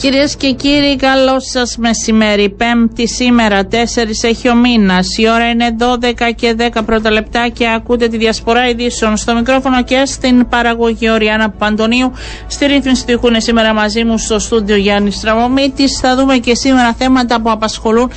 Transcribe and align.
Κυρίες 0.00 0.36
και 0.36 0.52
κύριοι, 0.52 0.96
καλό 0.96 1.40
σας 1.40 1.76
μεσημέρι. 1.76 2.50
Πέμπτη 2.50 3.08
σήμερα, 3.08 3.66
4 3.66 4.24
έχει 4.24 4.48
ο 4.48 4.54
μήνας. 4.54 5.16
Η 5.18 5.28
ώρα 5.28 5.48
είναι 5.50 5.76
12 5.78 6.32
και 6.36 6.54
10 6.58 6.82
πρώτα 6.84 7.10
λεπτά 7.10 7.48
και 7.48 7.72
ακούτε 7.74 8.08
τη 8.08 8.16
διασπορά 8.16 8.68
ειδήσεων. 8.68 9.16
Στο 9.16 9.34
μικρόφωνο 9.34 9.82
και 9.82 10.02
στην 10.06 10.48
παραγωγή 10.48 11.10
Οριάννα 11.10 11.50
Παντονίου. 11.50 12.12
Στη 12.46 12.66
ρύθμιση 12.66 13.04
του 13.04 13.20
είναι 13.26 13.40
σήμερα 13.40 13.74
μαζί 13.74 14.04
μου 14.04 14.18
στο 14.18 14.38
στούντιο 14.38 14.76
Γιάννη 14.76 15.10
Στραμωμίτη. 15.10 15.88
Θα 15.88 16.16
δούμε 16.16 16.36
και 16.36 16.54
σήμερα 16.54 16.92
θέματα 16.92 17.40
που 17.40 17.50
απασχολούν 17.50 18.10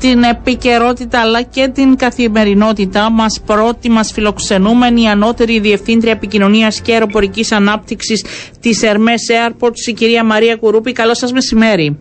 την 0.00 0.22
επικαιρότητα 0.22 1.20
αλλά 1.20 1.42
και 1.42 1.68
την 1.68 1.96
καθημερινότητά 1.96 3.10
μας. 3.10 3.42
Πρώτη 3.46 3.90
μας 3.90 4.12
φιλοξενούμενη, 4.12 5.02
η 5.02 5.06
ανώτερη 5.06 5.60
διευθύντρια 5.60 6.12
επικοινωνίας 6.12 6.80
και 6.80 6.92
αεροπορικής 6.92 7.52
ανάπτυξης 7.52 8.24
της 8.60 8.82
Hermes 8.84 9.48
Airports, 9.48 9.88
η 9.88 9.92
κυρία 9.92 10.24
Μαρία 10.24 10.56
Κουρούπη. 10.56 10.92
Καλό 10.92 11.14
σας 11.14 11.32
μεσημέρι. 11.32 11.98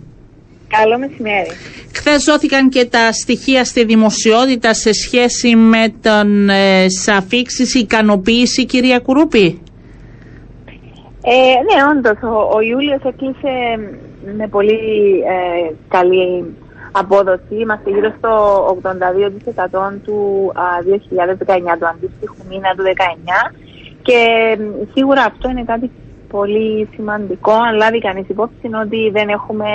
Καλό 0.67 0.97
μεσημέρι. 0.97 1.49
Χθες 1.93 2.23
δόθηκαν 2.23 2.69
και 2.69 2.85
τα 2.85 3.11
στοιχεία 3.11 3.63
στη 3.65 3.85
δημοσιότητα 3.85 4.73
σε 4.73 4.93
σχέση 4.93 5.55
με 5.55 5.93
τον 6.01 6.49
ε, 6.49 6.85
αφήξει 7.17 7.79
ικανοποίηση, 7.79 8.65
κυρία 8.65 8.99
Κουρούπη. 8.99 9.61
Ε, 11.23 11.31
ναι, 11.67 11.83
όντως. 11.91 12.17
Ο, 12.23 12.55
ο 12.55 12.61
Ιούλιος 12.61 13.01
έκλεισε 13.03 13.53
με 14.37 14.47
πολύ 14.47 14.79
ε, 15.27 15.73
καλή 15.87 16.45
απόδοση. 16.91 17.55
Είμαστε 17.63 17.89
γύρω 17.89 18.13
στο 18.17 18.31
82% 18.81 19.99
του 20.05 20.51
2019, 20.55 21.77
του 21.79 21.87
αντίστοιχου 21.87 22.35
μήνα 22.49 22.69
του 22.75 22.83
2019 22.83 23.55
και 24.01 24.19
σίγουρα 24.93 25.23
αυτό 25.23 25.49
είναι 25.49 25.63
κάτι 25.63 25.91
πολύ 26.27 26.89
σημαντικό 26.93 27.51
αν 27.51 27.75
λάβει 27.75 27.99
κανείς 27.99 28.29
υπόψη 28.29 28.67
ότι 28.83 29.09
δεν 29.11 29.29
έχουμε 29.29 29.69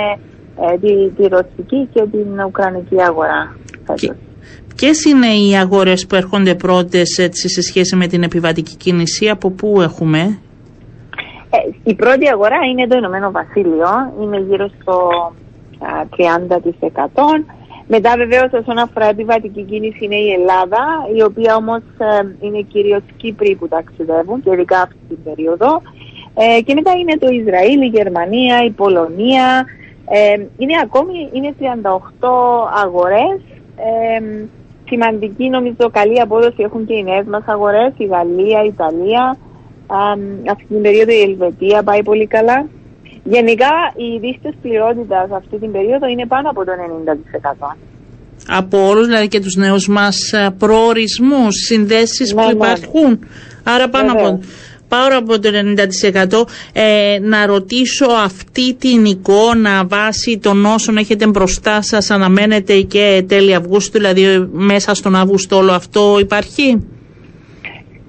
ε, 0.61 0.77
τη, 0.77 1.09
τη 1.09 1.27
ρωσική 1.27 1.89
και 1.93 2.01
την 2.11 2.39
ουκρανική 2.47 3.01
αγορά. 3.01 3.55
Ποιες 4.75 5.03
είναι 5.05 5.27
οι 5.27 5.57
αγορές 5.57 6.05
που 6.05 6.15
έρχονται 6.15 6.55
πρώτες 6.55 7.09
σε 7.31 7.61
σχέση 7.61 7.95
με 7.95 8.07
την 8.07 8.23
επιβατική 8.23 8.75
κίνηση, 8.75 9.29
από 9.29 9.51
πού 9.51 9.81
έχουμε; 9.81 10.39
Ε, 11.49 11.57
η 11.83 11.95
πρώτη 11.95 12.29
αγορά 12.29 12.57
είναι 12.71 12.87
το 12.87 12.97
Ηνωμένο 12.97 13.31
Βασίλειο, 13.31 13.89
είναι 14.21 14.37
γύρω 14.39 14.67
στο 14.81 14.97
30%. 15.79 17.45
Μετά 17.87 18.13
βεβαίως 18.17 18.51
όσον 18.53 18.77
αφορά 18.77 19.05
επιβατική 19.05 19.63
κίνηση 19.63 20.05
είναι 20.05 20.15
η 20.15 20.31
Ελλάδα, 20.31 20.83
η 21.15 21.21
οποία 21.23 21.55
όμως 21.55 21.81
ε, 21.97 22.35
είναι 22.39 22.61
κυρίως 22.61 23.01
Κύπροι 23.17 23.55
που 23.55 23.67
ταξιδεύουν 23.67 24.41
και 24.41 24.51
ειδικά 24.53 24.81
αυτή 24.81 24.97
την 25.07 25.23
περίοδο. 25.23 25.81
Ε, 26.35 26.61
και 26.61 26.73
μετά 26.73 26.91
είναι 26.91 27.17
το 27.17 27.27
Ισραήλ, 27.27 27.81
η 27.81 27.85
Γερμανία, 27.85 28.63
η 28.63 28.71
Πολωνία. 28.71 29.65
Ε, 30.09 30.45
είναι 30.57 30.73
ακόμη 30.83 31.29
είναι 31.31 31.53
38 31.59 32.27
αγορές. 32.83 33.39
Ε, 33.75 34.45
σημαντική 34.87 35.49
νομίζω 35.49 35.89
καλή 35.91 36.21
απόδοση 36.21 36.63
έχουν 36.63 36.85
και 36.85 36.93
οι 36.93 37.03
νέες 37.03 37.25
μας 37.25 37.43
αγορές, 37.45 37.93
η 37.97 38.05
Γαλλία, 38.05 38.63
η 38.63 38.67
Ιταλία. 38.67 39.37
αυτή 40.51 40.65
την 40.67 40.81
περίοδο 40.81 41.11
η 41.11 41.21
Ελβετία 41.21 41.83
πάει 41.83 42.03
πολύ 42.03 42.27
καλά. 42.27 42.65
Γενικά 43.27 43.73
οι 43.95 44.19
δείστε 44.19 44.53
πληρότητας 44.61 45.31
αυτή 45.31 45.57
την 45.59 45.71
περίοδο 45.71 46.07
είναι 46.07 46.25
πάνω 46.25 46.49
από 46.49 46.65
το 46.65 46.71
90%. 47.71 47.75
Από 48.47 48.87
όλους 48.87 49.05
δηλαδή 49.05 49.27
και 49.27 49.39
τους 49.39 49.55
νέους 49.55 49.87
μας 49.87 50.33
ε, 50.33 50.55
προορισμούς, 50.57 51.55
συνδέσεις 51.55 52.33
που 52.33 52.39
ναι, 52.39 52.45
ναι. 52.45 52.51
υπάρχουν. 52.51 53.19
Άρα 53.63 53.89
πάνω 53.89 54.11
από, 54.11 54.39
πάνω 54.87 55.17
από 55.17 55.39
το 55.39 55.49
90%. 56.33 56.43
Ε, 56.73 57.19
να 57.21 57.45
ρωτήσω 57.45 58.05
αυτή 58.23 58.73
την 58.73 59.05
εικόνα 59.05 59.85
βάσει 59.85 60.37
των 60.37 60.65
όσων 60.65 60.97
έχετε 60.97 61.27
μπροστά 61.27 61.81
σας 61.81 62.11
αναμένετε 62.11 62.81
και 62.81 63.23
τέλη 63.27 63.55
Αυγούστου, 63.55 63.91
δηλαδή 63.91 64.47
μέσα 64.51 64.93
στον 64.93 65.15
Αύγουστο 65.15 65.57
όλο 65.57 65.71
αυτό 65.71 66.17
υπάρχει; 66.19 66.87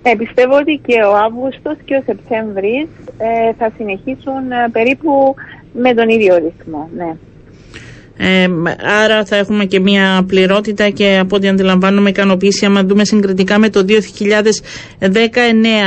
Ε, 0.09 0.15
πιστεύω 0.15 0.57
ότι 0.57 0.81
και 0.87 1.03
ο 1.03 1.17
Αύγουστος 1.17 1.77
και 1.85 1.97
ο 1.97 2.03
Σεπτέμβρης 2.07 2.89
ε, 3.19 3.53
θα 3.53 3.73
συνεχίσουν 3.77 4.53
ε, 4.53 4.69
περίπου 4.73 5.35
με 5.73 5.95
τον 5.95 6.09
ίδιο 6.09 6.37
ρυθμό. 6.37 6.89
Ναι. 6.97 7.17
Ε, 8.19 8.47
άρα 9.03 9.25
θα 9.25 9.37
έχουμε 9.37 9.65
και 9.65 9.81
μια 9.81 10.25
πληρότητα 10.27 10.91
και 10.91 11.19
από 11.21 11.37
ό,τι 11.37 11.49
αντιλαμβάνομαι 11.49 12.09
ικανοποίηση 12.09 12.65
άμα 12.65 12.85
δούμε 12.85 13.05
συγκριτικά 13.05 13.59
με 13.59 13.71
το 13.71 13.85
2019. 13.89 15.05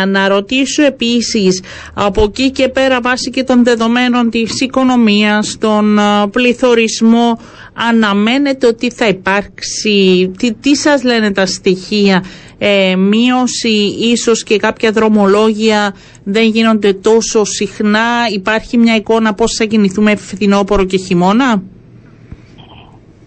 Να 0.08 0.28
ρωτήσω 0.28 0.84
επίσης 0.86 1.62
από 1.94 2.24
εκεί 2.24 2.52
και 2.52 2.68
πέρα 2.68 3.02
βάσει 3.02 3.30
και 3.30 3.44
των 3.44 3.64
δεδομένων 3.64 4.30
της 4.30 4.62
οικονομίας, 4.62 5.58
τον 5.60 6.00
πληθωρισμό 6.32 7.40
αναμένετε 7.74 8.68
ότι 8.68 8.92
θα 8.92 9.08
υπάρξει, 9.08 10.32
τι, 10.38 10.54
τι 10.54 10.76
σας 10.76 11.04
λένε 11.04 11.32
τα 11.32 11.46
στοιχεία 11.46 12.24
ε, 12.58 12.96
μείωση 12.96 13.96
ίσως 14.00 14.44
και 14.44 14.58
κάποια 14.58 14.92
δρομολόγια 14.92 15.96
δεν 16.24 16.44
γίνονται 16.50 16.94
τόσο 16.94 17.44
συχνά. 17.44 18.08
Υπάρχει 18.34 18.78
μια 18.78 18.96
εικόνα 18.96 19.34
πώς 19.34 19.54
θα 19.58 19.66
κινηθούμε 19.66 20.16
φθινόπωρο 20.16 20.84
και 20.86 20.98
χειμώνα; 20.98 21.64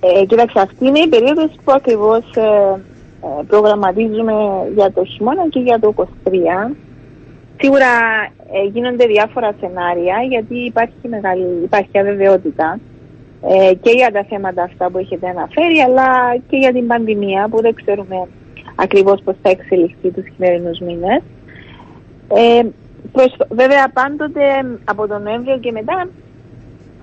Ε, 0.05 0.25
κοίταξε, 0.25 0.61
αυτή 0.61 0.87
είναι 0.87 0.99
η 0.99 1.09
περίοδος 1.09 1.51
που 1.65 1.73
ακριβώς 1.73 2.25
ε, 2.35 2.81
ε, 3.23 3.43
προγραμματίζουμε 3.47 4.33
για 4.75 4.93
το 4.93 5.05
χειμώνα 5.05 5.49
και 5.49 5.61
για 5.61 5.79
το 5.79 5.95
23. 5.97 6.05
Σίγουρα 7.61 7.93
ε, 8.53 8.65
γίνονται 8.73 9.07
διάφορα 9.07 9.55
σενάρια 9.61 10.17
γιατί 10.29 10.55
υπάρχει, 10.55 11.09
μεγάλη, 11.09 11.63
υπάρχει 11.63 11.99
αβεβαιότητα 11.99 12.79
ε, 13.49 13.75
και 13.75 13.91
για 13.91 14.11
τα 14.13 14.25
θέματα 14.29 14.63
αυτά 14.63 14.91
που 14.91 14.99
έχετε 14.99 15.29
αναφέρει 15.29 15.79
αλλά 15.81 16.37
και 16.49 16.57
για 16.57 16.73
την 16.73 16.87
πανδημία 16.87 17.49
που 17.51 17.61
δεν 17.61 17.75
ξέρουμε 17.75 18.17
ακριβώς 18.75 19.21
πώς 19.25 19.35
θα 19.43 19.51
εξελιχθεί 19.51 20.11
τους 20.11 20.25
χειμερινούς 20.35 20.79
μήνες. 20.79 21.23
Ε, 22.29 22.63
βέβαια 23.49 23.89
πάντοτε 23.93 24.43
από 24.85 25.07
τον 25.07 25.23
Νοέμβριο 25.23 25.59
και 25.59 25.73
μετά 25.73 26.09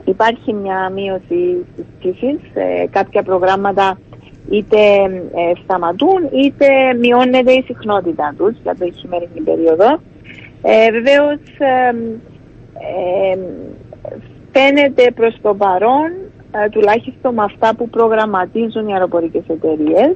υπάρχει 0.09 0.53
μια 0.53 0.89
μείωση 0.89 1.65
της 1.75 1.85
ψήφης. 1.99 2.39
Ε, 2.53 2.85
κάποια 2.89 3.23
προγράμματα 3.23 3.99
είτε 4.49 4.77
ε, 5.35 5.51
σταματούν 5.63 6.29
είτε 6.31 6.67
μειώνεται 6.99 7.51
η 7.51 7.63
συχνότητα 7.67 8.33
τους 8.37 8.55
για 8.63 8.75
το 8.79 8.91
χειμερινή 8.91 9.41
περίοδο. 9.43 9.99
Ε, 10.61 10.91
βεβαίως 10.91 11.39
φαίνεται 14.51 15.11
προς 15.15 15.35
το 15.41 15.53
παρόν 15.53 16.11
τουλάχιστον 16.71 17.33
με 17.33 17.43
αυτά 17.43 17.75
που 17.75 17.89
προγραμματίζουν 17.89 18.87
οι 18.87 18.93
αεροπορικές 18.93 19.43
εταιρείες 19.47 20.15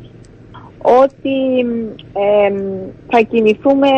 ότι 1.01 1.65
θα 3.09 3.21
κινηθούμε 3.21 3.89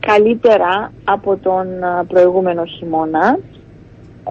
καλύτερα 0.00 0.92
από 1.04 1.36
τον 1.36 1.66
προηγούμενο 2.08 2.64
χειμώνα. 2.64 3.38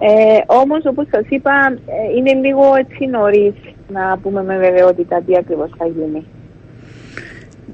Ε, 0.02 0.40
όμως 0.46 0.80
όπως 0.84 1.06
σας 1.10 1.24
είπα 1.28 1.52
ε, 1.86 2.16
είναι 2.16 2.32
λίγο 2.48 2.74
έτσι 2.74 3.06
νωρίς 3.06 3.54
να 3.88 4.18
πούμε 4.22 4.42
με 4.42 4.58
βεβαιότητα 4.58 5.22
τι 5.26 5.36
ακριβώς 5.36 5.70
θα 5.78 5.86
γίνει. 5.86 6.26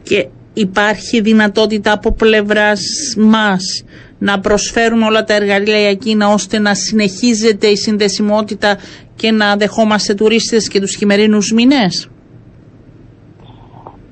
Και 0.03 0.29
υπάρχει 0.53 1.21
δυνατότητα 1.21 1.93
από 1.93 2.13
πλευράς 2.13 2.81
μας 3.19 3.85
να 4.19 4.41
προσφέρουμε 4.41 5.05
όλα 5.05 5.25
τα 5.25 5.35
εργαλεία 5.35 5.89
εκείνα 5.89 6.29
ώστε 6.29 6.59
να 6.59 6.75
συνεχίζεται 6.75 7.67
η 7.67 7.77
συνδεσιμότητα 7.77 8.77
και 9.17 9.31
να 9.31 9.57
δεχόμαστε 9.57 10.15
τουρίστες 10.15 10.69
και 10.69 10.81
τους 10.81 10.97
χειμερινούς 10.97 11.53
μήνες; 11.53 12.11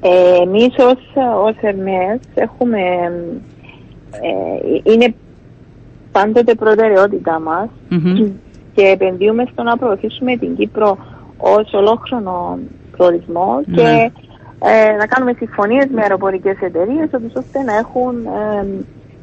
Ε, 0.01 0.43
Εμείς 0.43 0.75
ως, 0.79 1.57
Ερμές 1.61 2.21
έχουμε, 2.35 2.79
ε, 4.11 4.93
είναι 4.93 5.15
πάντοτε 6.15 6.55
προτεραιότητά 6.55 7.41
μας 7.41 7.69
και 8.75 8.83
επενδύουμε 8.87 9.45
στο 9.53 9.63
να 9.63 9.77
προωθήσουμε 9.77 10.37
την 10.37 10.57
Κύπρο 10.57 10.99
ως 11.37 11.73
ολόχρονο 11.73 12.59
προορισμό 12.97 13.63
ναι. 13.67 13.77
και 13.77 14.11
ε, 14.59 14.97
να 14.97 15.07
κάνουμε 15.07 15.35
συμφωνίες 15.39 15.87
με 15.91 16.01
αεροπορικές 16.03 16.57
εταιρείες 16.61 17.09
ώστε 17.37 17.63
να 17.63 17.77
έχουν 17.77 18.27
ε, 18.27 18.67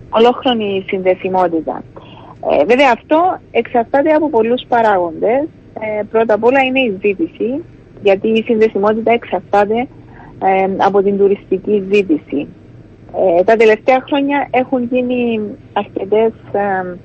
ολόχρονη 0.10 0.86
συνδεσιμότητα. 0.88 1.84
Ε, 2.50 2.66
βέβαια 2.66 2.92
αυτό 2.94 3.40
εξαρτάται 3.52 4.12
από 4.14 4.30
πολλούς 4.30 4.62
παράγοντες. 4.68 5.44
Ε, 5.80 6.04
πρώτα 6.12 6.34
απ' 6.34 6.44
όλα 6.44 6.62
είναι 6.62 6.80
η 6.80 6.98
ζήτηση, 7.02 7.64
γιατί 8.04 8.28
η 8.28 8.44
συνδεσιμότητα 8.44 9.12
εξαρτάται 9.12 9.88
ε, 10.44 10.68
από 10.78 11.04
την 11.04 11.18
τουριστική 11.18 11.84
ζήτηση. 11.92 12.48
Ε, 13.16 13.44
τα 13.44 13.56
τελευταία 13.56 14.04
χρόνια 14.08 14.48
έχουν 14.52 14.84
γίνει 14.84 15.42
αρκετές 15.74 16.32
ε, 16.52 16.96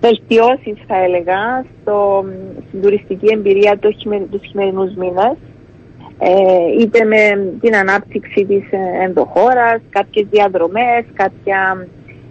βελτιώσεις 0.00 0.76
θα 0.86 0.96
έλεγα 0.96 1.64
στο, 1.80 2.24
στην 2.68 2.82
τουριστική 2.82 3.26
εμπειρία 3.32 3.78
του, 3.78 3.96
τους 4.30 4.46
χειμερινούς 4.46 4.94
μήνες 4.94 5.36
ε, 6.22 6.80
είτε 6.80 7.04
με 7.04 7.52
την 7.60 7.76
ανάπτυξη 7.76 8.44
της 8.44 8.64
ενδοχώρας, 9.02 9.80
κάποιες 9.90 10.26
διαδρομές, 10.30 11.04
κάποια 11.14 11.86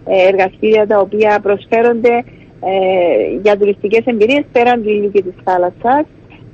ε, 0.05 0.27
εργαστήρια 0.27 0.87
τα 0.87 0.99
οποία 0.99 1.39
προσφέρονται 1.39 2.23
ε, 2.59 3.39
για 3.41 3.57
τουριστικές 3.57 4.05
εμπειρίες 4.05 4.43
πέραν 4.51 4.83
του 4.83 4.89
ήλιου 4.89 5.11
και 5.11 5.21
της 5.21 5.33
θάλασσας. 5.43 6.05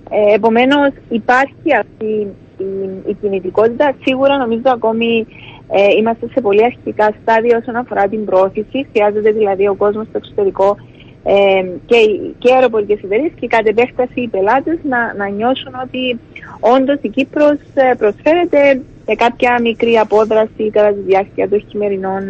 Ε, 0.10 0.34
επομένως 0.34 0.90
υπάρχει 1.10 1.74
αυτή 1.80 2.28
η, 2.58 2.66
η, 3.06 3.14
κινητικότητα. 3.22 3.94
Σίγουρα 4.02 4.38
νομίζω 4.38 4.64
ακόμη 4.66 5.28
ε, 5.70 5.94
είμαστε 5.98 6.28
σε 6.34 6.42
πολύ 6.42 6.64
αρχικά 6.64 7.14
στάδια 7.22 7.58
όσον 7.58 7.76
αφορά 7.76 8.08
την 8.08 8.26
πρόθεση. 8.26 8.88
Χρειάζεται 8.92 9.32
δηλαδή 9.32 9.68
ο 9.68 9.76
κόσμος 9.76 10.08
στο 10.08 10.18
εξωτερικό 10.18 10.78
ε, 11.24 11.66
και, 11.86 11.96
και 12.38 12.54
αεροπορικές 12.54 13.00
εταιρείες 13.04 13.32
και 13.40 13.48
κατ' 13.48 13.68
επέκταση 13.68 14.22
οι 14.22 14.28
πελάτες 14.28 14.78
να, 14.84 15.14
να 15.14 15.28
νιώσουν 15.28 15.74
ότι 15.84 16.20
όντως 16.60 16.98
η 17.02 17.10
Κύπρος 17.10 17.58
ε, 17.74 17.94
προσφέρεται 17.98 18.82
κάποια 19.18 19.60
μικρή 19.62 19.98
απόδραση 19.98 20.70
κατά 20.72 20.94
τη 20.94 21.00
διάρκεια 21.00 21.50
των 21.50 21.64
χειμερινών 21.68 22.24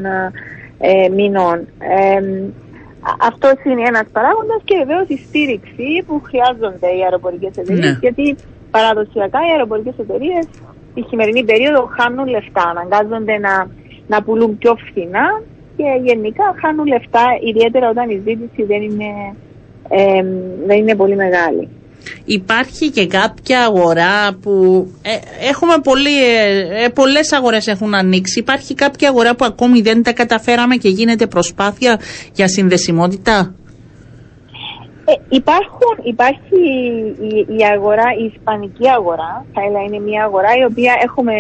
ε, 0.78 1.10
μηνών. 1.10 1.58
Ε, 1.80 2.50
αυτό 3.20 3.52
είναι 3.64 3.88
ένας 3.88 4.08
παράγοντας 4.12 4.62
και 4.64 4.76
βεβαίως 4.78 5.08
η 5.08 5.18
στήριξη 5.28 6.04
που 6.08 6.22
χρειάζονται 6.28 6.88
οι 6.96 7.02
αεροπορικές 7.04 7.58
εταιρείες, 7.58 7.92
ναι. 7.92 7.98
γιατί 8.02 8.36
παραδοσιακά 8.72 9.40
οι 9.48 9.52
αεροπορικές 9.52 9.94
εταιρείες 9.98 10.46
τη 10.96 11.02
χειμερινή 11.10 11.44
περίοδο 11.52 11.82
χάνουν 11.98 12.28
λεφτά, 12.36 12.64
αναγκάζονται 12.74 13.38
να, 13.48 13.54
να 14.08 14.18
πουλούν 14.24 14.58
πιο 14.58 14.74
φθηνά 14.86 15.28
και 15.78 15.88
γενικά 16.08 16.46
χάνουν 16.62 16.86
λεφτά, 16.94 17.26
ιδιαίτερα 17.50 17.90
όταν 17.90 18.10
η 18.10 18.18
ζήτηση 18.26 18.62
δεν 18.72 18.82
είναι, 18.88 19.10
ε, 19.90 20.22
δεν 20.68 20.78
είναι 20.78 20.96
πολύ 20.96 21.16
μεγάλη. 21.16 21.70
Υπάρχει 22.26 22.90
και 22.92 23.08
κάποια 23.08 23.60
αγορά 23.64 24.34
που 24.42 24.54
ε, 25.02 25.48
έχουμε 25.50 25.74
πολύ, 25.84 26.24
ε, 26.26 26.84
ε, 26.84 26.90
πολλές 26.90 27.32
αγορές 27.32 27.68
έχουν 27.68 27.94
ανοίξει. 27.96 28.40
Υπάρχει 28.40 28.74
κάποια 28.74 29.10
αγορά 29.10 29.36
που 29.36 29.46
ακόμη 29.46 29.82
δεν 29.82 30.04
τα 30.04 30.14
καταφέραμε 30.14 30.76
και 30.76 30.90
γίνεται 30.90 31.28
προσπάθεια 31.28 32.00
για 32.34 32.48
συνδεσιμότητα; 32.48 33.56
Ε, 35.06 35.14
υπάρχουν, 35.30 35.96
υπάρχει 36.04 36.62
η, 37.22 37.56
η, 37.58 37.64
αγορά, 37.74 38.04
η 38.20 38.32
ισπανική 38.36 38.90
αγορά, 38.90 39.46
θα 39.54 39.62
έλεγα 39.62 39.84
είναι 39.84 40.00
μια 40.00 40.24
αγορά 40.24 40.58
η 40.58 40.64
οποία 40.64 40.94
έχουμε 41.04 41.34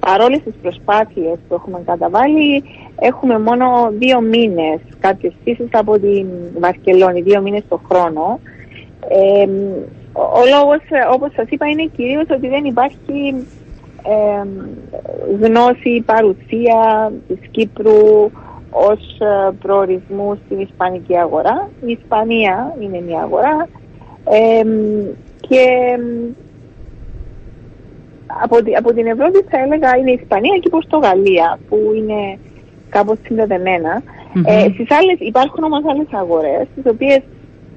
παρόλες 0.00 0.40
τις 0.42 0.54
προσπάθειες 0.62 1.38
που 1.48 1.54
έχουμε 1.54 1.82
καταβάλει 1.86 2.64
έχουμε 3.00 3.38
μόνο 3.38 3.92
δύο 3.98 4.20
μήνες 4.20 4.80
κάποιες 5.00 5.32
φύσεις 5.44 5.68
από 5.72 5.98
την 5.98 6.26
Βαρκελόνη, 6.58 7.22
δύο 7.22 7.40
μήνες 7.40 7.62
το 7.68 7.80
χρόνο. 7.88 8.40
Ε, 9.08 9.48
ο 10.12 10.42
λόγος, 10.54 10.82
όπως 11.12 11.32
σας 11.32 11.46
είπα, 11.48 11.66
είναι 11.66 11.90
κυρίως 11.96 12.26
ότι 12.30 12.48
δεν 12.48 12.64
υπάρχει 12.64 13.46
ε, 14.02 14.46
γνώση, 15.40 16.02
παρουσία 16.06 17.12
της 17.28 17.38
Κύπρου 17.50 18.30
ως 18.70 19.18
ε, 19.18 19.50
προορισμού 19.60 20.38
στην 20.44 20.60
Ισπανική 20.60 21.16
αγορά. 21.18 21.68
Η 21.86 21.90
Ισπανία 21.90 22.76
είναι 22.80 23.00
μια 23.00 23.20
αγορά. 23.20 23.68
Και 25.40 25.64
από, 28.42 28.56
από 28.78 28.92
την 28.92 29.06
Ευρώπη 29.06 29.44
θα 29.50 29.58
έλεγα 29.58 29.96
είναι 29.96 30.10
η 30.10 30.18
Ισπανία 30.22 30.54
και 30.54 30.66
η 30.68 30.70
Πορτογαλία 30.70 31.58
που 31.68 31.76
είναι 31.96 32.38
κάπως 32.88 33.18
Ε, 34.44 34.68
στις 34.72 34.90
άλλες, 34.90 35.16
υπάρχουν 35.18 35.64
όμως 35.64 35.82
άλλες 35.90 36.06
αγορές 36.10 36.66
τις 36.74 36.92
οποίες 36.92 37.20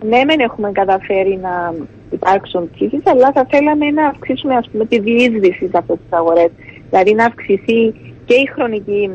ναι 0.10 0.24
μεν 0.24 0.40
έχουμε 0.40 0.72
καταφέρει 0.72 1.40
να 1.42 1.74
υπάρξουν 2.12 2.70
πτήσεις 2.72 3.02
αλλά 3.06 3.32
θα 3.32 3.46
θέλαμε 3.50 3.92
να 3.92 4.08
αυξήσουμε 4.08 4.56
ας 4.56 4.70
πούμε 4.72 4.86
τη 4.86 5.00
διείσδυση 5.00 5.68
σε 5.72 5.78
αυτές 5.78 5.98
τις 5.98 6.18
αγορές. 6.18 6.50
Δηλαδή 6.90 7.14
να 7.14 7.26
αυξηθεί 7.26 7.94
και 8.26 8.34
η 8.34 8.50
χρονική 8.54 9.10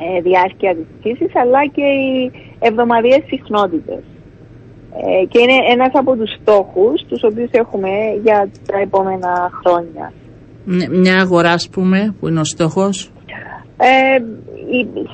ε, 0.00 0.20
διάρκεια 0.20 0.74
της 0.74 0.86
πτήσης 0.98 1.36
αλλά 1.36 1.66
και 1.66 1.82
οι 1.82 2.32
εβδομαδιαίες 2.58 3.24
συχνότητες. 3.26 4.02
Ε, 4.96 5.24
και 5.30 5.38
είναι 5.40 5.58
ένας 5.74 5.90
από 5.92 6.16
τους 6.16 6.30
στόχους 6.40 7.04
τους 7.08 7.22
οποίους 7.22 7.50
έχουμε 7.50 7.90
για 8.22 8.50
τα 8.66 8.78
επόμενα 8.78 9.50
χρόνια. 9.60 10.12
Ναι, 10.64 10.88
μια 10.88 11.16
αγορά, 11.20 11.52
ας 11.52 11.68
πούμε, 11.68 12.14
που 12.20 12.28
είναι 12.28 12.40
ο 12.40 12.44
στόχος. 12.44 13.12
Ε, 13.76 14.18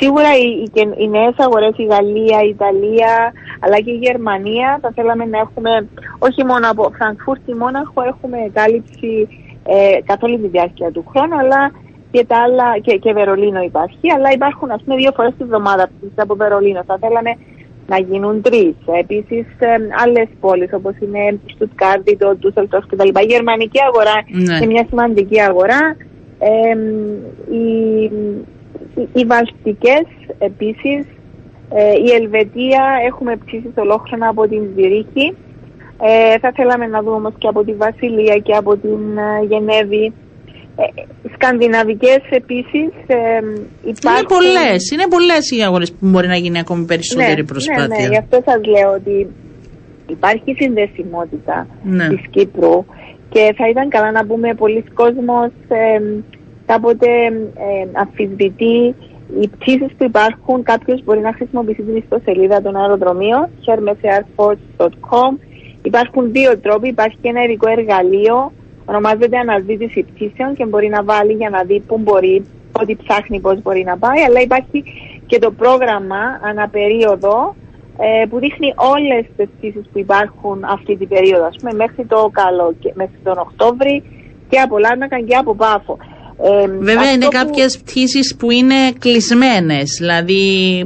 σίγουρα 0.01 0.31
οι, 0.43 0.47
οι, 0.63 0.81
οι 1.03 1.09
νέες 1.09 1.37
αγορές, 1.37 1.75
η 1.77 1.85
Γαλλία, 1.93 2.39
η 2.47 2.49
Ιταλία, 2.57 3.13
αλλά 3.63 3.77
και 3.85 3.93
η 3.97 4.03
Γερμανία, 4.07 4.79
θα 4.83 4.93
θέλαμε 4.95 5.25
να 5.25 5.39
έχουμε, 5.39 5.73
όχι 6.19 6.43
μόνο 6.51 6.65
από 6.71 6.83
Φραγκφούρτη, 6.99 7.55
Μόναχο, 7.55 8.01
έχουμε 8.13 8.39
κάλυψη 8.59 9.13
ε, 9.75 9.99
καθ' 10.09 10.23
όλη 10.23 10.39
τη 10.39 10.49
διάρκεια 10.49 10.91
του 10.95 11.05
χρόνου, 11.11 11.37
αλλά 11.43 11.63
και 12.11 12.25
τα 12.25 12.37
άλλα, 12.43 12.79
και, 12.79 12.97
και 12.97 13.13
Βερολίνο 13.13 13.63
υπάρχει, 13.63 14.13
αλλά 14.17 14.33
υπάρχουν 14.33 14.71
ας 14.71 14.83
πούμε 14.83 14.97
δύο 14.97 15.13
φορές 15.17 15.33
τη 15.39 15.45
βδομάδα 15.45 15.91
από 16.17 16.35
Βερολίνο. 16.35 16.83
Θα 16.87 16.99
θέλαμε 17.01 17.31
να 17.87 17.99
γίνουν 17.99 18.43
τρεις. 18.43 18.75
Επίσης, 18.99 19.47
ε, 19.59 19.77
άλλες 20.05 20.29
πόλεις 20.41 20.73
όπως 20.73 20.95
είναι 21.01 21.19
η 21.19 21.41
Στουτκάρδη, 21.55 22.17
το 22.17 22.37
Ντούσελτοφ 22.37 22.87
κτλ. 22.87 23.09
Η 23.09 23.27
γερμανική 23.27 23.79
αγορά 23.89 24.17
ναι. 24.29 24.57
είναι 24.57 24.67
μια 24.67 24.85
σημαντική 24.89 25.41
αγορά. 25.41 25.97
Ε, 26.39 26.77
οι, 27.55 28.03
οι, 28.95 29.09
οι 29.13 29.25
Βαλτικές 29.25 30.07
επίσης, 30.39 31.07
ε, 31.71 31.93
η 32.07 32.11
Ελβετία 32.21 32.83
έχουμε 33.07 33.37
πτήσει 33.37 33.73
ολόχρονα 33.77 34.29
από 34.29 34.49
την 34.49 34.63
Ζηρίχη. 34.77 35.37
Ε, 36.03 36.39
θα 36.39 36.53
θέλαμε 36.55 36.87
να 36.87 37.03
δούμε 37.03 37.17
όμως 37.17 37.33
και 37.39 37.49
από 37.49 37.65
τη 37.65 37.73
Βασιλεία 37.73 38.37
και 38.39 38.55
από 38.55 38.77
την 38.77 39.19
ε, 39.19 39.45
Γενέβη 39.49 40.05
ε, 40.05 40.11
σκανδιναβικές 41.35 42.21
επίσης 42.31 42.91
ε, 43.07 43.17
υπάρχουν... 43.85 44.19
Είναι 44.19 44.27
πολλές, 44.29 44.91
είναι 44.91 45.07
πολλές 45.09 45.51
οι 45.51 45.63
αγορές 45.63 45.91
που 45.93 46.07
μπορεί 46.09 46.27
να 46.27 46.37
γίνει 46.37 46.59
ακόμη 46.59 46.85
περισσότερη 46.85 47.41
ναι, 47.41 47.47
προσπάθεια. 47.47 47.87
Ναι, 47.87 47.97
ναι, 47.97 48.09
γι' 48.09 48.17
αυτό 48.17 48.43
σας 48.45 48.61
λέω 48.65 48.93
ότι 48.93 49.27
υπάρχει 50.07 50.55
συνδεσιμότητα 50.59 51.67
ναι. 51.83 52.09
της 52.09 52.21
Κύπρου 52.31 52.85
και 53.29 53.55
θα 53.57 53.69
ήταν 53.69 53.89
καλά 53.89 54.11
να 54.11 54.27
πούμε 54.27 54.55
πολλοί 54.55 54.85
κόσμος 54.95 55.51
ε, 55.69 56.01
κάποτε 56.67 57.09
ε, 57.67 57.89
αμφισβητεί 57.93 58.95
οι 59.41 59.49
πτήσεις 59.49 59.93
που 59.97 60.05
υπάρχουν, 60.05 60.63
κάποιος 60.63 61.05
μπορεί 61.05 61.21
να 61.21 61.33
χρησιμοποιήσει 61.33 61.83
την 61.83 61.97
ιστοσελίδα 61.97 62.63
των 62.63 62.77
αεροδρομίων, 62.77 63.49
hermesairports.com. 63.67 65.31
Υπάρχουν 65.83 66.33
δύο 66.33 66.59
τρόποι, 66.59 66.89
υπάρχει 66.89 67.17
και 67.21 67.29
ένα 67.29 67.43
ειδικό 67.45 67.69
εργαλείο 67.69 68.53
ονομάζεται 68.91 69.39
αναζήτηση 69.39 70.01
πτήσεων 70.09 70.55
και 70.57 70.65
μπορεί 70.67 70.89
να 70.89 71.03
βάλει 71.03 71.33
για 71.33 71.51
να 71.51 71.63
δει 71.63 71.79
πού 71.87 71.99
μπορεί, 71.99 72.37
ό,τι 72.81 72.95
ψάχνει 73.03 73.41
πώς 73.41 73.63
μπορεί 73.63 73.83
να 73.85 73.97
πάει, 73.99 74.21
αλλά 74.27 74.41
υπάρχει 74.41 74.85
και 75.27 75.39
το 75.39 75.51
πρόγραμμα 75.51 76.23
αναπερίοδο 76.51 77.55
ε, 77.99 78.27
που 78.27 78.39
δείχνει 78.39 78.69
όλες 78.95 79.25
τις 79.37 79.49
πτήσεις 79.57 79.85
που 79.93 79.99
υπάρχουν 79.99 80.65
αυτή 80.65 80.97
την 80.97 81.09
περίοδο, 81.09 81.45
ας 81.45 81.57
πούμε, 81.59 81.73
μέχρι 81.73 82.05
το 82.13 82.31
καλό, 82.33 82.75
μέχρι 82.95 83.19
τον 83.23 83.39
Οκτώβρη 83.39 84.03
και 84.49 84.59
από 84.59 84.79
Λάρνακα 84.79 85.21
και 85.21 85.37
από 85.37 85.55
Πάφο. 85.55 85.99
Ε, 86.43 86.67
Βέβαια 86.79 87.13
είναι 87.13 87.25
που... 87.25 87.31
κάποιες 87.31 87.79
πτήσεις 87.79 88.37
που 88.39 88.51
είναι 88.51 88.75
κλεισμένες, 88.99 89.97
δηλαδή 89.99 90.43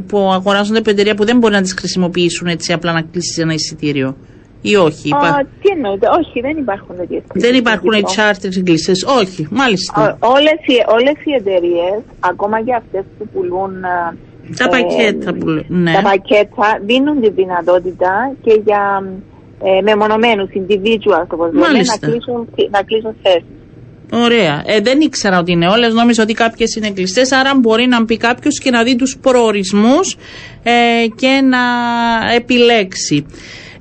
που 0.09 0.19
αγοράζονται 0.19 0.91
εταιρεία 0.91 1.15
που 1.15 1.25
δεν 1.25 1.39
μπορεί 1.39 1.55
να 1.55 1.63
τις 1.63 1.75
χρησιμοποιήσουν 1.79 2.47
έτσι 2.47 2.73
απλά 2.73 2.93
να 2.93 3.03
κλείσει 3.03 3.41
ένα 3.41 3.53
εισιτήριο 3.53 4.17
ή 4.63 4.77
όχι. 4.77 5.09
Υπά... 5.09 5.47
τι 5.61 5.69
εννοείται, 5.75 6.07
όχι, 6.19 6.41
δεν 6.41 6.57
υπάρχουν 6.57 6.97
τέτοιες 6.97 7.23
Δεν 7.35 7.55
υπάρχουν 7.55 7.93
οι 7.93 8.03
charter 8.17 8.57
εγκλήσει, 8.57 8.93
όχι, 9.21 9.47
μάλιστα. 9.51 10.19
Όλες 10.21 10.59
οι, 10.67 10.77
όλες 10.97 11.17
οι 11.25 11.33
εταιρείες, 11.41 12.01
ακόμα 12.21 12.63
και 12.63 12.75
αυτές 12.75 13.05
που 13.19 13.29
πουλούν. 13.33 13.73
Τα 14.57 14.65
ε, 14.65 14.69
πακέτα 14.69 15.35
που 15.35 15.65
ναι. 15.69 15.93
Τα 15.93 16.03
πακέτα 16.03 16.81
δίνουν 16.85 17.21
τη 17.21 17.31
δυνατότητα 17.31 18.13
και 18.43 18.61
για 18.65 19.03
ε, 19.63 19.81
μεμονωμένους 19.83 20.49
individuals, 20.61 21.29
όπως 21.29 21.53
λέμε, 21.53 21.83
να 21.93 21.97
κλείσουν, 21.99 22.49
να 22.71 22.83
κλείσουν 22.83 23.15
θέσεις. 23.23 23.45
Ωραία. 24.15 24.63
Ε, 24.67 24.81
δεν 24.81 25.01
ήξερα 25.01 25.39
ότι 25.39 25.53
είναι 25.53 25.69
όλες. 25.69 25.95
Νόμιζα 25.95 26.23
ότι 26.23 26.33
κάποιες 26.33 26.75
είναι 26.75 26.91
κλειστές. 26.91 27.33
Άρα 27.33 27.51
μπορεί 27.61 27.87
να 27.87 28.03
μπει 28.05 28.17
κάποιος 28.17 28.59
και 28.59 28.71
να 28.71 28.83
δει 28.83 28.97
τους 28.97 29.19
προορισμούς 29.21 30.17
ε, 30.63 31.07
και 31.17 31.41
να 31.45 31.59
επιλέξει. 32.35 33.27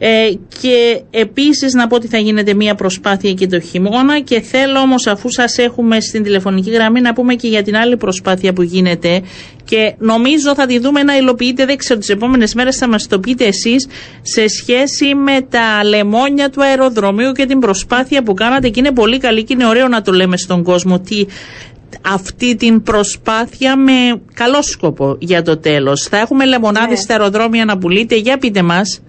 Ε, 0.04 0.32
και 0.62 1.02
επίσης 1.10 1.74
να 1.74 1.88
πω 1.88 1.96
ότι 1.96 2.08
θα 2.08 2.18
γίνεται 2.18 2.54
μια 2.54 2.76
προσπάθεια 2.76 3.34
και 3.34 3.48
το 3.48 3.60
χειμώνα 3.60 4.20
και 4.20 4.42
θέλω 4.42 4.80
όμως 4.80 5.08
αφού 5.08 5.32
σας 5.32 5.58
έχουμε 5.58 6.00
στην 6.00 6.24
τηλεφωνική 6.24 6.70
γραμμή 6.70 7.02
να 7.02 7.14
πούμε 7.14 7.34
και 7.34 7.48
για 7.48 7.64
την 7.64 7.76
άλλη 7.76 7.98
προσπάθεια 7.98 8.54
που 8.54 8.62
γίνεται 8.62 9.22
και 9.64 9.94
νομίζω 9.98 10.56
θα 10.56 10.66
τη 10.66 10.80
δούμε 10.80 11.04
να 11.04 11.18
υλοποιείται, 11.18 11.66
δεν 11.66 11.78
ξέρω, 11.78 12.00
τις 12.00 12.10
επόμενες 12.10 12.54
μέρες 12.54 12.78
θα 12.78 12.88
μας 12.88 13.08
το 13.08 13.20
πείτε 13.20 13.46
εσείς 13.46 13.88
σε 14.22 14.48
σχέση 14.48 15.16
με 15.16 15.42
τα 15.50 15.84
λεμόνια 15.84 16.50
του 16.50 16.64
αεροδρομίου 16.64 17.32
και 17.32 17.46
την 17.46 17.60
προσπάθεια 17.60 18.24
που 18.24 18.34
κάνατε 18.34 18.70
και 18.70 18.80
είναι 18.80 18.92
πολύ 18.92 19.18
καλή 19.18 19.44
και 19.44 19.54
είναι 19.54 19.66
ωραίο 19.66 19.88
να 19.88 20.02
το 20.02 20.12
λέμε 20.12 20.38
στον 20.38 20.64
κόσμο 20.64 20.94
ότι 20.94 21.28
αυτή 22.02 22.56
την 22.56 22.84
προσπάθεια 22.84 23.78
με 23.78 24.22
καλό 24.34 24.62
σκοπό 24.62 25.18
για 25.20 25.42
το 25.42 25.58
τέλος. 25.58 26.08
Θα 26.10 26.18
έχουμε 26.18 26.46
λεμονάδες 26.46 26.90
ναι. 26.90 26.96
στα 26.96 27.14
αεροδρόμια 27.14 27.66
να 27.66 27.78
πουλείτε. 27.78 28.16
Για 28.16 28.38
πείτε 28.38 28.62
μας. 28.62 29.02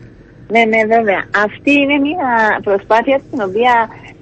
Ναι, 0.53 0.63
ναι, 0.73 0.81
βέβαια. 0.95 1.23
Αυτή 1.47 1.73
είναι 1.81 1.99
μια 1.99 2.29
προσπάθεια 2.63 3.19
στην 3.27 3.41
οποία 3.49 3.73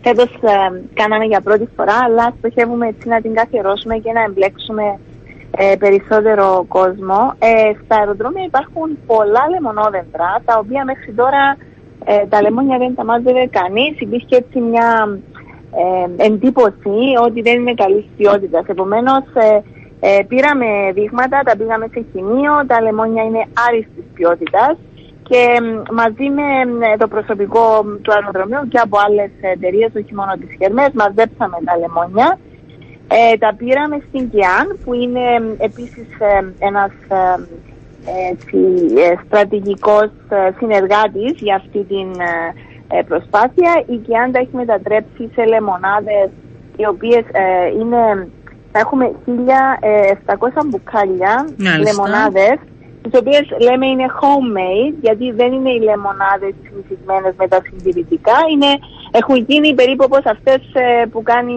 φέτος 0.02 0.30
ε, 0.54 0.56
κάναμε 0.94 1.24
για 1.24 1.40
πρώτη 1.40 1.68
φορά, 1.76 1.96
αλλά 2.06 2.34
στοχεύουμε 2.38 2.86
έτσι 2.86 3.08
να 3.08 3.20
την 3.20 3.34
καθιερώσουμε 3.34 3.96
και 3.96 4.12
να 4.12 4.22
εμπλέξουμε 4.22 4.98
ε, 5.56 5.76
περισσότερο 5.78 6.64
κόσμο. 6.68 7.20
Ε, 7.38 7.72
στα 7.84 7.96
αεροδρόμια 7.96 8.44
υπάρχουν 8.44 8.98
πολλά 9.06 9.44
λεμονόδεντρα, 9.50 10.30
τα 10.44 10.58
οποία 10.58 10.84
μέχρι 10.84 11.12
τώρα 11.12 11.56
ε, 12.04 12.26
τα 12.26 12.42
λεμόνια 12.42 12.78
δεν 12.78 12.94
τα 12.94 13.04
μάζευε 13.04 13.46
κανείς. 13.58 14.00
Υπήρχε 14.00 14.36
έτσι 14.36 14.58
μια 14.60 15.18
ε, 15.82 16.24
εντύπωση 16.26 16.98
ότι 17.26 17.40
δεν 17.42 17.60
είναι 17.60 17.74
καλής 17.74 18.04
ποιότητας. 18.16 18.64
Επομένως, 18.66 19.24
ε, 19.34 19.62
ε, 20.00 20.22
πήραμε 20.28 20.66
δείγματα, 20.94 21.42
τα 21.44 21.56
πήγαμε 21.56 21.86
σε 21.92 22.04
χημείο, 22.12 22.52
τα 22.66 22.82
λεμόνια 22.82 23.22
είναι 23.22 23.44
άριστης 23.68 24.04
ποιότητας 24.14 24.76
και 25.30 25.44
μαζί 25.92 26.28
με 26.38 26.96
το 26.98 27.08
προσωπικό 27.08 27.64
του 28.02 28.12
αεροδρομίου 28.12 28.68
και 28.68 28.78
από 28.78 28.96
άλλες 29.06 29.30
εταιρείες, 29.40 29.90
όχι 29.96 30.14
μόνο 30.14 30.32
τη 30.40 30.46
Χερμέ, 30.58 30.86
μαζέψαμε 30.94 31.58
τα 31.64 31.74
λεμόνια. 31.80 32.38
Ε, 33.08 33.36
τα 33.36 33.54
πήραμε 33.58 33.96
στην 34.08 34.30
ΚΙΑΝ 34.30 34.66
που 34.84 34.94
είναι 34.94 35.26
επίσης 35.58 36.08
ένας 36.58 36.92
ε, 38.06 39.14
στρατηγικός 39.26 40.10
συνεργάτης 40.58 41.32
για 41.38 41.54
αυτή 41.54 41.84
την 41.84 42.08
ε, 42.88 43.02
προσπάθεια. 43.02 43.82
Η 43.86 43.96
Κιάντα 43.96 44.38
έχει 44.38 44.56
μετατρέψει 44.56 45.30
σε 45.34 45.44
λεμονάδες 45.44 46.28
οι 46.76 46.86
οποίες 46.86 47.24
ε, 47.32 47.66
είναι, 47.80 48.28
θα 48.72 48.78
έχουμε 48.78 49.12
1.700 50.26 50.66
μπουκάλια 50.66 51.34
Μάλιστα. 51.58 51.78
λεμονάδες 51.78 52.58
τις 53.02 53.20
οποίες 53.20 53.44
λέμε 53.66 53.86
είναι 53.86 54.06
homemade 54.20 54.94
γιατί 55.00 55.30
δεν 55.30 55.52
είναι 55.52 55.70
οι 55.70 55.80
λεμονάδες 55.88 56.54
συνηθισμένες 56.64 57.34
με 57.36 57.48
τα 57.48 57.58
συντηρητικά 57.64 58.38
είναι, 58.52 58.70
έχουν 59.10 59.36
γίνει 59.48 59.74
περίπου 59.74 60.04
όπως 60.08 60.24
αυτές 60.24 60.60
ε, 60.72 61.06
που 61.12 61.22
κάνει 61.22 61.56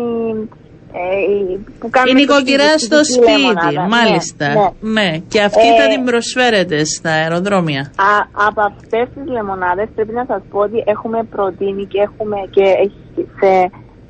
ε, 0.96 2.10
η 2.10 2.14
νοικοκυρά 2.14 2.78
στο 2.78 3.00
σπίτι, 3.06 3.76
ναι, 3.76 3.88
μάλιστα. 3.88 4.48
Ναι, 4.48 4.92
ναι. 4.96 5.18
Και 5.28 5.42
αυτή 5.42 5.68
ε, 5.68 5.82
θα 5.82 5.88
την 5.94 6.04
προσφέρετε 6.06 6.86
στα 6.86 7.12
αεροδρόμια. 7.12 7.82
Α, 7.82 8.14
από 8.48 8.62
αυτές 8.62 9.06
τις 9.14 9.26
λεμονάδες 9.36 9.88
πρέπει 9.96 10.14
να 10.14 10.26
σας 10.28 10.42
πω 10.50 10.60
ότι 10.60 10.84
έχουμε 10.86 11.24
προτείνει 11.24 11.86
και 11.86 12.00
έχουμε 12.02 12.38
και 12.50 12.66
σε, 13.40 13.52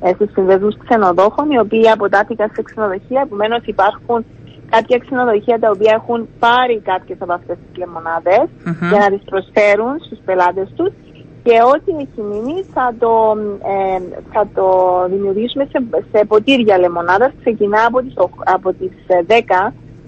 ε, 0.00 0.12
στους 0.14 0.30
συνδεσμούς 0.32 0.76
ξενοδόχων 0.84 1.50
οι 1.50 1.58
οποίοι 1.58 1.88
αποτάθηκαν 1.90 2.50
σε 2.54 2.62
ξενοδοχεία. 2.62 3.20
Επομένως 3.24 3.60
υπάρχουν 3.64 4.24
κάποια 4.70 4.98
ξενοδοχεία 4.98 5.58
τα 5.58 5.70
οποία 5.74 5.92
έχουν 6.00 6.28
πάρει 6.38 6.80
κάποιες 6.80 7.18
από 7.20 7.32
αυτές 7.32 7.56
τις 7.56 7.78
λεμονάδες 7.78 8.44
mm-hmm. 8.48 8.88
για 8.90 8.98
να 9.04 9.10
τις 9.14 9.22
προσφέρουν 9.30 9.92
στους 10.04 10.18
πελάτες 10.24 10.68
τους 10.76 10.92
και 11.44 11.56
ό,τι 11.74 11.90
έχει 12.02 12.20
μείνει 12.30 12.64
θα 12.74 12.94
το, 12.98 13.12
ε, 13.74 13.98
θα 14.32 14.48
το 14.54 14.66
δημιουργήσουμε 15.08 15.64
σε, 15.72 15.78
σε 16.12 16.24
ποτήρια 16.24 16.78
λεμονάδας. 16.78 17.32
Ξεκινά 17.40 17.84
από 17.86 18.00
τις, 18.02 18.14
από 18.44 18.72
τις 18.72 18.92
10 19.08 19.20
ε, 19.28 19.44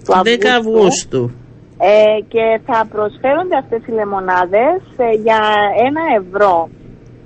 του 0.05 0.13
Αυγούστου. 0.13 0.49
Αυγούστου. 0.57 1.31
Ε, 1.79 2.21
και 2.27 2.59
θα 2.65 2.87
προσφέρονται 2.91 3.57
αυτές 3.57 3.81
οι 3.87 3.91
λεμονάδες 3.91 4.81
ε, 4.97 5.11
για 5.25 5.39
ένα 5.87 6.01
ευρώ 6.19 6.69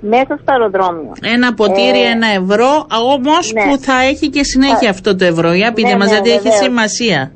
μέσα 0.02 0.38
στο 0.42 0.52
αεροδρόμιο. 0.52 1.12
Ένα 1.34 1.54
ποτήρι, 1.54 2.02
ε, 2.02 2.10
ένα 2.10 2.26
ευρώ, 2.26 2.86
όμως 3.14 3.52
ναι. 3.52 3.62
που 3.62 3.78
θα 3.78 4.02
έχει 4.02 4.28
και 4.30 4.44
συνέχεια 4.44 4.90
αυτό 4.90 5.16
το 5.16 5.24
ευρώ. 5.24 5.52
Για 5.52 5.72
πείτε 5.72 5.88
ναι, 5.88 5.96
μας, 5.96 6.06
ναι, 6.06 6.12
γιατί 6.12 6.30
έχει 6.30 6.50
σημασία. 6.50 7.32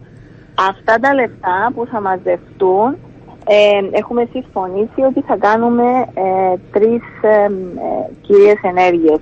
Αυτά 0.70 0.98
τα 1.00 1.14
λεφτά 1.14 1.72
που 1.74 1.86
θα 1.86 2.00
μαζευτούν 2.00 2.96
ε, 3.48 3.96
έχουμε 3.98 4.28
συμφωνήσει 4.32 5.00
ότι 5.08 5.20
θα 5.20 5.36
κάνουμε 5.36 5.82
ε, 6.14 6.56
τρεις 6.72 7.02
ε, 7.22 7.28
ε, 7.28 8.10
κυρίες 8.20 8.60
ενέργειες. 8.62 9.20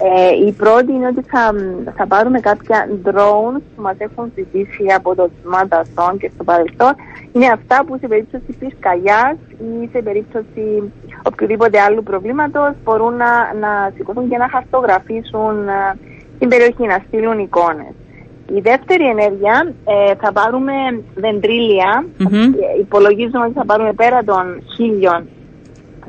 Ε, 0.00 0.46
η 0.46 0.52
πρώτη 0.52 0.92
είναι 0.92 1.06
ότι 1.06 1.22
θα, 1.22 1.54
θα 1.96 2.06
πάρουμε 2.06 2.40
κάποια 2.40 2.88
drones 3.04 3.62
που 3.74 3.82
μας 3.82 3.96
έχουν 3.98 4.32
ζητήσει 4.34 4.84
από 4.96 5.14
το 5.14 5.30
τμήμα 5.42 5.64
δασών 5.68 6.18
και 6.18 6.30
στο 6.34 6.44
παρελθόν. 6.44 6.92
Είναι 7.32 7.46
αυτά 7.46 7.84
που 7.84 7.98
σε 8.00 8.08
περίπτωση 8.08 8.52
πυρκαγιάς 8.58 9.36
ή 9.58 9.88
σε 9.92 10.02
περίπτωση 10.02 10.92
οποιοδήποτε 11.22 11.80
άλλου 11.80 12.02
προβλήματος 12.02 12.72
μπορούν 12.84 13.14
να, 13.16 13.54
να 13.60 13.92
σηκωθούν 13.94 14.28
και 14.28 14.36
να 14.36 14.48
χαρτογραφήσουν 14.48 15.68
ε, 15.68 15.98
την 16.38 16.48
περιοχή, 16.48 16.86
να 16.86 17.02
στείλουν 17.06 17.38
εικόνες. 17.38 17.94
Η 18.54 18.60
δεύτερη 18.60 19.04
ενέργεια 19.08 19.74
ε, 19.84 20.14
θα 20.14 20.32
πάρουμε 20.32 20.72
δεντρίλια. 21.14 22.04
Υπολογίζουμε 22.80 23.44
ότι 23.44 23.52
θα 23.52 23.64
πάρουμε 23.64 23.92
πέρα 23.92 24.24
των 24.24 24.62
χίλιων 24.74 25.28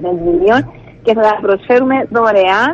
δεντρίλιων 0.01 0.71
και 1.03 1.13
θα 1.17 1.21
τα 1.21 1.35
προσφέρουμε 1.45 1.97
δωρεάν 2.15 2.73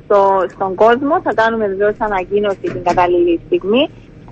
στο, 0.00 0.20
στον 0.54 0.74
κόσμο. 0.82 1.14
Θα 1.26 1.32
κάνουμε 1.40 1.64
βεβαίως 1.72 1.96
ανακοίνωση 1.98 2.66
την 2.74 2.82
κατάλληλη 2.88 3.40
στιγμή 3.46 3.84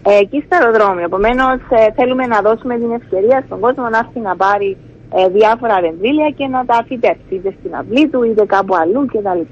ε, 0.08 0.12
εκεί 0.24 0.38
στο 0.44 0.54
αεροδρόμιο. 0.58 1.04
Επομένως, 1.10 1.58
ε, 1.78 1.80
θέλουμε 1.98 2.24
να 2.34 2.38
δώσουμε 2.46 2.74
την 2.82 2.90
ευκαιρία 3.00 3.38
στον 3.46 3.58
κόσμο 3.64 3.88
να 3.94 3.98
έρθει 4.04 4.20
να 4.28 4.34
πάρει 4.44 4.70
ε, 5.18 5.20
διάφορα 5.38 5.74
ρεμβίλια 5.84 6.28
και 6.38 6.46
να 6.54 6.60
τα 6.70 6.78
φυτέψει 6.88 7.32
είτε 7.36 7.50
στην 7.58 7.72
αυλή 7.80 8.04
του 8.10 8.20
είτε 8.28 8.44
κάπου 8.54 8.74
αλλού 8.82 9.02
κτλ. 9.10 9.42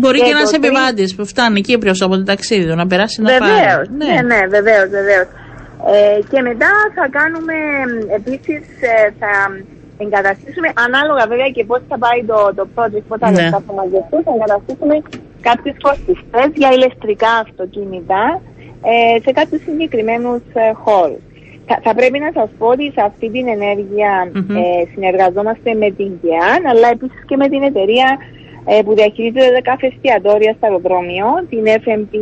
Μπορεί 0.00 0.18
και, 0.18 0.24
και 0.24 0.34
ένα 0.36 0.46
επιβάτης 0.60 1.10
που 1.16 1.24
φτάνει 1.32 1.60
Κύπριο 1.68 1.94
από 2.06 2.14
το 2.20 2.24
ταξίδι 2.32 2.64
του 2.68 2.76
να 2.82 2.86
περάσει 2.86 3.22
να 3.22 3.28
βεβαίως, 3.32 3.50
πάρει. 3.50 3.88
Ναι, 4.00 4.12
ναι, 4.14 4.20
ναι 4.30 4.40
βεβαίως, 4.56 4.88
βεβαίως. 4.98 5.28
Ε, 5.94 6.18
και 6.30 6.40
μετά 6.48 6.72
θα 6.96 7.04
κάνουμε 7.18 7.56
επίσης, 8.18 8.64
ε, 8.92 8.94
θα 9.20 9.32
εγκαταστήσουμε, 10.04 10.68
ανάλογα 10.86 11.24
βέβαια 11.26 11.50
και 11.56 11.64
πώς 11.64 11.80
θα 11.88 11.98
πάει 11.98 12.20
το, 12.30 12.38
το 12.58 12.64
project, 12.74 13.06
πώ 13.08 13.18
θα, 13.18 13.30
ναι. 13.30 13.48
θα 13.50 13.62
μαζευτούν, 13.78 14.20
θα 14.26 14.32
εγκαταστήσουμε 14.36 14.94
κάποιου 15.48 15.72
φορτιστέ 15.82 16.42
για 16.60 16.70
ηλεκτρικά 16.76 17.32
αυτοκίνητα 17.44 18.22
ε, 18.90 19.20
σε 19.24 19.30
κάποιους 19.38 19.62
συγκεκριμένους 19.62 20.42
ε, 20.54 20.72
χώρους. 20.84 21.22
Θα, 21.68 21.78
θα 21.82 21.94
πρέπει 21.94 22.18
να 22.18 22.30
σας 22.34 22.48
πω 22.58 22.66
ότι 22.66 22.92
σε 22.96 23.02
αυτή 23.10 23.30
την 23.30 23.46
ενέργεια 23.48 24.12
mm-hmm. 24.24 24.56
ε, 24.60 24.84
συνεργαζόμαστε 24.92 25.74
με 25.74 25.88
την 25.90 26.10
ΚΕΑΝ 26.22 26.60
αλλά 26.70 26.88
επίσης 26.96 27.20
και 27.28 27.36
με 27.36 27.48
την 27.48 27.62
εταιρεία 27.62 28.08
ε, 28.68 28.82
που 28.82 28.94
διαχειρίζεται 28.94 29.60
κάθε 29.62 29.86
εστιατόρια 29.86 30.54
στο 30.56 30.66
αεροδρόμιο, 30.66 31.26
την 31.50 31.64
FMP 31.84 32.14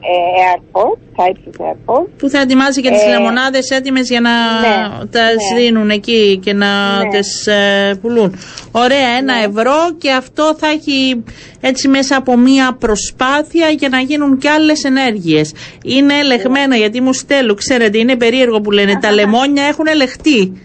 ε, 0.00 0.14
Airport, 0.50 0.98
Cyprus 1.18 1.70
Airport. 1.70 2.06
Που 2.18 2.28
θα 2.28 2.40
ετοιμάσει 2.40 2.80
και 2.80 2.90
τις 2.90 3.02
ε, 3.02 3.08
λεμονάδες 3.08 3.70
έτοιμες 3.70 4.08
για 4.08 4.20
να 4.20 4.30
ναι, 4.60 5.04
τα 5.10 5.22
ναι. 5.22 5.60
δίνουν 5.60 5.90
εκεί 5.90 6.40
και 6.44 6.52
να 6.52 6.98
ναι. 6.98 7.08
τις 7.10 7.46
ε, 7.46 7.98
πουλούν. 8.00 8.38
Ωραία, 8.72 9.08
ένα 9.18 9.34
ναι. 9.34 9.44
ευρώ 9.44 9.78
και 9.98 10.10
αυτό 10.10 10.54
θα 10.58 10.66
έχει 10.66 11.24
έτσι 11.60 11.88
μέσα 11.88 12.16
από 12.16 12.36
μία 12.36 12.76
προσπάθεια 12.78 13.68
για 13.68 13.88
να 13.88 14.00
γίνουν 14.00 14.38
και 14.38 14.48
άλλες 14.48 14.84
ενέργειες. 14.84 15.52
Είναι 15.84 16.14
ελεγμένα 16.18 16.76
γιατί 16.76 17.00
μου 17.00 17.12
στέλνουν, 17.12 17.56
ξέρετε, 17.56 17.98
είναι 17.98 18.16
περίεργο 18.16 18.60
που 18.60 18.70
λένε, 18.70 18.98
τα 19.00 19.12
λεμόνια 19.12 19.64
έχουν 19.64 19.86
ελεγχτεί. 19.86 20.62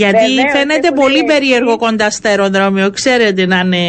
Γιατί 0.00 0.26
Βεβαίως, 0.34 0.52
φαίνεται 0.56 0.90
πολύ 1.02 1.24
περίεργο 1.24 1.76
κοντά 1.76 2.10
στο 2.10 2.28
αεροδρόμιο, 2.28 2.90
ξέρετε 2.90 3.46
να 3.46 3.58
είναι 3.64 3.84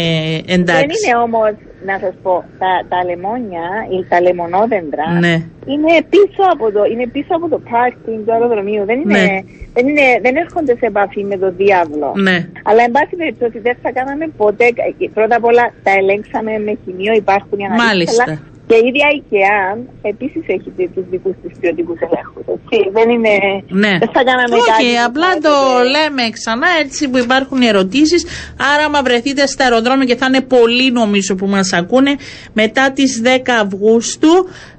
εντάξει. 0.55 0.85
Δεν 0.85 0.97
είναι 1.01 1.17
όμως, 1.25 1.53
να 1.89 1.95
σας 2.03 2.13
πω, 2.23 2.43
τα, 2.61 2.71
τα 2.91 2.99
λεμόνια 3.09 3.67
ή 3.95 3.97
τα 4.09 4.21
λεμονόδεντρα 4.21 5.07
ναι. 5.19 5.35
είναι, 5.71 5.91
πίσω 6.13 6.43
από 6.53 6.65
το, 6.71 6.81
είναι 6.91 7.07
πίσω 7.15 7.31
από 7.37 7.45
το 7.53 7.59
πάρκινγκ 7.69 8.19
του 8.25 8.31
αεροδρομίου. 8.35 8.83
Δεν, 8.85 8.97
είναι, 9.01 9.19
ναι. 9.19 9.39
δεν, 9.75 9.87
είναι, 9.87 10.07
δεν 10.25 10.35
έρχονται 10.35 10.73
σε 10.79 10.85
επαφή 10.85 11.23
με 11.31 11.37
το 11.37 11.49
διάβλο. 11.51 12.13
Ναι. 12.27 12.37
Αλλά 12.69 12.81
εν 12.87 12.91
πάση 12.91 13.15
περιπτώσει 13.21 13.59
δεν 13.59 13.75
θα 13.81 13.91
κάναμε 13.97 14.25
ποτέ. 14.37 14.65
Πρώτα 15.13 15.35
απ' 15.35 15.45
όλα 15.51 15.65
τα 15.83 15.91
ελέγξαμε 15.99 16.51
με 16.65 16.77
χημείο, 16.83 17.13
υπάρχουν 17.13 17.59
οι 17.59 17.65
αναλύσεις. 17.65 18.23
Μάλιστα. 18.65 18.75
Και 18.75 18.75
η 18.75 18.87
ίδια 18.87 19.07
η 19.17 19.21
ΚΕΑ 19.29 19.77
επίσης 20.01 20.43
έχει 20.47 20.89
τους 20.95 21.05
δικούς 21.09 21.35
της 21.41 21.57
ποιοτικού 21.59 21.93
ελέγχους. 22.05 22.45
Δεν 22.91 23.09
είναι. 23.09 23.29
Ναι. 23.69 23.97
Δεν 23.97 24.09
θα 24.13 24.23
κάναμε 24.23 24.55
Όχι, 24.55 24.71
κάτι 24.71 24.97
απλά 25.07 25.29
το 25.47 25.55
λέμε 25.95 26.29
ξανά 26.29 26.67
έτσι 26.83 27.09
που 27.09 27.17
υπάρχουν 27.17 27.61
ερωτήσεις. 27.61 28.25
Άρα, 28.73 28.85
άμα 28.85 29.01
βρεθείτε 29.01 29.47
στα 29.47 29.63
αεροδρόμια 29.63 30.05
και 30.05 30.15
θα 30.15 30.25
είναι 30.25 30.41
πολλοί 30.41 30.91
νομίζω 30.91 31.35
που 31.35 31.47
μας 31.47 31.73
ακούνε, 31.73 32.15
μετά 32.53 32.91
τις 32.91 33.21
10 33.23 33.27
Αυγούστου, 33.61 34.29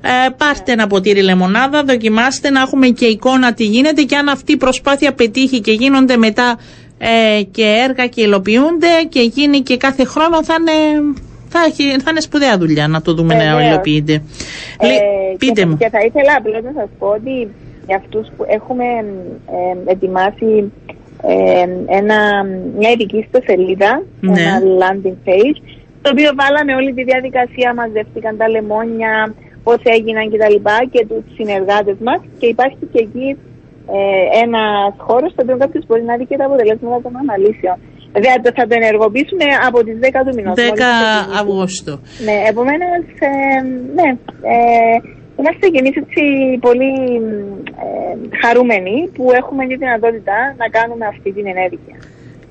ε, 0.00 0.28
πάρτε 0.36 0.72
ένα 0.72 0.86
ποτήρι 0.86 1.22
λεμονάδα, 1.22 1.82
δοκιμάστε 1.82 2.50
να 2.50 2.60
έχουμε 2.60 2.88
και 2.88 3.06
εικόνα 3.06 3.54
τι 3.54 3.64
γίνεται 3.64 4.02
και 4.02 4.16
αν 4.16 4.28
αυτή 4.28 4.52
η 4.52 4.56
προσπάθεια 4.56 5.12
πετύχει 5.12 5.60
και 5.60 5.72
γίνονται 5.72 6.16
μετά 6.16 6.58
ε, 6.98 7.42
και 7.42 7.64
έργα 7.88 8.06
και 8.06 8.22
υλοποιούνται 8.22 8.88
και 9.08 9.20
γίνει 9.20 9.60
και 9.60 9.76
κάθε 9.76 10.04
χρόνο 10.04 10.44
θα 10.44 10.54
είναι, 10.60 10.72
θα, 11.48 11.60
έχει, 11.68 11.82
θα 12.00 12.10
είναι 12.10 12.20
σπουδαία 12.20 12.58
δουλειά 12.58 12.88
να 12.88 13.02
το 13.02 13.14
δούμε 13.14 13.34
να 13.34 13.40
Βεβαίως. 13.44 13.68
υλοποιείται. 13.70 14.12
Ε, 14.80 14.86
Λε- 14.86 15.38
πείτε 15.38 15.60
και, 15.60 15.66
μου. 15.66 15.76
Και 15.76 15.88
θα 15.88 16.00
ήθελα 16.00 16.32
απλώς 16.38 16.62
να 16.62 16.72
σας 16.76 16.88
πω 16.98 17.06
ότι 17.06 17.48
για 17.86 17.96
αυτούς 17.96 18.28
που 18.36 18.44
έχουμε 18.48 18.84
ε, 19.58 19.90
ετοιμάσει 19.92 20.72
ε, 21.22 21.66
ένα, 21.98 22.18
μια 22.78 22.90
ειδική 22.90 23.18
ιστοσελίδα, 23.18 24.02
Ναι. 24.20 24.40
ένα 24.40 24.60
landing 24.80 25.18
page, 25.28 25.58
το 26.02 26.10
οποίο 26.12 26.30
βάλαμε 26.40 26.74
όλη 26.74 26.92
τη 26.94 27.02
διαδικασία, 27.04 27.74
μαζεύτηκαν 27.74 28.36
τα 28.36 28.48
λεμόνια, 28.48 29.34
πώς 29.62 29.78
έγιναν 29.82 30.24
κτλ. 30.30 30.54
Και, 30.54 30.88
και 30.90 31.06
τους 31.06 31.24
συνεργάτες 31.34 31.96
μας 32.06 32.20
και 32.38 32.46
υπάρχει 32.46 32.78
και 32.92 32.98
εκεί 33.06 33.28
ε, 33.96 33.98
ένας 34.44 34.94
χώρος 34.96 35.30
στο 35.32 35.42
οποίο 35.42 35.56
κάποιος 35.56 35.84
μπορεί 35.86 36.02
να 36.02 36.16
δει 36.16 36.24
και 36.26 36.36
τα 36.36 36.44
αποτελέσματα 36.44 36.98
των 37.02 37.12
αναλύσεων. 37.22 37.76
Βέβαια 38.16 38.34
το- 38.44 38.52
θα 38.58 38.64
το 38.70 38.74
ενεργοποιήσουμε 38.80 39.44
από 39.68 39.78
τις 39.86 39.96
10 40.04 40.20
του 40.26 40.34
μηνός. 40.36 40.54
10 40.54 40.62
μόλις 40.68 40.84
ξεκινήσει. 40.84 41.40
Αυγούστου. 41.40 41.94
Ναι, 42.26 42.36
επομένως, 42.50 43.02
ε, 43.28 43.60
ναι, 43.98 44.08
ε, 44.54 44.96
είμαστε 45.38 45.64
και 45.72 45.78
εμείς 45.82 45.94
έτσι 46.02 46.22
πολύ 46.66 46.92
ε, 47.84 48.36
χαρούμενοι 48.42 48.96
που 49.14 49.24
έχουμε 49.40 49.62
τη 49.70 49.74
δυνατότητα 49.82 50.36
να 50.60 50.66
κάνουμε 50.76 51.04
αυτή 51.12 51.28
την 51.36 51.46
ενέργεια. 51.54 51.96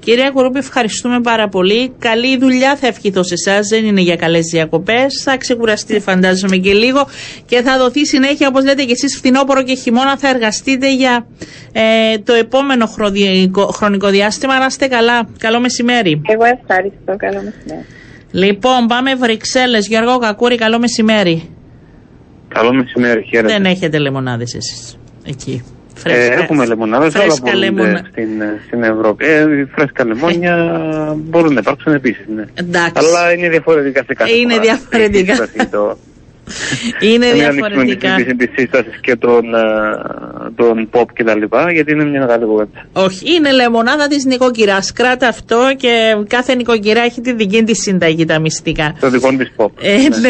Κυρία 0.05 0.31
Κουρούπη, 0.31 0.57
ευχαριστούμε 0.57 1.19
πάρα 1.21 1.47
πολύ. 1.47 1.93
Καλή 2.00 2.38
δουλειά 2.38 2.75
θα 2.75 2.88
ευχηθώ 2.88 3.24
σε 3.24 3.33
εσάς. 3.33 3.67
Δεν 3.67 3.85
είναι 3.85 4.01
για 4.01 4.15
καλές 4.15 4.45
διακοπές. 4.45 5.21
Θα 5.24 5.38
ξεκουραστείτε, 5.38 6.00
φαντάζομαι, 6.00 6.57
και 6.57 6.74
λίγο 6.74 7.07
και 7.45 7.62
θα 7.62 7.77
δοθεί 7.77 8.05
συνέχεια, 8.05 8.47
όπως 8.47 8.63
λέτε 8.63 8.83
και 8.83 8.91
εσείς, 8.91 9.17
φθινόπωρο 9.17 9.63
και 9.63 9.75
χειμώνα. 9.75 10.17
Θα 10.17 10.29
εργαστείτε 10.29 10.95
για 10.95 11.27
ε, 11.71 12.17
το 12.17 12.33
επόμενο 12.33 12.85
χρονικό, 12.85 13.65
χρονικό 13.65 14.07
διάστημα. 14.09 14.59
Να 14.59 14.65
είστε 14.65 14.88
καλά. 14.88 15.27
Καλό 15.38 15.59
μεσημέρι. 15.59 16.21
Εγώ 16.27 16.43
ευχαριστώ. 16.43 17.15
Καλό 17.17 17.41
μεσημέρι. 17.43 17.85
Λοιπόν, 18.31 18.88
πάμε 18.88 19.15
Βρυξέλλες. 19.15 19.88
Γιώργο 19.88 20.17
Κακούρη, 20.17 20.55
καλό 20.55 20.79
μεσημέρι. 20.79 21.50
Καλό 22.47 22.74
μεσημέρι, 22.74 23.24
χαίρετε. 23.29 23.53
Δεν 23.53 23.65
έχετε 23.65 23.97
λεμονάδες 23.97 24.53
εσείς 24.55 24.97
εκεί. 25.25 25.63
Ε, 26.03 26.25
έχουμε 26.25 26.65
λεμονάδες, 26.65 27.13
όλα 27.15 27.23
φρέσκα 27.23 27.41
μπορούν 27.43 27.59
λεμονα- 27.59 28.05
στην, 28.11 28.41
ε, 28.41 28.61
στην 28.67 28.83
Ευρώπη. 28.83 29.25
Ε, 29.25 29.59
οι 29.59 29.65
φρέσκα 29.75 30.05
λεμόνια 30.05 30.55
μπορούν 31.17 31.53
να 31.53 31.59
υπάρξουν 31.59 31.93
επίσης, 31.93 32.25
ναι. 32.35 32.43
Εντάξει. 32.53 32.93
Αλλά 32.95 33.33
είναι 33.33 33.49
διαφορετικά 33.49 34.03
σε 34.07 34.13
κάθε 34.13 34.31
Είναι 34.33 34.53
χώρα. 34.53 34.63
διαφορετικά. 34.65 35.31
Έχει 35.33 35.41
σύσταση 35.41 35.69
το- 35.69 35.97
Είναι 37.11 37.27
Να 37.27 37.33
μην 37.33 37.43
ανοίξουμε 37.43 37.67
διαφορετικά. 37.67 38.15
τις- 38.15 38.35
τις 38.37 38.49
σύστασεις 38.57 38.99
και 39.01 39.15
τον, 39.15 39.55
ε, 39.55 39.59
τον 40.55 40.89
pop 40.91 41.05
και 41.15 41.23
τα 41.23 41.35
λοιπά, 41.37 41.71
γιατί 41.71 41.91
είναι 41.91 42.05
μια 42.05 42.19
μεγάλη 42.19 42.45
κουβέντα. 42.45 42.85
Όχι, 42.93 43.33
είναι 43.35 43.51
λεμονάδα 43.51 44.07
της 44.07 44.25
νοικοκυράς. 44.25 44.91
Κράτα 44.91 45.27
αυτό 45.27 45.73
και 45.77 46.15
κάθε 46.27 46.55
νοικοκυρά 46.55 47.01
έχει 47.01 47.21
τη 47.21 47.33
δική 47.33 47.63
της 47.63 47.81
συνταγή 47.81 48.25
τα 48.25 48.39
μυστικά. 48.39 48.95
Το 48.99 49.09
δικό 49.09 49.29
της 49.37 49.51
pop. 49.57 49.67
Ε, 49.81 49.97
ναι. 50.19 50.29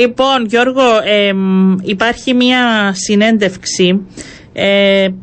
λοιπόν, 0.00 0.44
Γιώργο, 0.46 0.82
εμ, 1.28 1.76
υπάρχει 1.82 2.34
μια 2.34 2.92
συνέντευξη 2.94 4.00
ε, 4.16 4.22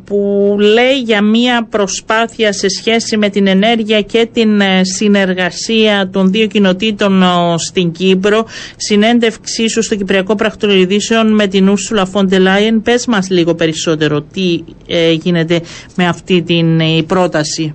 που 0.04 0.54
λέει 0.58 1.00
για 1.04 1.22
μια 1.22 1.66
προσπάθεια 1.70 2.52
σε 2.52 2.68
σχέση 2.68 3.16
με 3.16 3.28
την 3.28 3.46
ενέργεια 3.46 4.00
και 4.00 4.28
την 4.32 4.60
ε, 4.60 4.84
συνεργασία 4.84 6.08
των 6.12 6.30
δύο 6.30 6.46
κοινοτήτων 6.46 7.22
ο, 7.22 7.58
στην 7.58 7.92
Κύπρο. 7.92 8.46
Συνέντευξή 8.76 9.68
σου 9.68 9.82
στο 9.82 9.94
Κυπριακό 9.94 10.34
Πρακτορείο 10.34 10.76
Ειδήσεων 10.76 11.34
με 11.34 11.46
την 11.46 11.68
Ούρσουλα 11.68 12.06
Φόντε 12.06 12.38
Λάιεν. 12.38 12.82
Πες 12.82 13.06
μας 13.06 13.30
λίγο 13.30 13.54
περισσότερο 13.54 14.22
τι 14.22 14.64
ε, 14.86 15.12
γίνεται 15.12 15.60
με 15.96 16.06
αυτή 16.06 16.42
την 16.42 16.80
ε, 16.80 17.02
πρόταση. 17.06 17.74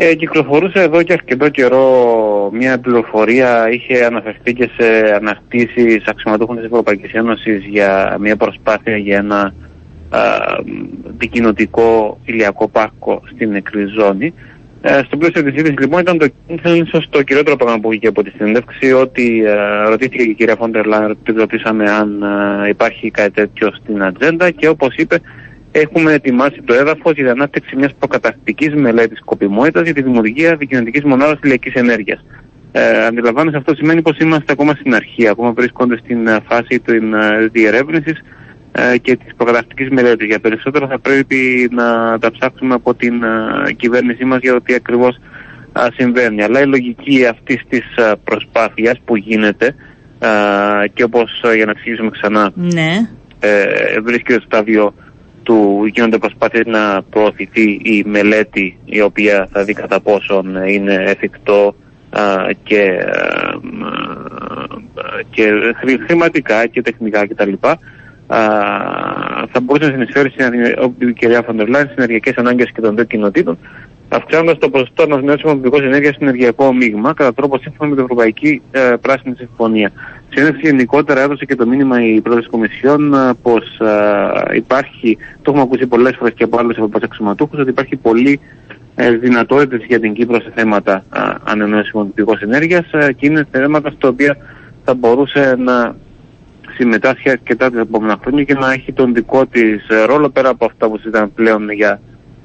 Ε, 0.00 0.14
κυκλοφορούσε 0.14 0.80
εδώ 0.80 1.02
και 1.02 1.12
αρκετό 1.12 1.48
καιρό 1.48 2.50
μια 2.52 2.78
πληροφορία, 2.80 3.68
είχε 3.70 4.04
αναφερθεί 4.04 4.52
και 4.52 4.70
σε 4.76 5.14
αναρτήσεις 5.14 6.04
αξιωματούχων 6.06 6.56
της 6.56 6.64
Ευρωπαϊκής 6.64 7.12
Ένωσης 7.12 7.64
για 7.64 8.16
μια 8.20 8.36
προσπάθεια 8.36 8.96
για 8.96 9.16
ένα 9.16 9.40
α, 9.40 9.67
δικοινοτικό 11.18 12.20
ηλιακό 12.24 12.68
πάρκο 12.68 13.22
στην 13.34 13.50
νεκρή 13.50 13.84
ζώνη. 13.84 14.34
Ε, 14.80 15.00
στο 15.06 15.16
πλαίσιο 15.16 15.42
της 15.42 15.52
είδησης 15.52 15.78
λοιπόν 15.78 16.00
ήταν 16.00 16.18
το, 16.18 16.26
ήταν 16.46 16.74
ίσως 16.74 17.06
το 17.10 17.22
κυριότερο 17.22 17.56
πράγμα 17.56 17.80
που 17.80 17.88
βγήκε 17.88 18.06
από 18.06 18.22
τη 18.22 18.30
συνέντευξη 18.30 18.92
ότι 18.92 19.44
ε, 19.44 19.88
ρωτήθηκε 19.88 20.24
και 20.24 20.30
η 20.30 20.34
κυρία 20.34 20.56
Φόντερ 20.56 20.86
Λάιν, 20.86 21.16
την 21.22 21.36
ρωτήσαμε 21.36 21.90
αν 21.90 22.22
ε, 22.64 22.68
υπάρχει 22.68 23.10
κάτι 23.10 23.30
τέτοιο 23.30 23.72
στην 23.82 24.02
ατζέντα 24.02 24.50
και 24.50 24.68
όπως 24.68 24.94
είπε 24.94 25.20
έχουμε 25.72 26.12
ετοιμάσει 26.12 26.62
το 26.64 26.74
έδαφος 26.74 27.12
για 27.12 27.22
την 27.22 27.32
ανάπτυξη 27.32 27.76
μιας 27.76 27.94
προκαταρκτικής 27.98 28.74
μελέτης 28.74 29.18
σκοπιμότητας 29.18 29.82
για 29.82 29.94
τη 29.94 30.02
δημιουργία 30.02 30.56
δικαιωτικής 30.56 31.04
μονάδας 31.04 31.38
ηλιακής 31.42 31.74
ενέργειας. 31.74 32.24
Ε, 32.72 33.04
αντιλαμβάνεσαι 33.06 33.56
αυτό 33.56 33.74
σημαίνει 33.74 34.02
πως 34.02 34.18
είμαστε 34.18 34.52
ακόμα 34.52 34.72
στην 34.74 34.94
αρχή, 34.94 35.28
ακόμα 35.28 35.52
βρίσκονται 35.52 35.96
στην 35.96 36.26
ε, 36.26 36.36
φάση 36.48 36.80
της 36.80 36.94
ε, 36.94 37.48
διερεύνησης 37.52 38.18
ε, 38.18 38.22
και 39.02 39.16
της 39.16 39.34
προκαταρκτικής 39.36 39.88
μελέτης. 39.90 40.26
Για 40.26 40.38
περισσότερο 40.40 40.86
θα 40.86 40.98
πρέπει 40.98 41.68
να 41.72 42.18
τα 42.18 42.30
ψάξουμε 42.30 42.74
από 42.74 42.94
την 42.94 43.22
ε, 43.22 43.72
κυβέρνησή 43.72 44.24
μας 44.24 44.38
για 44.40 44.52
το 44.52 44.60
τι 44.60 44.74
ακριβώς 44.74 45.16
α, 45.72 45.86
συμβαίνει. 45.96 46.42
Αλλά 46.42 46.60
η 46.60 46.66
λογική 46.66 47.26
αυτής 47.26 47.62
της 47.68 47.96
α, 47.96 48.16
προσπάθειας 48.16 49.00
που 49.04 49.16
γίνεται 49.16 49.74
α, 50.18 50.28
και 50.94 51.02
όπως 51.02 51.42
α, 51.46 51.54
για 51.54 51.64
να 51.64 51.70
εξηγήσουμε 51.70 52.10
ξανά 52.10 52.50
Ναι. 52.54 53.08
ε, 53.40 53.64
βρίσκεται 54.00 54.32
στο 54.40 54.42
στάδιο 54.46 54.94
του 55.42 55.84
γίνονται 55.94 56.18
προσπάθειες 56.18 56.66
να 56.66 57.02
προωθηθεί 57.02 57.70
η 57.70 58.04
μελέτη 58.06 58.78
η 58.84 59.00
οποία 59.00 59.48
θα 59.52 59.64
δει 59.64 59.72
κατά 59.72 60.00
πόσον 60.00 60.56
είναι 60.66 61.04
εφικτό 61.06 61.74
α, 62.10 62.22
και, 62.62 62.80
α, 62.80 63.48
α, 63.86 65.22
και 65.30 65.48
χρη- 65.80 66.00
χρηματικά 66.06 66.66
και 66.66 66.82
τεχνικά 66.82 67.26
κτλ. 67.26 67.52
Α, 67.60 67.72
θα 69.52 69.60
μπορούσε 69.62 69.86
να 69.86 69.92
συνεισφέρει 69.92 70.30
στην 70.30 70.44
όπως 70.78 70.94
είπε 70.98 71.10
η 71.10 71.12
κυρία 71.12 71.42
Φοντερ 71.42 71.68
Λάιν, 71.68 71.84
στις 71.84 71.96
ενεργειακές 71.96 72.34
ανάγκες 72.36 72.70
και 72.74 72.80
των 72.80 72.94
δύο 72.94 73.04
κοινοτήτων 73.04 73.58
αυξάνοντας 74.08 74.58
το 74.58 74.70
ποσοστό 74.70 75.02
ανανεώσιμων 75.02 75.60
πηγών 75.60 75.82
ενέργειας 75.84 76.14
στην 76.14 76.26
ενεργειακό 76.26 76.72
μείγμα 76.72 77.14
κατά 77.14 77.34
τρόπο 77.34 77.58
σύμφωνα 77.58 77.90
με 77.90 77.94
την 77.94 78.04
Ευρωπαϊκή 78.04 78.62
ε, 78.70 78.94
Πράσινη 79.00 79.34
Συμφωνία. 79.36 79.92
Συνέντευξη 80.28 80.66
γενικότερα 80.66 81.20
έδωσε 81.20 81.44
και 81.44 81.54
το 81.54 81.66
μήνυμα 81.66 82.04
η 82.04 82.20
πρόεδρος 82.20 82.44
της 82.44 82.50
Κομισιόν 82.50 83.14
πως 83.42 83.80
υπάρχει, 84.54 85.18
το 85.42 85.50
έχουμε 85.50 85.62
ακούσει 85.62 85.86
πολλές 85.86 86.16
φορές 86.16 86.34
και 86.34 86.44
από 86.44 86.58
άλλους 86.58 86.76
ευρωπαίου 86.76 87.00
αξιωματούχους, 87.04 87.58
ότι 87.58 87.70
υπάρχει 87.70 87.96
πολύ 87.96 88.40
ε, 88.94 89.10
δυνατότητες 89.10 89.84
για 89.86 90.00
την 90.00 90.12
Κύπρο 90.12 90.40
σε 90.40 90.52
θέματα 90.54 91.04
α, 91.08 91.34
ανανεώσιμων 91.44 92.14
πηγών 92.14 92.38
ενέργειας 92.40 92.86
και 92.90 93.26
είναι 93.26 93.46
θέματα 93.50 93.90
στα 93.90 94.08
οποία 94.08 94.36
θα 94.84 94.94
μπορούσε 94.94 95.54
να 95.58 95.96
συμμετάσχει 96.78 97.30
αρκετά 97.30 97.70
τα 97.70 97.80
επόμενα 97.80 98.18
χρόνια 98.22 98.44
και 98.44 98.54
να 98.54 98.72
έχει 98.72 98.92
τον 98.92 99.14
δικό 99.14 99.46
της 99.46 99.86
ρόλο 100.06 100.28
πέρα 100.30 100.48
από 100.48 100.64
αυτά 100.64 100.88
που 100.88 100.96
συζητάμε 100.96 101.28
πλέον 101.34 101.70
για 101.70 102.00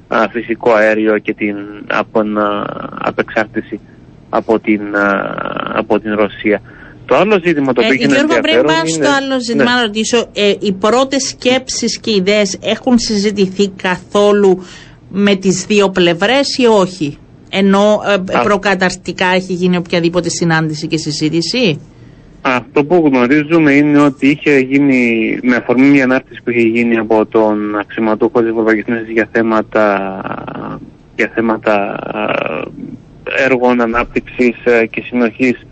α, 0.08 0.28
φυσικό 0.30 0.72
αέριο 0.72 1.18
και 1.18 1.34
την 1.34 1.56
από, 1.86 2.20
α, 2.20 2.64
απεξάρτηση 2.98 3.80
από 4.28 4.58
την, 4.60 4.96
α, 4.96 5.34
από 5.74 6.00
την 6.00 6.14
Ρωσία. 6.14 6.60
Το 7.06 7.16
άλλο 7.16 7.40
ζήτημα 7.44 7.72
το 7.72 7.80
οποίο 7.80 7.92
Ε, 7.92 7.94
έχει 7.94 8.02
ένα 8.04 8.14
Γιώργο, 8.14 8.40
πριν 8.40 8.54
ενδιαφέρον 8.56 8.66
πάω 8.66 8.86
στο 8.86 8.96
είναι- 9.04 9.08
άλλο 9.08 9.40
ζήτημα, 9.40 9.64
Ναι. 9.64 9.70
να 9.70 9.82
ρωτήσω, 9.82 10.18
ε, 10.32 10.52
οι 10.60 10.72
πρώτες 10.72 11.22
σκέψεις 11.28 11.98
και 11.98 12.10
ιδέες 12.10 12.58
έχουν 12.62 12.98
συζητηθεί 12.98 13.68
καθόλου 13.68 14.64
με 15.08 15.34
τις 15.36 15.64
δύο 15.64 15.90
πλευρές 15.90 16.56
ή 16.58 16.66
όχι; 16.66 17.18
Ενώ 17.56 18.00
ε, 18.06 18.38
Α. 18.38 18.42
προκαταρτικά 18.42 19.26
έχει 19.26 19.52
γίνει 19.52 19.76
οποιαδήποτε 19.76 20.28
συνάντηση 20.28 20.86
και 20.86 20.96
συζήτηση; 20.98 21.80
Αυτό 22.46 22.84
που 22.84 23.02
γνωρίζουμε 23.06 23.72
είναι 23.72 23.98
ότι 23.98 24.28
είχε 24.28 24.58
γίνει 24.58 25.38
με 25.42 25.56
αφορμή 25.56 25.88
μια 25.88 26.04
ανάρτηση 26.04 26.42
που 26.42 26.50
είχε 26.50 26.68
γίνει 26.68 26.96
από 26.96 27.26
τον 27.26 27.78
αξιωματούχο 27.78 28.40
της 28.40 28.50
Ευρωπαϊκής 28.50 28.84
Ένωσης 28.86 29.10
για 29.10 29.28
θέματα, 29.32 30.20
για 31.16 31.30
θέματα 31.34 31.74
α, 31.92 32.62
έργων 33.44 33.80
ανάπτυξης 33.80 34.56
ε, 34.64 34.86
και 34.86 35.00
συνοχής 35.00 35.66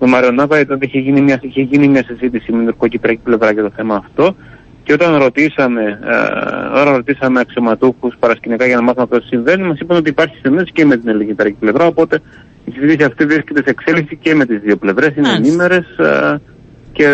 με 0.00 0.06
Μαριονάβα 0.06 0.60
ήταν 0.60 0.76
ότι 0.76 0.86
είχε 0.86 0.98
γίνει 0.98 1.20
μια, 1.20 1.38
είχε 1.42 1.60
γίνει 1.60 1.88
μια 1.88 2.04
συζήτηση 2.04 2.52
με 2.52 2.58
την 2.58 2.66
τουρκοκυπριακή 2.66 3.20
πλευρά 3.24 3.52
για 3.52 3.62
το 3.62 3.70
θέμα 3.76 3.94
αυτό. 3.94 4.36
Και 4.82 4.92
όταν 4.92 5.16
ρωτήσαμε, 5.16 5.98
ε, 6.04 6.80
όταν 6.80 6.94
ρωτήσαμε 6.94 7.40
αξιωματούχους 7.40 8.16
παρασκηνικά 8.18 8.66
για 8.66 8.76
να 8.76 8.82
μάθουμε 8.82 9.02
αυτό 9.02 9.20
τι 9.20 9.26
συμβαίνει, 9.26 9.62
μας 9.62 9.78
είπαν 9.78 9.96
ότι 9.96 10.08
υπάρχει 10.08 10.36
συνέντευξη 10.36 10.72
και 10.72 10.84
με 10.84 10.96
την 10.96 11.08
ελληνική 11.08 11.52
πλευρά, 11.52 11.86
οπότε 11.86 12.20
η 12.64 12.70
συζήτηση 12.78 13.04
αυτή 13.04 13.24
βρίσκεται 13.24 13.62
σε 13.64 13.70
εξέλιξη 13.70 14.16
και 14.16 14.34
με 14.34 14.44
τις 14.46 14.58
δύο 14.60 14.76
πλευρές, 14.76 15.08
είναι 15.16 15.28
Μάλιστα. 15.28 15.46
ενήμερες 15.48 15.86
ε, 15.98 16.40
και 16.92 17.06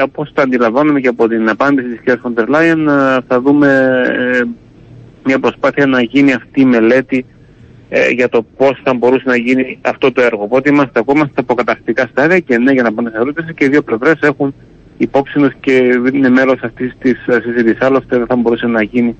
από 0.00 0.22
όσο 0.22 0.30
το 0.34 0.42
αντιλαμβάνομαι 0.42 1.00
και 1.00 1.08
από 1.08 1.28
την 1.28 1.48
απάντηση 1.48 1.88
της 1.88 2.14
κ. 2.14 2.18
Φοντερ 2.20 2.48
Λάιεν 2.48 2.88
ε, 2.88 2.92
θα 3.28 3.40
δούμε 3.40 3.68
ε, 4.06 4.42
μια 5.24 5.38
προσπάθεια 5.38 5.86
να 5.86 6.02
γίνει 6.02 6.32
αυτή 6.32 6.60
η 6.60 6.64
μελέτη 6.64 7.26
ε, 7.88 8.08
για 8.10 8.28
το 8.28 8.46
πώς 8.56 8.80
θα 8.84 8.94
μπορούσε 8.94 9.22
να 9.26 9.36
γίνει 9.36 9.78
αυτό 9.82 10.12
το 10.12 10.22
έργο. 10.22 10.42
Οπότε 10.42 10.68
είμαστε 10.70 10.98
ακόμα 10.98 11.24
στα 11.32 11.40
αποκαταρκτικά 11.40 12.06
στάδια 12.10 12.38
και 12.38 12.58
ναι 12.58 12.72
για 12.72 12.82
να 12.82 12.92
πάνε 12.92 13.10
σε 13.10 13.16
ερώτηση 13.16 13.54
και 13.54 13.64
οι 13.64 13.68
δύο 13.68 13.82
πλευρές 13.82 14.18
έχουν 14.20 14.54
υπόψη 14.96 15.38
τους 15.38 15.52
και 15.60 15.72
είναι 16.12 16.28
μέρος 16.28 16.60
αυτής 16.62 16.92
της 16.98 17.26
ε, 17.26 17.40
συζήτησης. 17.42 17.80
Άλλωστε 17.80 18.16
δεν 18.16 18.26
θα 18.26 18.36
μπορούσε 18.36 18.66
να 18.66 18.82
γίνει 18.82 19.16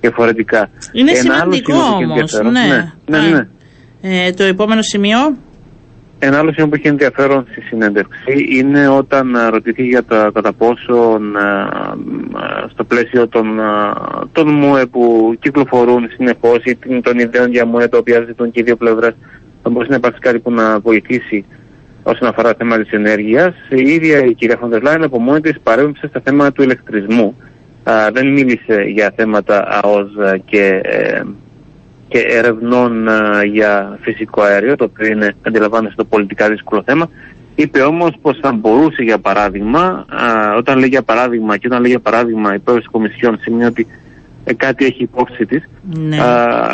διαφορετικά. 0.00 0.70
Είναι 0.92 1.10
Ένα 1.10 1.34
άλλο 1.34 1.52
σημαντικό 1.52 1.72
σημείο 1.72 1.88
που 1.88 2.02
έχει 2.02 2.04
όμως. 2.04 2.18
ενδιαφέρον- 2.34 2.52
Ναι. 2.52 2.92
ναι, 3.18 3.18
ναι, 3.28 3.36
ναι. 3.36 3.48
Ε, 4.00 4.32
το 4.32 4.42
επόμενο 4.42 4.82
σημείο. 4.82 5.18
Ένα 6.20 6.38
άλλο 6.38 6.52
σημείο 6.52 6.68
που 6.68 6.74
έχει 6.74 6.88
ενδιαφέρον 6.88 7.46
στη 7.50 7.60
συνέντευξη 7.60 8.46
είναι 8.58 8.88
όταν 8.88 9.36
α, 9.36 9.50
ρωτηθεί 9.50 9.82
για 9.86 10.04
το 10.04 10.30
κατά 10.32 10.52
πόσον 10.52 11.36
α, 11.36 11.42
α, 11.42 12.68
στο 12.72 12.84
πλαίσιο 12.84 13.28
των, 13.28 13.60
α, 13.60 13.94
των 14.32 14.48
ΜΟΕ 14.48 14.86
που 14.86 15.34
κυκλοφορούν 15.40 16.08
συνεχώς 16.16 16.64
ή 16.64 16.74
την- 16.76 17.02
των 17.02 17.18
ιδέων 17.18 17.50
για 17.50 17.66
ΜΟΕ 17.66 17.88
τα 17.88 17.98
οποία 17.98 18.24
ζητούν 18.26 18.50
και 18.50 18.60
οι 18.60 18.62
δύο 18.62 18.76
πλευρές 18.76 19.14
θα 19.62 19.70
μπορούσε 19.70 19.90
να 19.90 19.96
υπάρξει 19.96 20.20
κάτι 20.20 20.38
που 20.38 20.50
να 20.52 20.78
βοηθήσει 20.78 21.44
όσον 22.02 22.28
αφορά 22.28 22.50
το 22.50 22.56
θέμα 22.58 22.78
της 22.78 22.90
ενέργειας. 22.90 23.54
Η 23.68 23.92
ίδια 23.92 24.24
η 24.24 24.34
κυρία 24.34 24.56
Φοντερ 24.60 24.82
Λάιν 24.82 25.02
από 25.02 25.20
μόνη 25.20 25.40
της 25.40 25.60
παρέμβησε 25.62 26.06
στα 26.06 26.20
θέματα 26.24 26.52
του 26.52 26.62
ηλεκτρισμού. 26.62 27.36
Α, 27.82 27.92
δεν 28.12 28.32
μίλησε 28.32 28.82
για 28.94 29.12
θέματα 29.16 29.80
ΑΟΣ 29.82 30.10
και 30.44 30.80
ε, 30.82 31.20
και 32.08 32.18
ερευνών 32.18 33.08
α, 33.08 33.44
για 33.44 33.98
φυσικό 34.00 34.42
αέριο, 34.42 34.76
το 34.76 34.84
οποίο 34.84 35.06
είναι, 35.06 35.34
αντιλαμβάνεστε, 35.46 35.96
το 35.96 36.04
πολιτικά 36.04 36.48
δύσκολο 36.48 36.82
θέμα. 36.86 37.10
Είπε 37.54 37.80
όμως 37.80 38.10
πως 38.22 38.38
θα 38.40 38.52
μπορούσε, 38.52 39.02
για 39.02 39.18
παράδειγμα, 39.18 40.06
α, 40.08 40.54
όταν 40.56 40.78
λέει 40.78 40.88
για 40.88 41.02
παράδειγμα 41.02 41.56
και 41.56 41.66
όταν 41.66 41.80
λέει 41.80 41.90
για 41.90 42.00
παράδειγμα 42.00 42.54
η 42.54 42.58
πρόεδρος 42.58 42.84
της 42.84 42.92
Κομισιόν, 42.92 43.38
σημαίνει 43.40 43.64
ότι 43.64 43.86
ε, 44.44 44.54
κάτι 44.54 44.84
έχει 44.84 45.02
υπόψη 45.02 45.46
της, 45.46 45.68
Ναι. 45.82 46.20
α, 46.20 46.26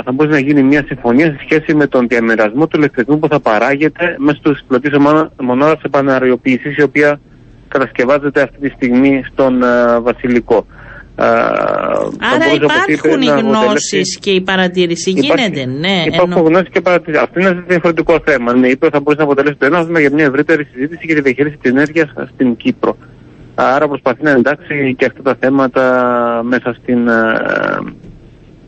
θα 0.05 0.13
μπορούσε 0.13 0.35
να 0.35 0.43
γίνει 0.47 0.63
μια 0.63 0.85
συμφωνία 0.87 1.27
σε 1.27 1.37
σχέση 1.41 1.75
με 1.75 1.87
τον 1.87 2.07
διαμερασμό 2.09 2.67
του 2.67 2.77
ηλεκτρισμού 2.77 3.19
που 3.19 3.29
θα 3.29 3.41
παράγεται 3.41 4.17
μέσα 4.19 4.37
στους 4.39 4.61
πλωτής 4.69 4.93
μονάδας 5.41 5.83
επαναριοποίησης, 5.83 6.77
η 6.77 6.83
οποία 6.83 7.21
κατασκευάζεται 7.69 8.43
αυτή 8.43 8.59
τη 8.61 8.69
στιγμή 8.69 9.23
στον 9.33 9.63
α, 9.65 10.01
Βασιλικό. 10.01 10.67
Α, 11.17 11.27
θα 11.27 11.33
Άρα 12.21 12.45
μπορούσε, 12.45 12.65
όπως 12.65 12.83
είπε, 12.87 12.93
υπάρχουν 12.93 13.23
οι 13.23 13.27
να 13.27 13.33
αποτελέσει- 13.35 13.97
γνώσει 13.97 14.19
και 14.21 14.31
η 14.31 14.41
παρατήρηση. 14.41 15.11
Γίνεται, 15.11 15.65
ναι. 15.65 16.03
Υπάρχουν 16.07 16.33
Εννο- 16.37 16.49
γνώσει 16.49 16.71
και 16.71 16.81
παρατηρήσεις. 16.81 17.23
Αυτό 17.23 17.41
είναι 17.41 17.49
ένα 17.49 17.65
διαφορετικό 17.69 18.21
θέμα. 18.25 18.55
Ναι, 18.55 18.69
είπε 18.69 18.85
ότι 18.87 18.95
θα 18.95 19.01
μπορούσε 19.01 19.19
να 19.25 19.31
αποτελέσει 19.31 19.57
το 19.59 19.67
ένα 19.67 19.83
βήμα 19.85 20.01
για 20.01 20.11
μια 20.13 20.25
ευρύτερη 20.25 20.65
συζήτηση 20.73 21.01
για 21.07 21.15
τη 21.15 21.21
διαχείριση 21.21 21.57
της 21.61 21.71
ενέργειας 21.71 22.13
στην 22.35 22.57
Κύπρο. 22.57 22.97
Άρα 23.55 23.89
προσπαθεί 23.89 24.23
να 24.23 24.31
εντάξει 24.31 24.95
και 24.99 25.05
αυτά 25.05 25.23
τα 25.23 25.37
θέματα 25.41 25.83
μέσα 26.45 26.77
στην, 26.83 27.09
ε, 27.09 27.23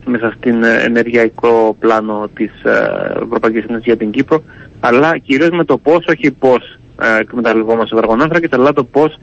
μέσα 0.05 0.33
στην 0.37 0.63
ε, 0.63 0.81
ενεργειακό 0.83 1.75
πλάνο 1.79 2.29
της 2.33 2.51
ε, 2.63 2.89
Ευρωπαϊκής 3.23 3.63
Ένωσης 3.63 3.85
για 3.85 3.97
την 3.97 4.11
Κύπρο, 4.11 4.43
αλλά 4.79 5.17
κυρίως 5.17 5.49
με 5.49 5.63
το 5.65 5.77
πώς, 5.77 6.05
όχι 6.09 6.31
πώς 6.31 6.77
ε, 7.01 7.19
εκμεταλλευόμαστε 7.19 7.95
βαργονάνθρακες, 7.95 8.49
αλλά 8.51 8.73
το 8.73 8.83
πώς 8.83 9.17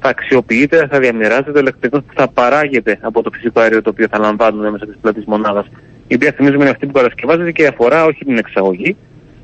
θα 0.00 0.08
αξιοποιείται, 0.08 0.86
θα 0.90 0.98
διαμοιράζεται 0.98 1.52
το 1.52 1.58
ηλεκτρικό 1.58 1.98
που 1.98 2.12
θα 2.14 2.28
παράγεται 2.28 2.98
από 3.00 3.22
το 3.22 3.30
φυσικό 3.30 3.60
αέριο 3.60 3.82
το 3.82 3.90
οποίο 3.90 4.06
θα 4.10 4.18
λαμβάνουμε 4.18 4.70
μέσα 4.70 4.86
της 4.86 4.96
πλάτη 5.00 5.22
μονάδας. 5.26 5.66
Η 6.08 6.14
οποία 6.14 6.32
θυμίζουμε 6.36 6.62
είναι 6.62 6.70
αυτή 6.70 6.86
που 6.86 6.92
κατασκευάζεται 6.92 7.52
και 7.52 7.66
αφορά 7.66 8.04
όχι 8.04 8.24
την 8.24 8.38
εξαγωγή, 8.38 8.96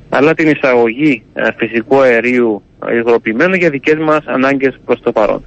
αλλά 0.09 0.33
την 0.33 0.47
εισαγωγή 0.49 1.23
ε, 1.33 1.49
φυσικού 1.57 2.01
αερίου 2.01 2.63
ε, 2.87 2.95
υγροποιημένου 2.95 3.53
για 3.55 3.69
δικές 3.69 3.97
μας 3.99 4.23
ανάγκες 4.25 4.75
προς 4.85 4.99
το 5.01 5.11
παρόν. 5.11 5.43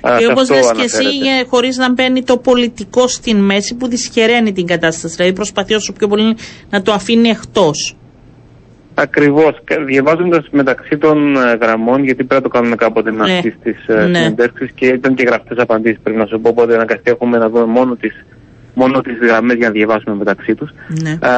Α, 0.00 0.16
Και 0.18 0.24
σε 0.24 0.30
όπως 0.30 0.42
αυτό 0.42 0.54
λες 0.54 0.72
και 0.76 0.82
εσύ, 0.82 0.96
αναφέρεται. 0.96 1.48
χωρίς 1.48 1.76
να 1.76 1.92
μπαίνει 1.92 2.22
το 2.22 2.36
πολιτικό 2.36 3.08
στην 3.08 3.36
μέση 3.36 3.74
που 3.74 3.88
δυσχεραίνει 3.88 4.52
την 4.52 4.66
κατάσταση. 4.66 5.14
Δηλαδή 5.16 5.34
προσπαθεί 5.34 5.74
όσο 5.74 5.92
πιο 5.92 6.08
πολύ 6.08 6.36
να 6.70 6.82
το 6.82 6.92
αφήνει 6.92 7.28
εκτός. 7.28 7.96
Ακριβώς. 9.02 9.62
Διαβάζοντας 9.86 10.48
μεταξύ 10.50 10.98
των 10.98 11.36
ε, 11.36 11.58
γραμμών, 11.60 12.04
γιατί 12.04 12.24
πρέπει 12.24 12.42
να 12.42 12.50
το 12.50 12.58
κάνουμε 12.58 12.76
κάποτε 12.76 13.10
να 13.10 13.26
Ναι. 13.26 13.32
αυτή 13.32 13.50
τις 13.62 13.86
ε, 13.86 13.94
Ναι. 13.94 14.18
συνεντεύξεις 14.18 14.70
και 14.74 14.86
ήταν 14.86 15.14
και 15.14 15.24
γραπτές 15.26 15.58
απαντήσεις. 15.58 15.98
Πρέπει 16.02 16.18
να 16.18 16.26
σου 16.26 16.40
πω, 16.40 16.48
οπότε 16.48 16.74
αναγκαστεί 16.74 17.10
έχουμε 17.10 17.38
να 17.38 17.48
δούμε 17.48 17.64
μόνο 17.64 17.96
τις 17.96 18.24
μόνο 18.74 19.00
τις 19.00 19.18
γραμμές 19.22 19.56
για 19.56 19.66
να 19.66 19.72
διαβάσουμε 19.72 20.14
μεταξύ 20.16 20.54
τους. 20.54 20.70
Ναι. 21.02 21.10
Α, 21.10 21.32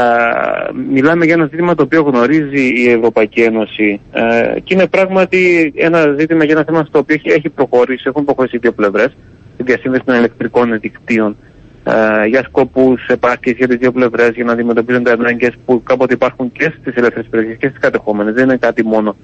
μιλάμε 0.91 1.25
για 1.25 1.35
ένα 1.35 1.49
ζήτημα 1.51 1.75
το 1.75 1.83
οποίο 1.83 2.03
γνωρίζει 2.03 2.83
η 2.83 2.91
Ευρωπαϊκή 2.91 3.41
Ένωση 3.41 4.01
ε, 4.13 4.61
και 4.61 4.75
είναι 4.75 4.87
πράγματι 4.87 5.73
ένα 5.77 6.15
ζήτημα 6.19 6.45
για 6.45 6.55
ένα 6.55 6.65
θέμα 6.65 6.85
στο 6.85 6.99
οποίο 6.99 7.15
έχει, 7.15 7.29
έχει 7.31 7.49
προχωρήσει, 7.49 8.03
έχουν 8.07 8.25
προχωρήσει 8.25 8.57
οι 8.57 8.59
δύο 8.59 8.73
πλευρές, 8.73 9.17
τη 9.57 9.63
διασύνδεση 9.63 10.05
των 10.05 10.15
ηλεκτρικών 10.15 10.79
δικτύων 10.81 11.37
ε, 11.85 12.27
για 12.27 12.43
σκοπούς 12.43 13.07
επάρκειας 13.07 13.57
για 13.57 13.69
τις 13.69 13.77
δύο 13.77 13.93
πλευρές, 13.93 14.31
για 14.31 14.45
να 14.45 14.53
αντιμετωπίζονται 14.53 15.11
ανάγκες 15.13 15.51
που 15.67 15.83
κάποτε 15.83 16.15
υπάρχουν 16.15 16.53
και 16.53 16.73
στις 16.81 16.95
ελεύθερες 16.95 17.27
περιοχές 17.31 17.57
και 17.59 17.69
στις 17.69 17.81
κατεχόμενες. 17.81 18.35
Δεν 18.35 18.45
είναι 18.45 18.57
κάτι 18.57 18.85
μόνο 18.85 19.17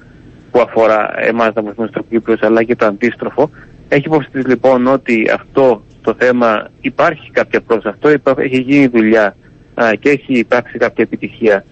που 0.51 0.61
αφορά 0.61 1.15
εμάς 1.17 1.55
να 1.55 1.63
βοηθούμε 1.63 1.87
στο 1.87 2.03
Κύπρος, 2.11 2.43
αλλά 2.43 2.63
και 2.63 2.77
το 2.77 2.87
αντίστροφο. 2.87 3.51
Έχει 3.89 4.07
υπόψη 4.07 4.29
της, 4.31 4.47
λοιπόν 4.47 4.87
ότι 4.87 5.31
αυτό 5.35 5.83
το 6.01 6.15
θέμα 6.19 6.69
υπάρχει 6.81 7.31
κάποια 7.31 7.61
πρόοδος, 7.61 7.93
αυτό 7.93 8.11
υπά- 8.11 8.39
έχει 8.39 8.61
γίνει 8.61 8.87
δουλειά 8.87 9.37
α, 9.75 9.91
και 10.01 10.09
έχει 10.11 10.33
υπάρξει 10.33 10.79
κάποια 10.79 11.05
επιτυχία. 11.05 11.65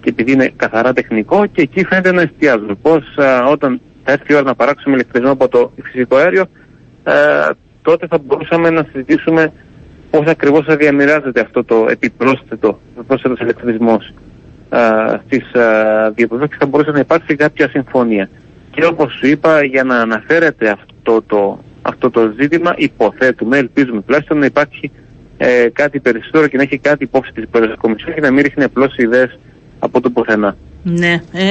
Και 0.00 0.08
επειδή 0.08 0.32
είναι 0.32 0.52
καθαρά 0.56 0.92
τεχνικό, 0.92 1.46
και 1.46 1.62
εκεί 1.62 1.84
φαίνεται 1.84 2.12
να 2.12 2.22
εστιάζουμε. 2.22 2.74
Πώς 2.74 3.04
όταν 3.50 3.80
θα 4.04 4.12
έρθει 4.12 4.32
η 4.32 4.34
ώρα 4.34 4.44
να 4.44 4.54
παράξουμε 4.54 4.94
ηλεκτρισμό 4.94 5.30
από 5.30 5.48
το 5.48 5.72
φυσικό 5.82 6.16
αέριο, 6.16 6.42
α, 7.02 7.12
τότε 7.82 8.06
θα 8.06 8.18
μπορούσαμε 8.18 8.70
να 8.70 8.86
συζητήσουμε 8.92 9.52
πώς 10.12 10.26
ακριβώς 10.26 10.64
θα 10.64 10.76
διαμοιράζεται 10.76 11.40
αυτό 11.40 11.64
το 11.64 11.86
επιπρόσθετο, 11.88 12.80
επιπρόσθετο 12.96 13.34
ηλεκτρισμό 13.44 14.00
στις 15.24 15.44
διαπροσώπησει 16.14 16.50
και 16.50 16.56
θα 16.58 16.66
μπορούσε 16.66 16.90
να 16.90 16.98
υπάρξει 16.98 17.36
κάποια 17.36 17.68
συμφωνία. 17.68 18.28
Και 18.70 18.84
όπως 18.84 19.12
σου 19.12 19.26
είπα, 19.26 19.64
για 19.64 19.84
να 19.84 19.96
αναφέρεται 19.96 20.70
αυτό 20.70 21.22
το, 21.22 21.62
αυτό 21.82 22.10
το 22.10 22.32
ζήτημα, 22.40 22.74
υποθέτουμε, 22.76 23.58
ελπίζουμε 23.58 24.02
τουλάχιστον 24.02 24.38
να 24.38 24.44
υπάρχει 24.44 24.90
ε, 25.36 25.68
κάτι 25.72 26.00
περισσότερο 26.00 26.46
και 26.46 26.56
να 26.56 26.62
έχει 26.62 26.78
κάτι 26.78 27.04
υπόψη 27.04 27.32
της 27.32 27.44
Κομισιόν 27.78 28.14
και 28.14 28.20
να 28.20 28.30
μην 28.30 28.42
ρίχνει 28.42 28.64
απλώς 28.64 28.96
ιδέες 28.96 29.38
από 29.78 30.00
το 30.00 30.10
πουθενά. 30.10 30.56
Ναι, 30.84 31.12
ε, 31.32 31.42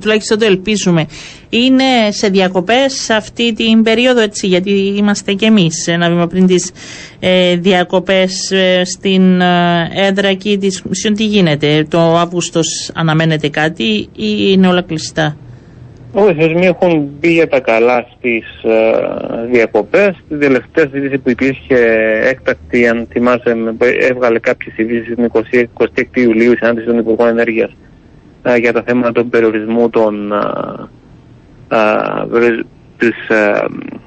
τουλάχιστον 0.00 0.38
το 0.38 0.44
ελπίζουμε. 0.44 1.06
Είναι 1.48 1.84
σε 2.10 2.28
διακοπές 2.28 3.10
αυτή 3.10 3.52
την 3.52 3.82
περίοδο, 3.82 4.20
έτσι, 4.20 4.46
γιατί 4.46 4.70
είμαστε 4.96 5.32
κι 5.32 5.44
εμείς 5.44 5.86
ένα 5.88 6.08
βήμα 6.08 6.26
πριν 6.26 6.46
τις 6.46 6.72
ε, 7.20 7.56
διακοπές 7.56 8.50
ε, 8.50 8.84
στην 8.84 9.40
ε, 9.40 9.88
έδρα 9.94 10.28
εκεί 10.28 10.58
της 10.58 10.82
Κομισιόν. 10.82 11.14
Τι 11.14 11.24
γίνεται, 11.24 11.86
το 11.90 11.98
Αύγουστος 11.98 12.90
αναμένεται 12.94 13.48
κάτι 13.48 14.08
ή 14.16 14.34
είναι 14.52 14.66
όλα 14.68 14.82
κλειστά; 14.82 15.36
Όχι, 16.12 16.30
οι 16.30 16.34
θεσμοί 16.34 16.66
έχουν 16.66 17.08
μπει 17.20 17.32
για 17.32 17.48
τα 17.48 17.60
καλά 17.60 18.06
στις 18.18 18.44
ε, 18.62 19.50
διακοπές. 19.52 20.16
Την 20.28 20.38
τελευταία 20.40 20.88
συζήτηση 20.92 21.18
που 21.18 21.30
υπήρχε 21.30 21.76
έκτακτη, 22.22 22.88
αν 22.88 23.06
θυμάσαι, 23.10 23.54
με- 23.54 23.74
έβγαλε 24.10 24.38
κάποιες 24.38 24.76
ειδήσεις 24.78 25.14
την 25.14 25.30
20 25.32 25.64
26 25.78 26.02
Ιουλίου, 26.14 26.52
η 26.52 26.56
συνάντηση 26.56 26.86
των 26.86 26.98
Υπουργών 26.98 27.28
Ενέργειας 27.28 27.70
για 28.58 28.72
τα 28.72 28.82
θέματα 28.82 29.12
του 29.12 29.28
περιορισμού 29.28 29.90
των. 29.90 30.32
της 32.98 33.16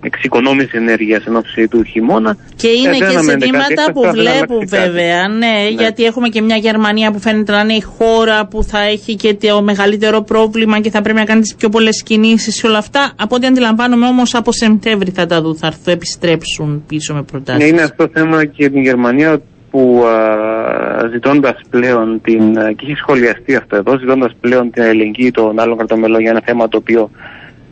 εξοικονόμησης 0.02 0.74
ενέργειας 0.74 1.26
εν 1.26 1.36
ώψη 1.36 1.68
του 1.68 1.84
χειμώνα. 1.84 2.38
Και 2.56 2.68
Ε, 2.68 2.72
είναι 2.72 2.90
δεν 2.90 3.00
και 3.00 3.06
αναμένεται 3.06 3.32
κάτι 3.32 3.46
ζητήματα 3.46 3.66
έκτακτο, 3.70 3.92
που 3.92 4.08
αλλά 4.08 4.14
δεν 4.14 4.24
βλέπουν 4.24 4.56
αλλάξει 4.56 4.76
κάτι. 4.76 4.90
βέβαια, 4.90 5.28
ναι, 5.28 5.68
γιατί 5.70 6.04
έχουμε 6.04 6.30
και 6.30 6.42
μια 6.42 6.56
Γερμανία 6.56 7.12
που 7.12 7.20
φαίνεται 7.20 7.52
να 7.52 7.60
είναι 7.60 7.74
η 7.74 7.82
χώρα 7.82 8.46
που 8.46 8.64
θα 8.64 8.80
έχει 8.80 9.16
και 9.16 9.34
το 9.34 9.62
μεγαλύτερο 9.62 10.22
πρόβλημα 10.22 10.80
και 10.80 10.90
θα 10.90 11.02
πρέπει 11.02 11.18
να 11.18 11.26
κάνει 11.26 11.42
τις 11.42 11.56
πιο 11.56 11.70
πολλές 11.70 12.04
κινήσεις 12.04 12.62
και 12.62 12.68
όλα 12.68 12.78
αυτά. 12.78 13.12
Από 13.16 13.36
ό,τι 13.36 13.48
αντιλαμβάνομαι 13.48 14.08
όμως 14.08 14.36
από 14.36 14.52
Σεπτέμβρη 14.52 15.12
θα 15.12 15.26
τα 15.26 15.42
δουν, 15.42 15.56
θα 15.56 15.68
έρθουν, 15.68 15.94
επιστρέψουν 15.94 16.84
πίσω 16.88 17.14
με 17.14 17.24
προτάσεις. 17.24 17.64
Ναι, 17.64 17.70
είναι 17.70 17.82
αυτό 17.82 18.10
θέμα 18.14 18.46
και 18.46 18.54
για 18.56 18.72
την 18.72 18.82
Γερμανία 18.82 19.42
που 19.72 20.04
α, 20.06 21.08
ζητώντας 21.12 21.62
πλέον 21.70 22.22
την, 22.22 22.60
α, 22.60 22.72
και 22.72 22.86
έχει 22.86 22.96
σχολιαστεί 22.96 23.56
αυτό 23.56 23.76
εδώ, 23.76 23.98
ζητώντας 24.00 24.32
πλέον 24.40 24.72
την 24.72 24.84
ελληνική 24.84 25.32
των 25.32 25.60
άλλων 25.60 25.78
κρατομελών 25.78 26.22
για 26.22 26.30
ένα 26.32 26.42
θέμα 26.46 26.68
το 26.68 26.78
οποίο 26.78 27.10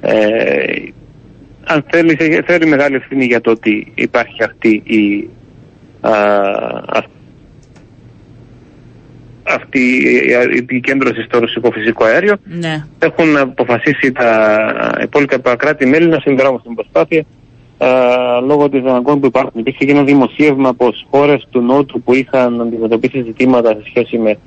ε, 0.01 0.13
αν 1.69 1.83
θέλει, 1.89 2.17
έχει- 2.19 2.41
φέρει 2.45 2.65
μεγάλη 2.65 2.95
ευθύνη 2.95 3.25
για 3.25 3.41
το 3.41 3.51
ότι 3.51 3.91
υπάρχει 3.95 4.43
αυτή 4.43 4.69
η 4.85 5.29
α, 6.01 6.11
αυ- 6.87 7.09
αυτή 9.43 9.79
η 10.53 10.57
επικέντρωση 10.57 11.21
στο 11.21 11.39
ρωσικό 11.39 11.71
φυσικό 11.71 12.03
αέριο 12.05 12.35
Ναι. 12.43 12.83
έχουν 12.99 13.37
αποφασίσει 13.37 14.11
τα 14.11 14.99
υπόλοιπα 15.03 15.55
κράτη-μέλη 15.55 16.07
να 16.07 16.19
συνδράμουν 16.19 16.59
στην 16.59 16.73
προσπάθεια 16.75 17.19
α, 17.19 17.25
λόγω 18.43 18.69
της 18.69 18.81
αναγκών 18.83 19.19
που 19.19 19.25
υπάρχουν. 19.25 19.59
Υπήρχε 19.59 19.85
και 19.85 19.91
ένα 19.91 20.03
δημοσίευμα 20.03 20.69
από 20.69 20.93
χώρες 21.11 21.47
του 21.49 21.61
Νότου 21.61 22.01
που 22.01 22.13
είχαν 22.13 22.61
αντιμετωπίσει 22.61 23.23
ζητήματα 23.23 23.69
σε 23.69 23.83
σχέση 23.85 24.17
με 24.17 24.37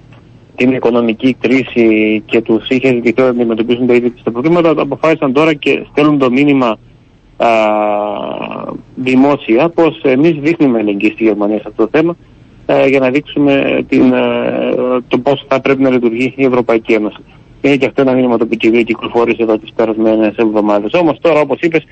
την 0.57 0.73
οικονομική 0.73 1.37
κρίση 1.41 2.23
και 2.27 2.41
τους 2.41 2.69
είχε 2.69 2.89
ζητηθεί 2.89 3.21
να 3.23 3.29
αντιμετωπίσουν 3.29 3.87
τα 3.87 3.95
ίδια 3.95 4.13
τα 4.25 4.31
προβλήματα. 4.31 4.71
Αποφάσισαν 4.71 5.33
τώρα 5.33 5.55
και 5.55 5.87
στέλνουν 5.91 6.19
το 6.19 6.31
μήνυμα 6.31 6.79
α, 7.37 7.49
δημόσια 8.95 9.69
πως 9.69 10.01
εμείς 10.03 10.37
δείχνουμε 10.41 10.79
ελεγγύη 10.79 11.11
στη 11.11 11.25
Γερμανία 11.25 11.57
σε 11.57 11.65
αυτό 11.67 11.83
το 11.83 11.89
θέμα 11.93 12.17
ε, 12.67 12.87
για 12.87 13.01
να 13.01 13.11
δείξουμε 13.11 13.85
την, 13.89 14.13
ε, 14.13 14.75
το 15.09 15.19
πώς 15.19 15.45
θα 15.49 15.61
πρέπει 15.61 15.83
να 15.83 15.91
λειτουργεί 15.91 16.33
η 16.37 16.45
Ευρωπαϊκή 16.45 16.93
Είναι 17.61 17.77
και 17.77 17.87
αυτό 17.87 18.01
ένα 18.03 18.13
μήνυμα 18.13 18.37
το 18.37 18.49
οποίο 18.53 18.83
κυκλοφόρησε 18.83 19.43
εδώ 19.43 19.59
τις 19.59 19.73
περασμένες 19.77 20.37
εβδομάδες. 20.37 20.93
Όμως 20.93 21.19
τώρα 21.21 21.41
όπως 21.41 21.61
είπες 21.61 21.85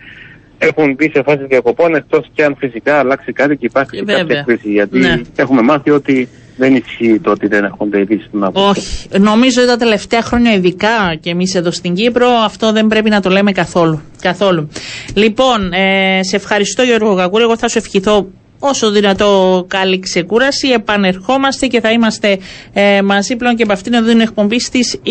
έχουν 0.58 0.94
μπει 0.94 1.10
σε 1.14 1.22
φάση 1.22 1.44
διακοπών 1.48 1.94
εκτός 1.94 2.26
και 2.34 2.44
αν 2.44 2.56
φυσικά 2.58 2.98
αλλάξει 2.98 3.32
κάτι 3.32 3.56
και 3.56 3.66
υπάρχει 3.66 3.90
και 3.90 4.02
Βέβαια. 4.04 4.18
κάποια 4.22 4.42
κρίση. 4.46 4.70
Γιατί 4.70 4.98
Ναι. 4.98 5.20
έχουμε 5.36 5.62
μάθει 5.62 5.90
ότι 5.90 6.28
δεν 6.56 6.74
ισχύει 6.74 7.20
το 7.22 7.30
ότι 7.30 7.46
δεν 7.46 7.64
έχονται 7.64 8.00
ειδήσεις 8.00 8.26
στην 8.26 8.44
άποψη. 8.44 8.68
Όχι. 9.10 9.20
Νομίζω 9.20 9.60
ότι 9.60 9.70
τα 9.70 9.76
τελευταία 9.76 10.22
χρόνια, 10.22 10.52
ειδικά 10.54 11.14
και 11.20 11.30
εμείς 11.30 11.54
εδώ 11.54 11.70
στην 11.70 11.94
Κύπρο, 11.94 12.28
αυτό 12.28 12.72
δεν 12.72 12.86
πρέπει 12.86 13.10
να 13.10 13.20
το 13.20 13.30
λέμε 13.30 13.52
καθόλου. 13.52 14.00
καθόλου. 14.22 14.68
Λοιπόν, 15.14 15.72
ε, 15.72 16.20
σε 16.22 16.36
ευχαριστώ 16.36 16.82
Γιώργο 16.82 17.12
Γαγκούρη. 17.12 17.42
Εγώ 17.42 17.56
θα 17.56 17.68
σου 17.68 17.78
ευχηθώ 17.78 18.26
όσο 18.58 18.90
δυνατό 18.90 19.64
καλή 19.68 19.98
ξεκούραση. 19.98 20.68
Επανερχόμαστε 20.68 21.66
και 21.66 21.80
θα 21.80 21.90
είμαστε 21.90 22.38
ε, 22.72 23.02
μαζί 23.02 23.36
πλέον 23.36 23.56
και 23.56 23.62
από 23.62 23.72
αυτήν 23.72 23.94
εδώ 23.94 24.08
την 24.08 24.20
εκπομπή 24.20 24.60
στις 24.60 25.00
29 25.04 25.10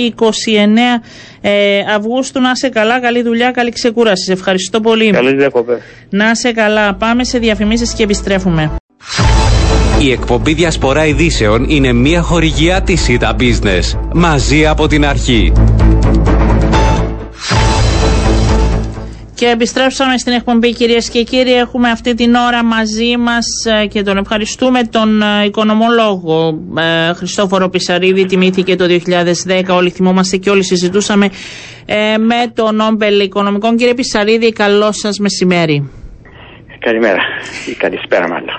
ε, 1.41 1.79
Αυγούστου. 1.95 2.41
Να 2.41 2.51
είσαι 2.55 2.69
καλά, 2.69 2.99
καλή 2.99 3.21
δουλειά, 3.21 3.51
καλή 3.51 3.71
ξεκούραση. 3.71 4.23
Σε 4.23 4.31
ευχαριστώ 4.31 4.79
πολύ. 4.79 5.11
Καλές 5.11 5.33
διακοπές. 5.33 5.79
Να 6.09 6.29
είσαι 6.31 6.51
καλά. 6.51 6.93
Πάμε 6.93 7.23
σε 7.23 7.39
διαφημίσεις 7.39 7.93
και 7.93 8.03
επιστρέφουμε. 8.03 8.71
Η 10.01 10.11
εκπομπή 10.11 10.53
Διασπορά 10.53 11.05
Ειδήσεων 11.05 11.65
είναι 11.69 11.93
μια 11.93 12.21
χορηγιά 12.21 12.81
της 12.81 13.07
ΙΤΑ 13.07 13.35
Business. 13.39 13.99
Μαζί 14.13 14.67
από 14.67 14.87
την 14.87 15.05
αρχή. 15.05 15.51
Και 19.37 19.47
επιστρέψαμε 19.47 20.17
στην 20.17 20.33
εκπομπή 20.33 20.73
κυρίες 20.73 21.09
και 21.09 21.23
κύριοι. 21.23 21.53
Έχουμε 21.53 21.89
αυτή 21.89 22.13
την 22.13 22.35
ώρα 22.35 22.63
μαζί 22.63 23.17
μας 23.17 23.45
και 23.89 24.03
τον 24.03 24.17
ευχαριστούμε 24.17 24.83
τον 24.83 25.21
ε, 25.21 25.45
οικονομολόγο 25.45 26.59
ε, 26.77 27.13
Χριστόφορο 27.13 27.69
Πισαρίδη. 27.69 28.25
Τιμήθηκε 28.25 28.75
το 28.75 28.85
2010. 29.47 29.63
Όλοι 29.69 29.89
θυμόμαστε 29.89 30.37
και 30.37 30.49
όλοι 30.49 30.63
συζητούσαμε 30.63 31.29
ε, 31.85 32.17
με 32.17 32.51
τον 32.53 32.75
Νόμπελ 32.75 33.19
Οικονομικών. 33.19 33.75
Κύριε 33.77 33.93
Πισαρίδη, 33.93 34.51
καλό 34.53 34.91
σας 34.91 35.19
μεσημέρι. 35.19 35.89
Καλημέρα 36.79 37.21
ή 37.69 37.73
καλησπέρα 37.73 38.27
μάλλον. 38.27 38.49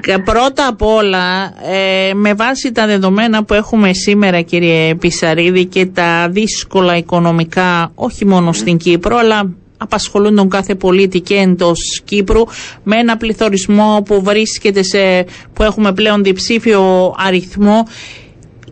Και 0.00 0.18
πρώτα 0.18 0.66
απ' 0.66 0.82
όλα, 0.82 1.52
ε, 1.72 2.14
με 2.14 2.34
βάση 2.34 2.72
τα 2.72 2.86
δεδομένα 2.86 3.44
που 3.44 3.54
έχουμε 3.54 3.92
σήμερα 3.92 4.40
κύριε 4.40 4.94
Πισαρίδη 4.94 5.64
και 5.64 5.86
τα 5.86 6.28
δύσκολα 6.30 6.96
οικονομικά 6.96 7.92
όχι 7.94 8.26
μόνο 8.26 8.52
στην 8.52 8.76
Κύπρο 8.76 9.16
αλλά 9.16 9.52
απασχολούν 9.78 10.34
τον 10.36 10.48
κάθε 10.48 10.74
πολίτη 10.74 11.20
και 11.20 11.34
εντός 11.34 12.02
Κύπρου 12.04 12.42
με 12.82 12.96
ένα 12.96 13.16
πληθωρισμό 13.16 14.02
που 14.04 14.22
βρίσκεται 14.22 14.82
σε, 14.82 15.24
που 15.52 15.62
έχουμε 15.62 15.92
πλέον 15.92 16.22
διψήφιο 16.22 17.14
αριθμό 17.26 17.84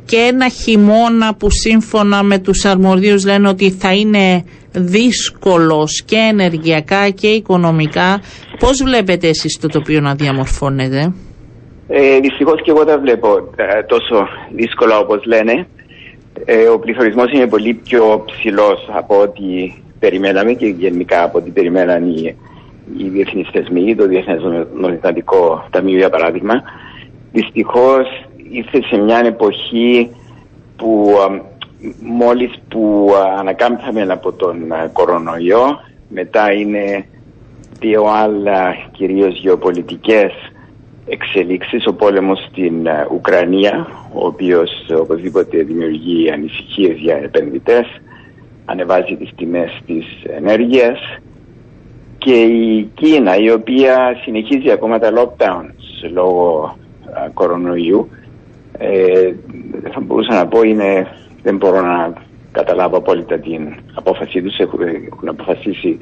και 0.05 0.17
ένα 0.17 0.49
χειμώνα 0.49 1.35
που 1.35 1.51
σύμφωνα 1.51 2.23
με 2.23 2.39
τους 2.39 2.65
αρμοδίους 2.65 3.25
λένε 3.25 3.49
ότι 3.49 3.71
θα 3.71 3.93
είναι 3.93 4.45
δύσκολος 4.73 6.03
και 6.03 6.17
ενεργειακά 6.17 7.09
και 7.09 7.27
οικονομικά. 7.27 8.21
Πώς 8.59 8.83
βλέπετε 8.83 9.29
εσείς 9.29 9.59
το 9.61 9.69
τοπίο 9.69 10.01
να 10.01 10.15
διαμορφώνεται; 10.15 11.13
Ε, 11.89 12.19
Δυστυχώς 12.19 12.63
και 12.63 12.71
εγώ 12.71 12.85
δεν 12.85 13.01
βλέπω 13.01 13.29
ε, 13.57 13.83
τόσο 13.83 14.29
δύσκολα 14.55 14.99
όπως 14.99 15.25
λένε. 15.25 15.67
Ε, 16.45 16.67
ο 16.67 16.79
πληθωρισμός 16.79 17.33
είναι 17.33 17.47
πολύ 17.47 17.75
πιο 17.75 18.25
ψηλός 18.27 18.89
από 18.93 19.21
ό,τι 19.21 19.73
περιμέναμε 19.99 20.53
και 20.53 20.67
γενικά 20.67 21.23
από 21.23 21.39
ό,τι 21.39 21.51
περιμέναν 21.51 22.09
οι, 22.09 22.37
οι 22.97 23.09
διεθνείς 23.09 23.49
θεσμοί, 23.53 23.95
το 23.95 24.07
Διεθνές 24.07 24.43
Νομισματικό 24.75 25.67
Ταμείο 25.71 25.97
για 25.97 26.11
παράδειγμα. 26.11 26.63
Δυστυχώς 27.33 28.07
ήρθε 28.51 28.83
σε 28.83 28.97
μια 28.97 29.19
εποχή 29.19 30.11
που 30.77 31.15
α, 31.21 31.41
μόλις 32.01 32.51
που 32.69 33.13
α, 33.17 33.39
ανακάμψαμε 33.39 34.03
από 34.03 34.33
τον 34.33 34.73
α, 34.73 34.89
κορονοϊό, 34.93 35.81
μετά 36.09 36.53
είναι 36.53 37.07
δύο 37.79 38.05
άλλα 38.05 38.75
κυρίως 38.93 39.39
γεωπολιτικές 39.39 40.33
εξελίξεις, 41.07 41.87
ο 41.87 41.93
πόλεμος 41.95 42.47
στην 42.51 42.87
ε, 42.87 43.07
Ουκρανία, 43.13 43.87
ο 44.13 44.27
οποίος 44.27 44.71
οπωσδήποτε 45.01 45.63
δημιουργεί 45.63 46.31
ανησυχίες 46.31 46.97
για 46.99 47.17
επενδυτές, 47.17 47.87
ανεβάζει 48.67 49.17
τις 49.17 49.31
τιμές 49.37 49.71
της 49.87 50.05
ενέργειας 50.37 50.99
και 52.19 52.35
η 52.43 52.91
Κίνα 52.95 53.37
η 53.37 53.51
οποία 53.51 54.21
συνεχίζει 54.23 54.71
ακόμα 54.71 54.99
τα 54.99 55.11
lockdowns 55.17 56.11
λόγω 56.13 56.77
α, 57.15 57.31
κορονοϊού 57.35 58.09
ε, 58.79 59.33
θα 59.93 60.01
μπορούσα 60.01 60.35
να 60.35 60.47
πω 60.47 60.63
είναι, 60.63 61.07
δεν 61.43 61.57
μπορώ 61.57 61.81
να 61.81 62.13
καταλάβω 62.53 62.97
απόλυτα 62.97 63.39
την 63.39 63.75
απόφασή 63.95 64.43
τους 64.43 64.59
έχουν, 64.59 64.81
έχουν 65.13 65.29
αποφασίσει 65.29 65.99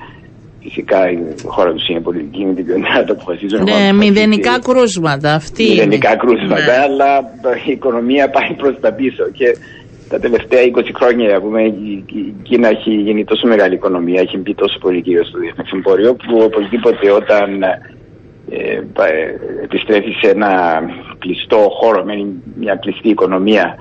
Φυσικά 0.66 1.10
η 1.10 1.18
χώρα 1.46 1.72
τους 1.72 1.88
είναι 1.88 2.00
πολιτική, 2.00 2.44
με 2.44 2.54
την 2.54 2.64
ποιότητα 2.64 2.98
να 2.98 3.04
το 3.04 3.12
αποφασίζουν. 3.12 3.58
Έχουν 3.58 3.64
Ναι, 3.64 3.88
αποφασίσει 3.88 4.10
μηδενικά 4.10 4.58
κρούσματα. 4.58 5.34
Αυτή 5.34 5.62
είναι. 5.64 5.72
Μηδενικά 5.74 6.16
κρούσματα, 6.16 6.62
Ναι. 6.64 6.82
αλλά 6.86 7.10
η 7.66 7.70
οικονομία 7.70 8.30
πάει 8.30 8.52
προς 8.60 8.74
τα 8.80 8.92
πίσω 8.92 9.24
και 9.38 9.48
τα 10.08 10.18
τελευταία 10.18 10.60
20 10.74 10.82
χρόνια 10.94 11.40
πούμε, 11.40 11.62
η 11.62 12.04
η 12.12 12.34
Κίνα 12.42 12.68
έχει 12.68 12.90
γίνει 12.90 13.24
τόσο 13.24 13.46
μεγάλη 13.46 13.74
οικονομία, 13.74 14.20
έχει 14.20 14.38
μπει 14.38 14.54
τόσο 14.54 14.78
πολύ 14.78 14.98
γύρω 14.98 15.24
στο 15.24 15.38
διεθνές 15.38 15.70
εμπόριο 15.72 16.14
που 16.14 16.38
οπωσδήποτε 16.42 17.10
όταν 17.10 17.62
ε, 17.62 18.80
πα- 18.92 19.06
ε, 19.08 19.40
επιστρέφει 19.62 20.10
σε 20.10 20.30
ένα 20.30 20.82
κλειστό 21.18 21.56
χώρο 21.56 22.04
με 22.04 22.26
μια 22.58 22.74
κλειστή 22.74 23.08
οικονομία 23.08 23.76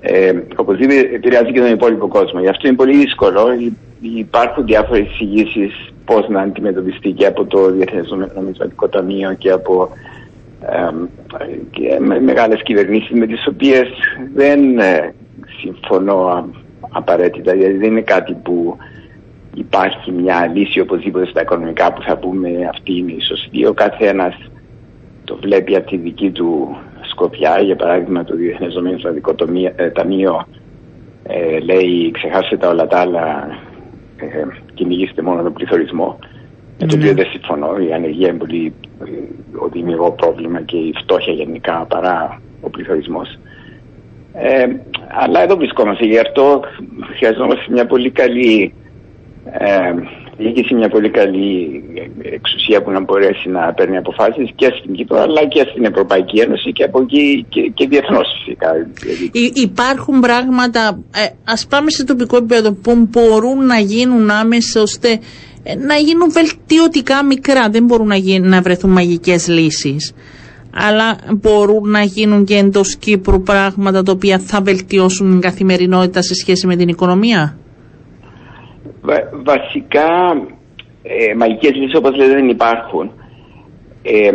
ε, 0.00 0.32
οπωσδήποτε 0.56 0.98
επηρεάζει 1.14 1.52
και 1.52 1.60
τον 1.60 1.72
υπόλοιπο 1.72 2.08
κόσμο. 2.08 2.40
Γι' 2.40 2.48
αυτό 2.48 2.66
είναι 2.68 2.76
πολύ 2.76 2.96
δύσκολο. 2.96 3.52
Υ- 3.58 3.84
Υπάρχουν 4.00 4.64
διάφορες 4.66 5.06
εισηγήσεις 5.10 5.92
πώς 6.04 6.28
να 6.28 6.40
αντιμετωπιστεί 6.40 7.10
και 7.10 7.26
από 7.26 7.44
το 7.44 7.70
Διεθνές 7.70 8.08
Νομισματικό 8.34 8.88
Ταμείο 8.88 9.34
και 9.38 9.50
από 9.50 9.90
εμ, 9.92 10.25
και 11.70 11.98
με, 12.00 12.20
μεγάλες 12.20 12.62
κυβερνήσεις 12.62 13.10
με 13.10 13.26
τις 13.26 13.46
οποίες 13.46 13.88
δεν 14.34 14.78
ε, 14.78 15.14
συμφωνώ 15.60 16.26
α- 16.26 16.44
απαραίτητα 16.90 17.54
γιατί 17.54 17.76
δεν 17.76 17.90
είναι 17.90 18.00
κάτι 18.00 18.32
που 18.34 18.76
υπάρχει 19.54 20.10
μια 20.10 20.50
λύση 20.54 20.80
οπωσδήποτε 20.80 21.26
στα 21.26 21.40
οικονομικά 21.40 21.92
που 21.92 22.02
θα 22.02 22.16
πούμε 22.16 22.48
αυτή 22.70 22.96
είναι 22.98 23.12
η 23.12 23.20
σωστή. 23.20 23.66
Ο 23.66 23.72
καθένας 23.72 24.34
το 25.24 25.38
βλέπει 25.42 25.76
από 25.76 25.90
τη 25.90 25.96
δική 25.96 26.30
του 26.30 26.76
σκοπιά. 27.10 27.60
Για 27.60 27.76
παράδειγμα, 27.76 28.24
το 28.24 28.36
Διεθνές 28.36 28.74
Νομισματικό 28.74 29.34
Τομείο- 29.34 29.72
ε, 29.76 29.90
Ταμείο 29.90 30.46
ε, 31.22 31.58
λέει 31.58 32.10
ξεχάστε 32.10 32.56
τα 32.56 32.68
όλα 32.68 32.86
τα 32.86 32.98
άλλα, 32.98 33.48
ε, 34.16 34.44
κυνηγήστε 34.74 35.22
μόνο 35.22 35.42
τον 35.42 35.52
πληθωρισμό. 35.52 36.18
Με 36.78 36.86
το 36.86 36.96
Ναι. 36.96 37.02
οποίο 37.02 37.14
δεν 37.14 37.26
συμφωνώ. 37.32 37.76
Η 37.88 37.92
ανεργία 37.92 38.28
είναι 38.28 38.38
πολύ 38.38 38.72
ε, 39.04 39.10
οδυνηρό 39.58 40.10
πρόβλημα 40.12 40.60
και 40.62 40.76
η 40.76 40.92
φτώχεια 41.02 41.32
γενικά 41.32 41.86
παρά 41.88 42.40
ο 42.60 42.70
πληθωρισμός. 42.70 43.38
Ε, 44.32 44.64
αλλά 45.08 45.42
εδώ 45.42 45.56
βρισκόμαστε. 45.56 46.04
Γι' 46.06 46.18
αυτό 46.18 46.60
χρειαζόμαστε 47.16 47.64
μια 47.70 47.86
πολύ 47.86 48.10
καλή 48.10 48.74
ε, 49.52 49.92
διοίκηση, 50.38 50.74
μια 50.74 50.88
πολύ 50.88 51.10
καλή 51.10 51.82
εξουσία 52.22 52.82
που 52.82 52.90
να 52.90 53.00
μπορέσει 53.00 53.48
να 53.48 53.72
παίρνει 53.72 53.96
αποφάσεις 53.96 54.50
και 54.54 54.72
στην 54.78 54.94
Κύπρο 54.94 55.20
αλλά 55.20 55.46
και 55.46 55.66
στην 55.70 55.84
Ευρωπαϊκή 55.84 56.38
Ένωση 56.38 56.72
και 56.72 56.84
από 56.84 57.00
εκεί 57.00 57.46
και, 57.48 57.60
και 57.74 57.86
διεθνώς 57.88 58.26
φυσικά. 58.44 58.72
Δηλαδή, 59.00 59.30
Υ- 59.32 59.58
υπάρχουν 59.58 60.20
πράγματα, 60.20 61.02
ε, 61.14 61.26
ας 61.44 61.66
πάμε 61.66 61.90
σε 61.90 62.04
τοπικό 62.04 62.36
επίπεδο 62.36 62.72
που 62.72 63.08
μπορούν 63.10 63.66
να 63.66 63.78
γίνουν 63.78 64.30
άμεσα 64.30 64.80
ώστε 64.80 65.08
ε, 65.10 65.18
να 65.86 65.94
γίνουν 65.94 66.30
βελτιωτικά 66.30 67.24
μικρά. 67.24 67.68
Δεν 67.70 67.84
μπορούν 67.84 68.06
να, 68.06 68.16
γίνουν, 68.16 68.48
να 68.48 68.60
βρεθούν 68.60 68.90
μαγικές 68.90 69.48
λύσεις. 69.48 70.14
Αλλά 70.74 71.18
μπορούν 71.40 71.90
να 71.90 72.00
γίνουν 72.02 72.44
και 72.44 72.56
εντός 72.56 72.96
Κύπρου 72.96 73.42
πράγματα 73.42 74.02
τα 74.02 74.12
οποία 74.12 74.38
θα 74.38 74.60
βελτιώσουν 74.60 75.30
την 75.30 75.40
καθημερινότητα 75.40 76.22
σε 76.22 76.34
σχέση 76.34 76.66
με 76.66 76.76
την 76.76 76.88
οικονομία. 76.88 77.56
Βα- 79.02 79.30
βασικά 79.44 80.08
ε, 81.02 81.34
μαγικές 81.34 81.70
λύσεις 81.74 81.94
όπως 81.96 82.16
λέτε 82.16 82.32
δεν 82.32 82.48
υπάρχουν. 82.48 83.10
Ε, 84.02 84.30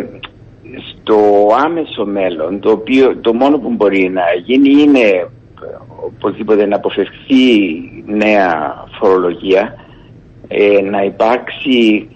στο 0.91 1.17
άμεσο 1.65 2.05
μέλλον 2.05 2.59
το, 2.59 2.71
οποίο, 2.71 3.17
το 3.17 3.33
μόνο 3.33 3.57
που 3.57 3.69
μπορεί 3.69 4.09
να 4.09 4.21
γίνει 4.45 4.81
είναι 4.81 4.99
ε, 4.99 5.25
οπωσδήποτε 6.05 6.65
να 6.65 6.75
αποφευχθεί 6.75 7.43
νέα 8.05 8.73
φορολογία 8.99 9.75
ε, 10.51 10.81
να 10.81 11.03
υπάρξει 11.03 12.07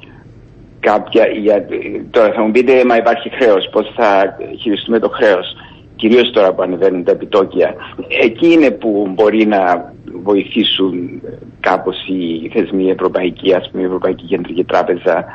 κάποια 0.79 1.27
για, 1.27 1.65
τώρα 2.09 2.31
θα 2.33 2.41
μου 2.41 2.51
πείτε 2.51 2.85
μα 2.85 2.97
υπάρχει 2.97 3.29
χρέος 3.29 3.69
πώς 3.71 3.93
θα 3.95 4.37
χειριστούμε 4.61 4.99
το 4.99 5.09
χρέος 5.09 5.55
κυρίως 5.95 6.31
τώρα 6.31 6.53
που 6.53 6.61
ανεβαίνουν 6.61 7.03
τα 7.03 7.11
επιτόκια. 7.11 7.75
Εκεί 8.21 8.51
είναι 8.51 8.71
που 8.71 9.11
μπορεί 9.13 9.45
να 9.45 9.93
βοηθήσουν 10.23 11.21
κάπως 11.59 11.95
οι 12.07 12.49
θεσμοί 12.53 12.89
ευρωπαϊκοί 12.89 13.53
ας 13.53 13.69
πούμε 13.69 13.83
η 13.83 13.85
Ευρωπαϊκή 13.85 14.25
Κεντρική 14.25 14.63
Τράπεζα 14.63 15.25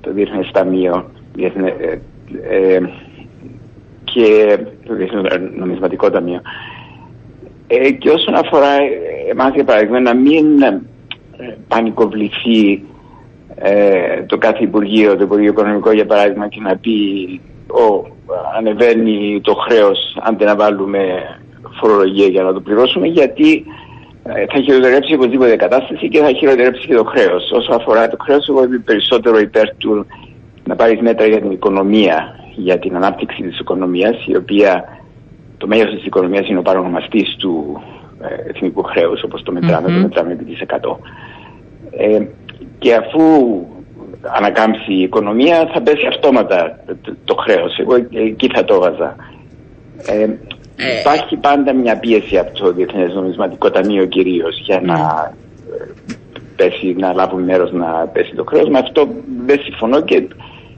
το 0.00 0.12
Διεθνές 0.12 0.50
Ταμείο 0.52 1.10
Διεθνέ, 1.32 1.68
ε, 1.68 1.98
ε, 2.74 2.80
και 4.04 4.58
το 4.86 4.94
Διεθνές 4.94 5.40
Νομισματικό 5.56 6.10
Ταμείο. 6.10 6.40
Ε, 7.66 7.90
και 7.90 8.10
όσον 8.10 8.34
αφορά 8.34 8.72
εμάς 9.30 9.54
για 9.54 9.64
παράδειγμα 9.64 10.00
να 10.00 10.14
μην 10.14 10.62
ε, 10.62 10.82
πανικοβληθεί 11.68 12.82
ε, 13.54 14.22
το 14.22 14.38
κάθε 14.38 14.62
Υπουργείο, 14.62 15.16
το 15.16 15.22
Υπουργείο 15.22 15.50
Οικονομικό 15.50 15.92
για 15.92 16.06
παράδειγμα 16.06 16.48
και 16.48 16.60
να 16.60 16.76
πει 16.76 16.90
ο, 17.66 18.06
ανεβαίνει 18.56 19.40
το 19.42 19.54
χρέος 19.54 20.18
αν 20.22 20.36
δεν 20.38 20.56
βάλουμε 20.56 21.00
φορολογία 21.80 22.26
για 22.26 22.42
να 22.42 22.52
το 22.52 22.60
πληρώσουμε 22.60 23.06
γιατί 23.06 23.64
ε, 24.22 24.44
θα 24.52 24.60
χειροτερέψει 24.60 25.14
οπωσδήποτε 25.14 25.52
η 25.52 25.56
κατάσταση 25.56 26.08
και 26.08 26.18
θα 26.18 26.32
χειροτερέψει 26.32 26.86
και 26.86 26.94
το 26.94 27.04
χρέος. 27.04 27.50
Όσο 27.50 27.74
αφορά 27.74 28.08
το 28.08 28.16
χρέος, 28.20 28.48
εγώ 28.48 28.64
είμαι 28.64 28.78
περισσότερο 28.78 29.38
υπέρ 29.38 29.76
του 29.76 30.06
να 30.64 30.76
πάρεις 30.76 31.00
μέτρα 31.00 31.26
για 31.26 31.40
την 31.40 31.50
οικονομία, 31.50 32.38
για 32.54 32.78
την 32.78 32.96
ανάπτυξη 32.96 33.42
της 33.42 33.58
οικονομίας, 33.58 34.26
η 34.26 34.36
οποία 34.36 34.84
το 35.58 35.66
μέγεθος 35.66 35.94
της 35.94 36.06
οικονομίας 36.06 36.48
είναι 36.48 36.58
ο 36.58 36.62
παρονομαστής 36.62 37.36
του 37.38 37.82
ε, 37.82 38.05
εθνικού 38.46 38.82
χρέους, 38.82 39.22
όπως 39.22 39.42
το 39.42 39.52
μετράμε, 39.52 39.88
mm-hmm. 39.88 39.94
το 39.94 40.00
μετράμε 40.00 40.32
επί 40.32 40.56
ε, 41.90 42.26
και 42.78 42.94
αφού 42.94 43.20
ανακάμψει 44.36 44.92
η 44.92 45.02
οικονομία 45.02 45.70
θα 45.72 45.82
πέσει 45.82 46.06
αυτόματα 46.06 46.78
το, 47.02 47.14
το 47.24 47.34
χρέος. 47.34 47.78
Εγώ 47.78 47.94
εκεί 48.26 48.50
θα 48.54 48.64
το 48.64 48.74
έβαζα. 48.74 49.16
Ε, 50.06 50.22
ε, 50.76 50.98
υπάρχει 51.00 51.36
πάντα 51.36 51.72
μια 51.72 51.98
πίεση 51.98 52.38
από 52.38 52.58
το 52.58 52.72
Διεθνές 52.72 53.14
Νομισματικό 53.14 53.70
Ταμείο 53.70 54.06
κυρίως 54.06 54.60
για 54.64 54.80
να 54.80 54.94
ναι. 54.94 55.86
πέσει, 56.56 56.94
να 56.98 57.12
λάβουν 57.12 57.42
μέρος 57.42 57.72
να 57.72 57.86
πέσει 58.12 58.34
το 58.34 58.44
χρέος. 58.44 58.68
Με 58.68 58.78
αυτό 58.78 59.08
δεν 59.46 59.60
συμφωνώ 59.60 60.00
και, 60.00 60.28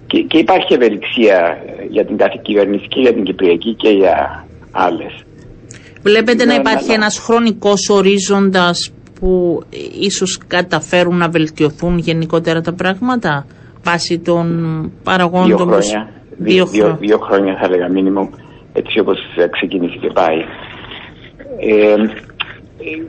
και, 0.06 0.22
και 0.22 0.38
υπάρχει 0.38 0.74
ευελιξία 0.74 1.58
για 1.90 2.04
την 2.04 2.16
κάθε 2.16 2.38
κυβέρνηση 2.42 2.88
και 2.88 3.00
για 3.00 3.12
την 3.12 3.24
Κυπριακή 3.24 3.74
και 3.74 3.88
για 3.88 4.46
άλλες. 4.70 5.12
Βλέπετε 6.08 6.44
να 6.44 6.54
υπάρχει 6.54 6.92
ένας 6.92 7.18
χρονικός 7.18 7.88
ορίζοντας 7.88 8.92
που 9.20 9.62
ίσως 10.00 10.38
καταφέρουν 10.46 11.16
να 11.16 11.28
βελτιωθούν 11.28 11.98
γενικότερα 11.98 12.60
τα 12.60 12.74
πράγματα 12.74 13.46
βάσει 13.84 14.18
των 14.18 14.46
παραγόντων 15.02 15.46
δύο 15.48 15.66
χρόνια, 15.66 16.10
δύο, 16.36 16.66
δύο, 16.66 16.96
δύο, 17.00 17.18
χρόνια 17.18 17.56
θα 17.60 17.64
έλεγα 17.64 17.88
μήνυμο 17.88 18.30
έτσι 18.72 18.98
όπως 18.98 19.18
ξεκίνησε 19.50 19.96
και 20.00 20.10
πάει. 20.12 20.38
Ε, 21.60 21.94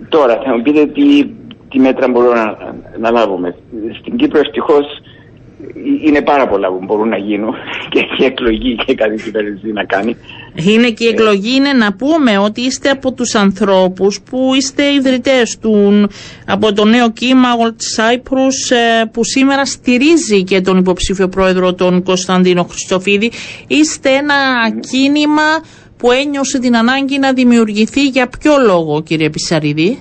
τώρα 0.10 0.42
θα 0.46 0.56
μου 0.56 0.62
πείτε 0.62 0.86
τι, 0.86 1.06
τι 1.70 1.80
μέτρα 1.80 2.08
μπορούμε 2.12 2.34
να, 2.34 2.58
να 3.00 3.12
λάβουμε. 3.12 3.56
Στην 4.00 4.16
Κύπρο 4.18 4.40
ευτυχώς 4.40 4.86
είναι 6.04 6.22
πάρα 6.22 6.48
πολλά 6.48 6.68
που 6.68 6.80
μπορούν 6.86 7.10
να 7.10 7.18
γίνουν 7.18 7.54
και 7.92 8.00
η 8.18 8.26
εκλογή 8.26 8.76
και 8.86 8.96
κάτι 8.96 9.24
κυβέρνηση 9.24 9.72
να 9.72 9.84
κάνει. 9.84 10.16
Είναι 10.56 10.90
και 10.90 11.06
η 11.06 11.08
εκλογή 11.08 11.56
είναι 11.56 11.74
να 11.74 11.94
πούμε 11.94 12.38
ότι 12.38 12.62
είστε 12.62 12.90
από 12.90 13.12
τους 13.12 13.36
ανθρώπους 13.36 14.22
που 14.22 14.52
είστε 14.56 14.84
ιδρυτές 14.94 15.58
του 15.62 16.08
από 16.48 16.74
το 16.74 16.86
νέο 16.86 17.12
κύμα 17.12 17.50
Old 17.64 18.02
Cyprus 18.02 18.76
ε, 19.02 19.06
που 19.06 19.24
σήμερα 19.24 19.66
στηρίζει 19.66 20.44
και 20.44 20.62
τον 20.62 20.78
υποψήφιο 20.78 21.28
πρόεδρο 21.28 21.74
τον 21.74 22.04
Κωνσταντίνο 22.04 22.64
Χριστοφίδη. 22.64 23.32
Είστε 23.68 24.10
ένα 24.10 24.36
κίνημα 24.80 25.64
που 25.98 26.12
ένιωσε 26.12 26.60
την 26.60 26.76
ανάγκη 26.76 27.20
να 27.20 27.34
δημιουργηθεί 27.34 28.08
για 28.08 28.30
ποιο 28.40 28.54
λόγο 28.66 29.02
κύριε 29.02 29.30
Πισαρίδη; 29.30 30.00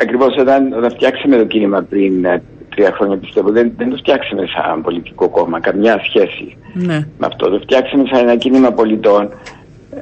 Ακριβώς 0.00 0.34
όταν, 0.38 0.72
όταν 0.72 0.90
φτιάξαμε 0.90 1.36
το 1.36 1.44
κίνημα 1.44 1.82
πριν 1.82 2.24
ε, 2.24 2.42
τρία 2.76 2.92
χρόνια 2.92 3.16
πιστεύω 3.16 3.50
δεν, 3.50 3.72
δεν 3.76 3.90
το 3.90 3.96
φτιάξαμε 3.96 4.46
σαν 4.46 4.82
πολιτικό 4.82 5.28
κόμμα, 5.28 5.60
καμιά 5.60 6.00
σχέση 6.04 6.56
ναι. 6.74 6.98
με 7.18 7.26
αυτό. 7.26 7.50
Το 7.50 7.58
φτιάξαμε 7.58 8.04
σαν 8.10 8.18
ένα 8.18 8.36
κίνημα 8.36 8.72
πολιτών, 8.72 9.28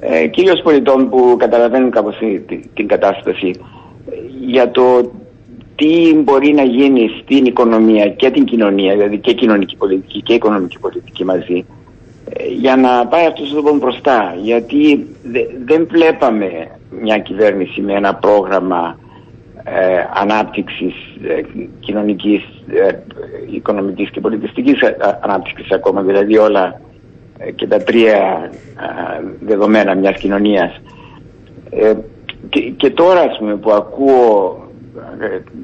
ε, 0.01 0.27
κυρίως 0.27 0.61
πολιτών 0.63 1.09
που 1.11 1.37
καταλαβαίνουν 1.39 1.91
κάπως 1.91 2.17
την, 2.47 2.61
την 2.75 2.87
κατάσταση 2.89 3.51
για 4.47 4.71
το 4.71 5.13
τι 5.77 6.15
μπορεί 6.15 6.53
να 6.53 6.63
γίνει 6.63 7.11
στην 7.23 7.45
οικονομία 7.45 8.09
και 8.09 8.31
την 8.31 8.45
κοινωνία, 8.45 8.93
δηλαδή 8.95 9.19
και 9.19 9.33
κοινωνική 9.33 9.77
πολιτική 9.77 10.23
και 10.23 10.33
οικονομική 10.33 10.79
πολιτική 10.79 11.25
μαζί, 11.25 11.65
ε, 12.33 12.47
για 12.59 12.77
να 12.77 13.07
πάει 13.07 13.27
αυτός 13.27 13.51
το 13.51 13.63
δρόμος 13.63 13.81
μπροστά. 13.81 14.37
Γιατί 14.43 15.07
δεν 15.65 15.87
βλέπαμε 15.91 16.51
μια 17.03 17.19
κυβέρνηση 17.19 17.81
με 17.81 17.93
ένα 17.93 18.15
πρόγραμμα 18.15 18.99
ε, 19.65 20.05
ανάπτυξης 20.15 20.95
ε, 21.23 21.41
κοινωνικής, 21.81 22.43
ε, 22.69 22.93
οικονομικής 23.51 24.11
και 24.11 24.21
πολιτιστικής 24.21 24.81
ε, 24.81 24.97
ανάπτυξης 25.21 25.71
ακόμα, 25.71 26.03
δηλαδή 26.03 26.37
όλα 26.37 26.81
ε, 27.39 27.51
και 27.51 27.67
τα 27.67 27.79
τρία 27.79 28.51
δεδομένα 29.41 29.95
μιας 29.95 30.19
κοινωνίας. 30.19 30.81
Και, 32.49 32.61
και, 32.61 32.91
τώρα 32.91 33.21
ας 33.21 33.39
πούμε, 33.39 33.57
που 33.57 33.73
ακούω 33.73 34.59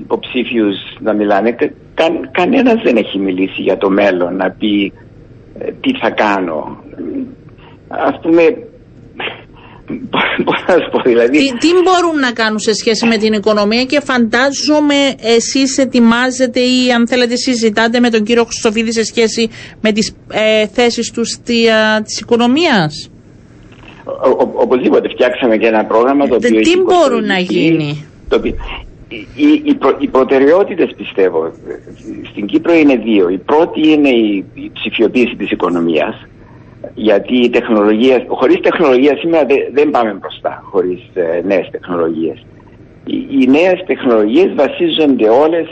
υποψήφιους 0.01 0.77
να 1.01 1.13
μιλάνε, 1.13 1.53
κα, 1.95 2.07
κανένας 2.31 2.83
δεν 2.83 2.97
έχει 2.97 3.19
μιλήσει 3.19 3.63
για 3.63 3.77
το 3.77 3.91
μέλλον, 3.91 4.37
να 4.37 4.51
πει 4.51 4.93
τι 5.81 5.99
θα 5.99 6.11
κάνω. 6.11 6.79
Ας 7.89 8.19
πούμε 8.23 8.43
δηλαδή. 11.05 11.39
Τι, 11.39 11.57
τι 11.59 11.69
μπορούν 11.73 12.21
να 12.21 12.33
κάνουν 12.33 12.59
σε 12.59 12.75
σχέση 12.75 13.07
με 13.07 13.17
την 13.17 13.33
οικονομία 13.33 13.85
και 13.85 14.01
φαντάζομαι 14.01 14.95
εσείς 15.23 15.79
ετοιμάζετε 15.79 16.61
ή 16.61 16.93
αν 16.97 17.09
θέλετε 17.09 17.37
συζητάτε 17.37 18.01
με 18.01 18.11
τον 18.11 18.25
κύριο 18.25 18.45
Χρυστοφίδη 18.45 18.93
σε 18.93 19.05
σχέση 19.05 19.51
με 19.81 19.93
τις 19.93 20.15
ε, 20.33 20.67
θέσεις 20.67 21.11
του 21.11 21.23
της 22.05 22.21
οικονομίας; 22.21 23.11
Οπωσδήποτε 24.55 25.09
φτιάξαμε 25.09 25.57
και 25.57 25.67
ένα 25.67 25.85
πρόγραμμα 25.85 26.29
το 26.29 26.35
οποίο... 26.35 26.61
Τι 26.61 26.77
μπορούν 26.77 27.27
να 27.27 27.39
γίνει; 27.39 28.05
Το 28.29 28.37
οποίο, 28.37 28.55
οι, 29.11 29.63
οι, 29.65 29.75
προ, 29.75 29.97
οι 29.99 30.09
προτεραιότητες 30.09 30.95
πιστεύω 30.97 31.53
στην 32.31 32.47
Κύπρο 32.47 32.73
είναι 32.73 32.97
δύο. 32.97 33.29
Η 33.29 33.39
πρώτη 33.39 33.89
είναι 33.89 34.09
η, 34.09 34.45
η 34.55 34.71
ψηφιοποίηση 34.75 35.35
της 35.37 35.51
οικονομίας 35.51 36.27
γιατί 36.95 37.37
η 37.37 37.51
τεχνολογία, 37.51 38.25
χωρίς 38.29 38.61
τεχνολογία 38.61 39.17
σήμερα 39.17 39.47
δεν 39.73 39.91
πάμε 39.91 40.13
μπροστά 40.13 40.63
χωρίς 40.65 41.01
ε, 41.15 41.41
νέες 41.45 41.69
τεχνολογίες. 41.71 42.47
Οι, 43.05 43.27
οι 43.31 43.47
νέες 43.47 43.85
τεχνολογίες 43.87 44.55
βασίζονται 44.55 45.29
όλες 45.29 45.67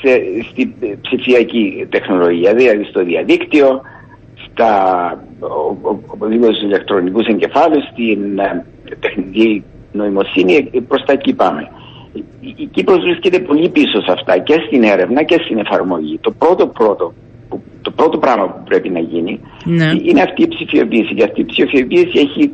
σε, 0.00 0.22
στη 0.50 0.74
ψηφιακή 1.00 1.86
τεχνολογία, 1.88 2.54
δηλαδή 2.54 2.84
στο 2.84 3.04
διαδίκτυο, 3.04 3.80
στα 4.46 4.72
οπωσδήποτε 6.06 6.52
στους 6.52 6.64
ηλεκτρονικούς 6.64 7.26
εγκεφάλους, 7.26 7.84
στην 7.92 8.38
ε, 8.38 8.64
τεχνική 9.00 9.64
νοημοσύνη, 9.92 10.70
ε, 10.72 10.80
προς 10.88 11.02
τα 11.04 11.12
εκεί 11.12 11.34
πάμε. 11.34 11.70
Η, 12.12 12.54
η 12.56 12.66
Κύπρος 12.66 12.98
βρίσκεται 12.98 13.38
πολύ 13.38 13.68
πίσω 13.68 14.00
σε 14.00 14.12
αυτά 14.12 14.38
και 14.38 14.62
στην 14.66 14.82
έρευνα 14.82 15.22
και 15.22 15.40
στην 15.44 15.58
εφαρμογή. 15.58 16.18
Το 16.18 16.30
πρώτο 16.30 16.66
πρώτο 16.66 17.14
το 17.84 17.90
πρώτο 17.90 18.18
πράγμα 18.18 18.46
που 18.52 18.62
πρέπει 18.64 18.90
να 18.90 19.00
γίνει 19.00 19.40
ναι. 19.64 19.90
είναι 20.02 20.22
αυτή 20.22 20.42
η 20.42 20.48
ψηφιοποίηση. 20.48 21.14
Και 21.14 21.24
αυτή 21.24 21.40
η 21.40 21.44
ψηφιοποίηση 21.44 22.18
έχει, 22.26 22.50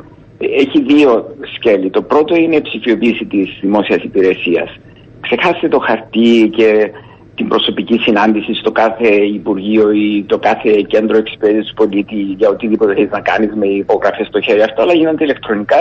έχει 0.62 0.82
δύο 0.82 1.36
σκέλη. 1.54 1.90
Το 1.90 2.02
πρώτο 2.02 2.34
είναι 2.34 2.56
η 2.56 2.60
ψηφιοποίηση 2.60 3.24
της 3.24 3.58
δημόσιας 3.60 4.02
υπηρεσίας. 4.02 4.70
Ξεχάστε 5.20 5.68
το 5.68 5.78
χαρτί 5.78 6.50
και 6.56 6.90
την 7.34 7.48
προσωπική 7.48 7.98
συνάντηση 7.98 8.54
στο 8.54 8.70
κάθε 8.72 9.08
Υπουργείο 9.38 9.90
ή 9.90 10.24
το 10.26 10.38
κάθε 10.38 10.70
κέντρο 10.86 11.16
εξυπηρέτησης 11.16 11.68
του 11.68 11.74
πολίτη 11.74 12.14
για 12.14 12.48
οτιδήποτε 12.48 12.94
θέλεις 12.94 13.10
να 13.10 13.20
κάνεις 13.20 13.52
με 13.54 13.66
υπογραφές 13.66 14.26
στο 14.26 14.40
χέρι. 14.40 14.62
Αυτά 14.62 14.82
όλα 14.82 14.92
γίνονται 14.92 15.24
ηλεκτρονικά 15.24 15.80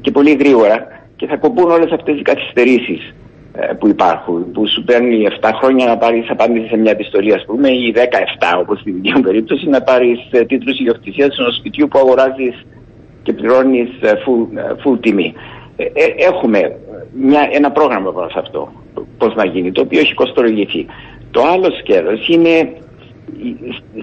και 0.00 0.10
πολύ 0.10 0.32
γρήγορα 0.40 0.76
και 1.16 1.26
θα 1.26 1.36
κοπούν 1.36 1.70
όλες 1.70 1.90
αυτές 1.92 2.18
οι 2.18 2.22
καθυστερήσεις. 2.22 3.14
Ε, 3.58 3.72
που 3.72 3.88
υπάρχουν, 3.88 4.52
που 4.52 4.68
σου 4.68 4.84
παίρνει 4.84 5.26
7 5.40 5.50
χρόνια 5.54 5.86
να 5.86 5.96
πάρεις 5.98 6.30
απάντηση 6.30 6.66
σε 6.66 6.76
μια 6.76 6.90
επιστολή, 6.90 7.32
ας 7.32 7.44
πούμε, 7.44 7.68
ή 7.68 7.92
17, 7.94 8.58
όπως 8.58 8.80
στην 8.80 8.94
δική 8.94 9.12
μου 9.12 9.20
περίπτωση, 9.20 9.68
να 9.68 9.82
πάρεις 9.82 10.18
ε, 10.30 10.44
τίτλους 10.44 10.78
ιδιοκτησίας 10.78 11.38
ενός 11.38 11.56
σπιτιού 11.56 11.88
που 11.88 11.98
αγοράζεις 11.98 12.66
και 13.22 13.32
πληρώνεις 13.32 13.88
ε, 14.00 14.12
full, 14.12 14.58
full 14.84 14.98
τιμή. 15.00 15.34
έχουμε 16.16 16.76
μια, 17.12 17.48
ένα 17.52 17.70
πρόγραμμα 17.70 18.12
πάνω 18.12 18.28
σε 18.28 18.38
αυτό, 18.38 18.72
πώς 19.18 19.34
να 19.34 19.46
γίνει, 19.46 19.72
το 19.72 19.80
οποίο 19.80 20.00
έχει 20.00 20.14
κοστολογηθεί. 20.14 20.86
Το 21.30 21.42
άλλο 21.42 21.70
σκέλος 21.80 22.28
είναι 22.28 22.72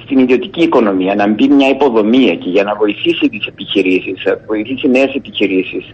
στην 0.03 0.17
ιδιωτική 0.17 0.61
οικονομία 0.61 1.15
να 1.15 1.27
μπει 1.27 1.47
μια 1.47 1.69
υποδομή 1.69 2.25
εκεί 2.25 2.49
για 2.49 2.63
να 2.63 2.75
βοηθήσει 2.75 3.29
τις 3.29 3.45
επιχειρήσεις, 3.45 4.23
να 4.25 4.39
βοηθήσει 4.47 4.87
νέες 4.87 5.13
επιχειρήσεις 5.15 5.93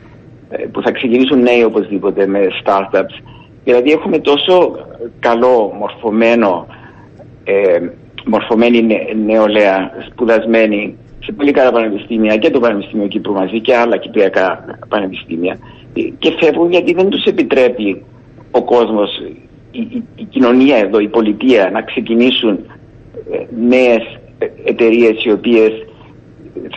που 0.71 0.81
θα 0.81 0.91
ξεκινήσουν 0.91 1.41
νέοι 1.41 1.63
οπωσδήποτε 1.63 2.27
με 2.27 2.47
startups 2.63 3.37
Δηλαδή 3.69 3.91
έχουμε 3.91 4.19
τόσο 4.19 4.75
καλό 5.19 5.73
μορφωμένο, 5.79 6.67
ε, 7.43 7.79
μορφωμένη 8.25 8.87
νεολαία 9.25 9.91
σπουδασμένη 10.09 10.97
σε 11.19 11.31
πολύ 11.31 11.51
καλά 11.51 11.71
πανεπιστήμια 11.71 12.37
και 12.37 12.49
το 12.49 12.59
Πανεπιστήμιο 12.59 13.07
Κύπρου 13.07 13.33
μαζί 13.33 13.59
και 13.59 13.75
άλλα 13.75 13.97
κυπριακά 13.97 14.77
πανεπιστήμια 14.87 15.57
και 15.93 16.35
φεύγουν 16.39 16.71
γιατί 16.71 16.93
δεν 16.93 17.09
τους 17.09 17.23
επιτρέπει 17.23 18.03
ο 18.51 18.63
κόσμος, 18.63 19.09
η, 19.71 20.03
η, 20.15 20.23
κοινωνία 20.23 20.77
εδώ, 20.77 20.99
η 20.99 21.07
πολιτεία 21.07 21.69
να 21.73 21.81
ξεκινήσουν 21.81 22.59
ε, 23.31 23.45
νέες 23.67 24.19
εταιρείες 24.65 25.23
οι 25.25 25.31
οποίες 25.31 25.71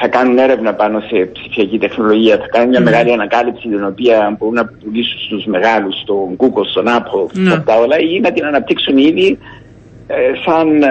θα 0.01 0.09
κάνουν 0.09 0.39
έρευνα 0.39 0.75
πάνω 0.75 1.01
σε 1.01 1.31
ψηφιακή 1.33 1.79
τεχνολογία, 1.79 2.37
θα 2.37 2.47
κάνουν 2.47 2.69
μια 2.69 2.81
mm. 2.81 2.85
μεγάλη 2.85 3.13
ανακάλυψη 3.13 3.69
την 3.69 3.85
οποία 3.85 4.37
μπορούν 4.39 4.55
να 4.55 4.65
πουλήσουν 4.65 5.19
στους 5.19 5.45
μεγάλους, 5.45 6.01
στον 6.01 6.37
Google, 6.37 6.67
στον 6.71 6.85
Apple, 6.87 7.39
mm. 7.39 7.53
αυτά 7.57 7.79
όλα 7.79 7.99
ή 7.99 8.21
να 8.21 8.33
την 8.33 8.45
αναπτύξουν 8.45 8.97
ήδη 8.97 9.39
ε, 10.07 10.15
σαν 10.45 10.83
ε, 10.83 10.89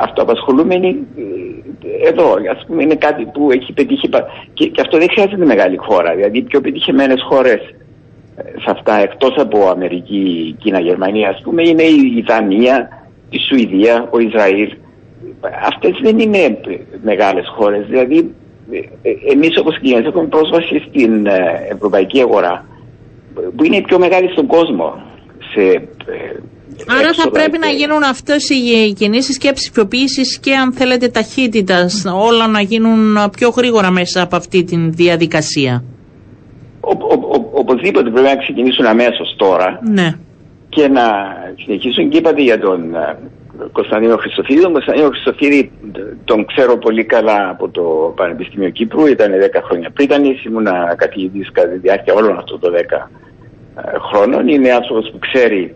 αυτοαπασχολούμενοι 0.00 0.96
ε, 1.16 2.08
εδώ, 2.08 2.34
ας 2.56 2.64
πούμε, 2.66 2.82
είναι 2.82 2.94
κάτι 2.94 3.24
που 3.24 3.50
έχει 3.50 3.72
πετύχει 3.72 4.08
και, 4.52 4.66
και 4.66 4.80
αυτό 4.80 4.98
δεν 4.98 5.08
χρειάζεται 5.10 5.44
μεγάλη 5.44 5.76
χώρα. 5.76 6.14
Δηλαδή, 6.14 6.38
οι 6.38 6.42
πιο 6.42 6.60
πετυχημένες 6.60 7.22
χώρες 7.28 7.60
σε 8.36 8.70
αυτά, 8.70 8.96
εκτός 8.96 9.34
από 9.36 9.68
Αμερική, 9.68 10.56
Κίνα, 10.58 10.80
Γερμανία, 10.80 11.28
ας 11.28 11.40
πούμε, 11.42 11.62
είναι 11.62 11.82
η 11.82 12.24
Δανία, 12.26 12.88
η 13.30 13.38
Σουηδία, 13.38 14.08
ο 14.10 14.18
Ισραήλ. 14.18 14.72
Αυτές 15.66 15.92
δεν 16.02 16.18
είναι 16.18 16.58
μεγάλες 17.02 17.46
χώρες. 17.56 17.86
Δηλαδή, 17.86 18.34
εμείς 19.32 19.58
όπως 19.58 19.78
και 19.80 19.94
έχουμε 19.94 20.26
πρόσβαση 20.26 20.82
στην 20.88 21.26
ευρωπαϊκή 21.70 22.20
αγορά, 22.20 22.66
που 23.56 23.64
είναι 23.64 23.76
η 23.76 23.82
πιο 23.82 23.98
μεγάλη 23.98 24.30
στον 24.30 24.46
κόσμο. 24.46 25.02
Σε, 25.54 25.88
Άρα 26.98 27.12
θα 27.12 27.30
πρέπει 27.30 27.58
να 27.58 27.66
γίνουν 27.66 28.02
αυτές 28.02 28.48
οι 28.50 28.92
κινήσεις 28.92 29.38
και 29.38 29.52
ψηφιοποίησης 29.52 30.38
και 30.38 30.54
αν 30.54 30.72
θέλετε 30.72 31.08
ταχύτητας 31.08 32.04
όλα 32.14 32.46
να 32.46 32.60
γίνουν 32.60 33.30
πιο 33.36 33.48
γρήγορα 33.48 33.90
μέσα 33.90 34.22
από 34.22 34.36
αυτή 34.36 34.64
τη 34.64 34.76
διαδικασία. 34.76 35.84
Ο, 36.80 36.90
ο, 36.90 37.50
οπωσδήποτε 37.52 38.10
πρέπει 38.10 38.26
να 38.26 38.36
ξεκινήσουν 38.36 38.86
αμέσως 38.86 39.34
τώρα 39.36 39.80
ναι. 39.82 40.14
και 40.68 40.88
να 40.88 41.02
συνεχίσουν 41.64 42.08
και 42.08 42.16
είπατε 42.16 42.42
για 42.42 42.60
τον 42.60 42.94
ε, 42.94 43.18
Κωνσταντίνο 43.72 44.16
Χριστοφίδη. 44.16 44.60
Τον 44.60 44.72
Κωνσταντίνο 44.72 45.08
Χριστοφίδη 45.08 45.72
τον 46.24 46.46
ξέρω 46.46 46.76
πολύ 46.78 47.04
καλά 47.04 47.48
από 47.48 47.68
το 47.68 48.12
Πανεπιστήμιο 48.16 48.70
Κύπρου, 48.70 49.06
ήταν 49.06 49.32
10 49.32 49.60
χρόνια 49.64 49.90
πριν, 49.90 50.08
ήμουν 50.46 50.66
καθηγητής 50.96 51.50
κατά 51.52 51.68
τη 51.68 51.78
διάρκεια 51.78 52.14
όλων 52.14 52.38
αυτών 52.38 52.60
των 52.60 52.72
10 52.72 52.76
ε, 52.76 53.98
χρόνων. 53.98 54.48
Είναι 54.48 54.72
άνθρωπος 54.72 55.10
που 55.10 55.18
ξέρει 55.18 55.74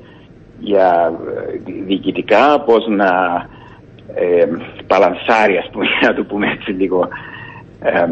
για 0.58 1.12
ε, 1.36 1.72
διοικητικά, 1.86 2.60
πώς 2.60 2.86
να 2.88 3.08
ε, 4.14 4.46
παλανσάρει, 4.86 5.56
ας 5.56 5.68
πούμε, 5.72 5.86
να 6.06 6.14
το 6.14 6.24
πούμε 6.24 6.46
έτσι 6.50 6.70
λίγο 6.70 7.08
ε, 7.80 8.06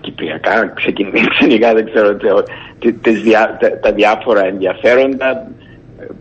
κυπριακά, 0.00 0.66
ξεκινήσει 0.66 1.58
δεν 1.58 1.84
ξέρω, 1.84 2.16
τα, 2.16 3.78
τα 3.80 3.92
διάφορα 3.92 4.44
ενδιαφέροντα, 4.46 5.46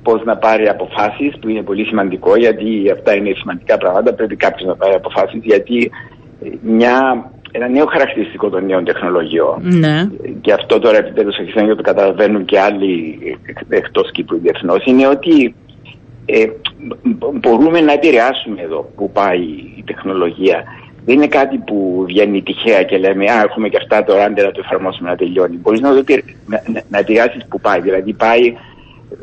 πώς 0.04 0.24
να 0.24 0.38
πάρει 0.38 0.68
αποφάσεις, 0.68 1.40
που 1.40 1.50
είναι 1.50 1.62
πολύ 1.62 1.86
σημαντικό, 1.86 2.36
γιατί 2.36 2.90
αυτά 2.92 3.16
είναι 3.16 3.34
σημαντικά 3.36 3.78
πράγματα, 3.78 4.14
πρέπει 4.14 4.36
κάποιος 4.36 4.68
να 4.68 4.76
πάρει 4.76 4.94
αποφάσεις, 4.94 5.40
γιατί 5.44 5.92
μια 6.62 7.26
ένα 7.56 7.68
νέο 7.68 7.86
χαρακτηριστικό 7.86 8.50
των 8.50 8.66
νέων 8.66 8.84
τεχνολογιών. 8.86 9.60
Ναι. 9.62 10.10
Και 10.42 10.54
αυτό 10.54 10.80
τώρα 10.80 10.98
επιτέλους 10.98 11.38
αρχίσαν 11.38 11.68
και 11.68 11.76
το 11.76 11.82
καταλαβαίνουν 11.82 12.46
και 12.46 12.60
άλλοι 12.60 13.20
εκτός 13.70 14.12
Κύπρου 14.12 14.38
διεθνώς. 14.38 14.86
Είναι 14.86 15.08
ότι 15.08 15.56
ε, 16.26 16.46
μπορούμε 17.34 17.82
να 17.82 17.94
επηρεάσουμε 17.94 18.62
εδώ 18.62 18.92
που 18.96 19.12
πάει 19.12 19.42
η 19.78 19.84
τεχνολογία. 19.86 20.64
Δεν 21.06 21.16
είναι 21.16 21.28
κάτι 21.28 21.58
που 21.58 22.04
βγαίνει 22.08 22.42
τυχαία 22.42 22.84
και 22.84 22.98
λέμε 22.98 23.32
Α, 23.32 23.42
έχουμε 23.42 23.70
και 23.70 23.78
αυτά 23.78 24.04
τώρα, 24.04 24.24
άντε 24.24 24.44
να 24.44 24.52
το 24.52 24.62
εφαρμόσουμε 24.64 25.10
να 25.10 25.16
τελειώνει. 25.16 25.56
Μπορείς 25.56 25.80
να, 25.80 25.92
να, 25.92 26.62
να 26.90 26.98
επηρεάσεις 26.98 27.46
που 27.50 27.60
πάει. 27.60 27.82
Δηλαδή, 27.82 28.14
πάει 28.14 28.54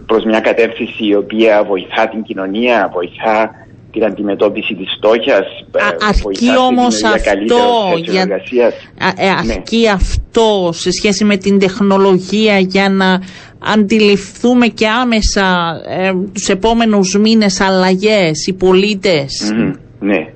προς 0.07 0.25
μια 0.25 0.41
κατεύθυνση 0.41 1.07
η 1.07 1.15
οποία 1.15 1.65
βοηθά 1.69 2.09
την 2.09 2.23
κοινωνία, 2.23 2.91
βοηθά 2.93 3.51
την 3.93 4.05
αντιμετώπιση 4.05 4.75
της 4.75 4.95
φτώχειας. 4.97 5.47
Ε, 5.77 6.07
αρκεί 6.09 6.57
όμως 6.69 7.05
αυτό, 7.05 7.57
για... 8.05 8.29
Ε, 9.17 9.29
αρκεί 9.29 9.81
ναι. 9.81 9.91
αυτό 9.91 10.71
σε 10.73 10.91
σχέση 10.91 11.25
με 11.25 11.37
την 11.37 11.59
τεχνολογία 11.59 12.59
για 12.59 12.89
να 12.89 13.21
αντιληφθούμε 13.59 14.67
και 14.67 14.87
άμεσα 14.89 15.81
ε, 15.89 16.13
τους 16.33 16.49
επόμενους 16.49 17.19
μήνες 17.19 17.61
αλλαγές, 17.61 18.47
οι 18.47 18.53
πολίτες; 18.53 19.53
ναι. 19.99 20.33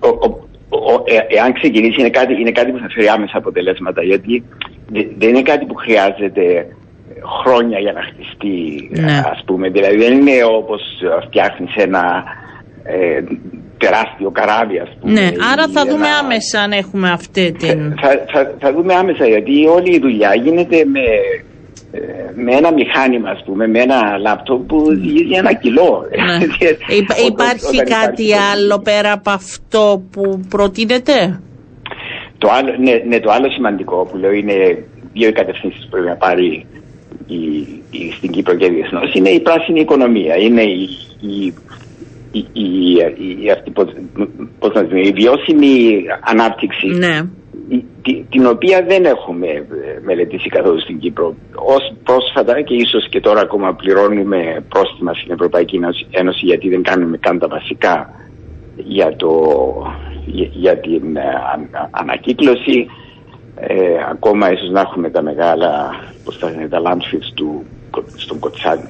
Ο, 0.00 0.08
ο, 0.08 1.02
ε, 1.04 1.36
εάν 1.36 1.52
ξεκινήσει 1.52 2.00
είναι 2.00 2.10
κάτι, 2.10 2.40
είναι 2.40 2.52
κάτι 2.52 2.70
που 2.70 2.78
θα 2.78 2.88
φέρει 2.94 3.08
άμεσα 3.08 3.38
αποτελέσματα 3.38 4.02
γιατί 4.02 4.44
δεν 5.18 5.28
είναι 5.28 5.42
κάτι 5.42 5.64
που 5.64 5.74
χρειάζεται 5.74 6.66
χρόνια 7.42 7.78
για 7.78 7.92
να 7.92 8.02
χτιστεί 8.02 8.88
ναι. 9.00 9.22
ας 9.32 9.42
πούμε. 9.46 9.68
Δηλαδή 9.68 9.96
δεν 9.96 10.12
είναι 10.12 10.44
όπως 10.44 10.82
φτιάχνεις 11.26 11.74
ένα 11.74 12.24
ε, 12.82 13.22
τεράστιο 13.78 14.30
καράβι 14.30 14.78
ας 14.78 14.88
πούμε. 15.00 15.12
Ναι, 15.12 15.28
άρα 15.52 15.68
θα 15.68 15.84
δούμε 15.86 16.08
άμεσα 16.22 16.60
αν 16.60 16.72
έχουμε 16.72 17.10
αυτή 17.10 17.52
την... 17.52 17.94
Θα, 18.00 18.08
θα, 18.32 18.54
θα, 18.58 18.72
δούμε 18.72 18.94
άμεσα 18.94 19.26
γιατί 19.26 19.66
όλη 19.66 19.94
η 19.94 19.98
δουλειά 19.98 20.34
γίνεται 20.34 20.84
με, 20.84 21.00
ε, 21.92 22.00
με 22.34 22.54
ένα 22.54 22.72
μηχάνημα 22.72 23.30
ας 23.30 23.42
πούμε, 23.44 23.66
με 23.66 23.78
ένα 23.78 24.18
λάπτοπ 24.18 24.66
που 24.66 24.90
ζει 24.90 25.36
ένα 25.36 25.52
κιλό. 25.52 26.04
Ναι. 26.10 26.44
υπάρχει 27.32 27.76
κάτι 27.82 28.34
άλλο 28.52 28.78
πέρα 28.78 29.12
από 29.12 29.30
αυτό 29.30 30.02
που 30.10 30.40
προτείνεται; 30.48 31.40
Το 32.38 32.48
άλλο, 32.50 32.74
ναι, 32.78 33.02
ναι, 33.08 33.20
το 33.20 33.30
άλλο 33.30 33.50
σημαντικό 33.50 34.08
που 34.10 34.16
λέω 34.16 34.32
είναι 34.32 34.84
δύο 35.12 35.32
κατευθύνσεις 35.32 35.82
που 35.82 35.88
πρέπει 35.90 36.06
να 36.06 36.16
πάρει 36.16 36.66
η, 37.26 37.36
η, 37.90 38.12
στην 38.16 38.30
Κύπρο 38.30 38.54
και 38.54 38.68
διεθνώς 38.68 39.14
είναι 39.14 39.28
η 39.28 39.40
πράσινη 39.40 39.80
οικονομία. 39.80 40.36
Είναι 40.36 40.62
η, 40.62 40.88
η, 41.20 41.54
η, 42.32 42.92
η, 43.42 43.50
αυτή, 43.50 43.70
πώς, 44.58 44.72
να 44.74 45.00
η 45.00 45.12
βιώσιμη 45.12 46.04
ανάπτυξη 46.20 46.86
ναι. 46.86 47.20
την 48.30 48.46
οποία 48.46 48.84
δεν 48.88 49.04
έχουμε 49.04 49.66
μελετήσει 50.04 50.48
καθόλου 50.48 50.80
στην 50.80 50.98
Κύπρο. 50.98 51.34
Ως 51.54 51.94
πρόσφατα 52.04 52.60
και 52.60 52.74
ίσως 52.74 53.08
και 53.08 53.20
τώρα 53.20 53.40
ακόμα 53.40 53.74
πληρώνουμε 53.74 54.64
πρόστιμα 54.68 55.14
στην 55.14 55.32
Ευρωπαϊκή 55.32 55.80
Ένωση 56.10 56.44
γιατί 56.44 56.68
δεν 56.68 56.82
κάνουμε 56.82 57.16
καν 57.16 57.38
τα 57.38 57.48
βασικά 57.48 58.10
για, 58.76 59.16
το, 59.16 59.30
για, 60.52 60.78
την 60.78 61.16
ε, 61.16 61.22
ανακύκλωση 61.90 62.86
ε, 63.60 63.76
ακόμα 64.10 64.52
ίσως 64.52 64.70
να 64.70 64.80
έχουμε 64.80 65.10
τα 65.10 65.22
μεγάλα, 65.22 65.94
πώς 66.24 66.38
θα 66.38 66.50
είναι, 66.50 66.68
τα 66.68 66.82
landfills 66.84 67.32
του, 67.34 67.64
στον 68.16 68.38
Κοτσάνι. 68.38 68.88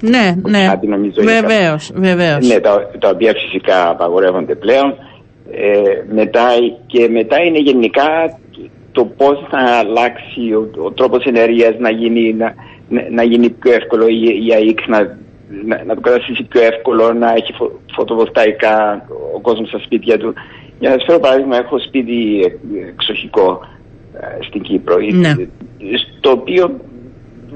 Ναι, 0.00 0.34
ναι, 0.48 0.78
βεβαίως, 1.14 1.90
βεβαίως. 1.94 2.46
Ναι, 2.48 2.60
τα, 2.60 2.90
τα 2.98 3.08
οποία 3.08 3.32
φυσικά 3.32 3.90
απαγορεύονται 3.90 4.54
πλέον. 4.54 4.94
Ε, 5.50 6.14
μετά, 6.14 6.48
και 6.86 7.08
μετά 7.08 7.42
είναι 7.42 7.58
γενικά 7.58 8.38
το 8.92 9.04
πώς 9.04 9.46
θα 9.50 9.58
αλλάξει 9.58 10.52
ο, 10.52 10.70
ο 10.84 10.90
τρόπος 10.92 11.24
ενέργειας 11.24 11.74
να 11.78 11.90
γίνει, 11.90 12.34
να, 12.34 12.54
να 13.10 13.22
γίνει 13.22 13.50
πιο 13.50 13.72
εύκολο 13.72 14.06
η, 14.08 14.46
η 14.46 14.54
ΑΕΚ 14.54 14.86
να, 14.86 14.98
να, 15.64 15.84
να 15.84 15.94
το 15.94 16.00
καταστήσει 16.00 16.42
πιο 16.42 16.60
εύκολο 16.62 17.12
να 17.12 17.32
έχει 17.32 17.52
φω, 17.52 17.70
φωτοβολταϊκά 17.94 19.06
ο 19.34 19.40
κόσμος 19.40 19.68
στα 19.68 19.78
σπίτια 19.78 20.18
του. 20.18 20.34
Για 20.78 20.88
να 20.88 20.94
σας 20.94 21.04
φέρω 21.04 21.18
παράδειγμα, 21.18 21.56
έχω 21.56 21.78
σπίτι 21.78 22.16
εξοχικό 22.88 23.60
ε, 23.62 23.77
στην 24.46 24.62
Κύπρο, 24.62 24.96
ναι. 24.98 25.34
στο 26.18 26.30
οποίο 26.30 26.80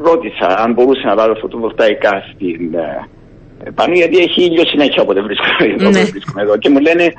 ρώτησα 0.02 0.58
αν 0.58 0.72
μπορούσα 0.72 1.06
να 1.06 1.14
βάλω 1.14 1.34
φωτοβολταϊκά 1.34 2.24
στην, 2.34 2.74
ε, 2.74 3.70
πάνω 3.74 3.94
γιατί 3.94 4.16
έχει 4.18 4.44
ήλιο 4.44 4.64
συνέχεια 4.66 5.02
όποτε 5.02 5.22
βρίσκομαι, 5.22 5.90
ναι. 5.90 6.04
βρίσκομαι 6.04 6.42
εδώ 6.42 6.56
και 6.56 6.68
μου 6.68 6.80
λένε 6.80 7.12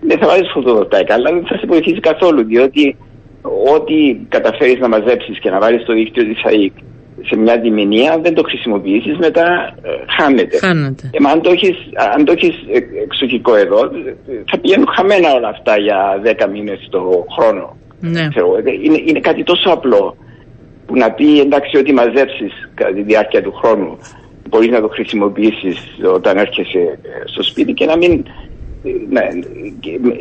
δεν 0.00 0.18
θα 0.18 0.26
βάλεις 0.26 0.50
φωτοβολταϊκά 0.52 1.14
αλλά 1.14 1.30
δεν 1.30 1.46
θα 1.46 1.58
σε 1.58 1.66
βοηθήσει 1.66 2.00
καθόλου 2.00 2.44
διότι 2.44 2.96
ό,τι 3.74 4.16
καταφέρεις 4.28 4.78
να 4.78 4.88
μαζέψεις 4.88 5.38
και 5.38 5.50
να 5.50 5.58
βάλεις 5.58 5.84
το 5.84 5.92
δίκτυο 5.92 6.24
της 6.24 6.44
ΑΕΚ 6.44 6.72
σε 7.26 7.36
μια 7.36 7.58
διμηνία 7.60 8.18
δεν 8.22 8.34
το 8.34 8.42
χρησιμοποιήσεις 8.42 9.16
μετά 9.16 9.74
ε, 9.82 9.88
χάνεται. 10.18 10.58
χάνεται. 10.58 11.10
Ε, 11.12 11.28
αν 11.32 11.40
το 11.42 11.50
έχεις, 11.50 11.76
αν 12.14 12.24
το 12.24 12.32
έχεις 12.32 12.54
εξοχικό 13.04 13.54
εδώ 13.54 13.90
θα 14.50 14.58
πηγαίνουν 14.58 14.88
χαμένα 14.96 15.34
όλα 15.34 15.48
αυτά 15.48 15.78
για 15.78 16.20
10 16.24 16.48
μήνες 16.52 16.88
το 16.90 17.26
χρόνο. 17.38 17.76
Ναι. 18.00 18.28
Ξέρω, 18.28 18.56
είναι, 18.82 19.02
είναι 19.04 19.20
κάτι 19.20 19.42
τόσο 19.42 19.70
απλό 19.70 20.16
που 20.86 20.96
να 20.96 21.10
πει 21.10 21.40
εντάξει 21.40 21.76
ό,τι 21.76 21.92
μαζέψεις 21.92 22.70
κατά 22.74 22.92
τη 22.92 23.02
διάρκεια 23.02 23.42
του 23.42 23.52
χρόνου 23.52 23.98
μπορείς 24.48 24.68
να 24.68 24.80
το 24.80 24.88
χρησιμοποιήσεις 24.88 25.78
όταν 26.14 26.36
έρχεσαι 26.36 26.98
στο 27.24 27.42
σπίτι 27.42 27.72
και 27.72 27.84
να 27.84 27.96
μην 27.96 28.24
να, 29.10 29.20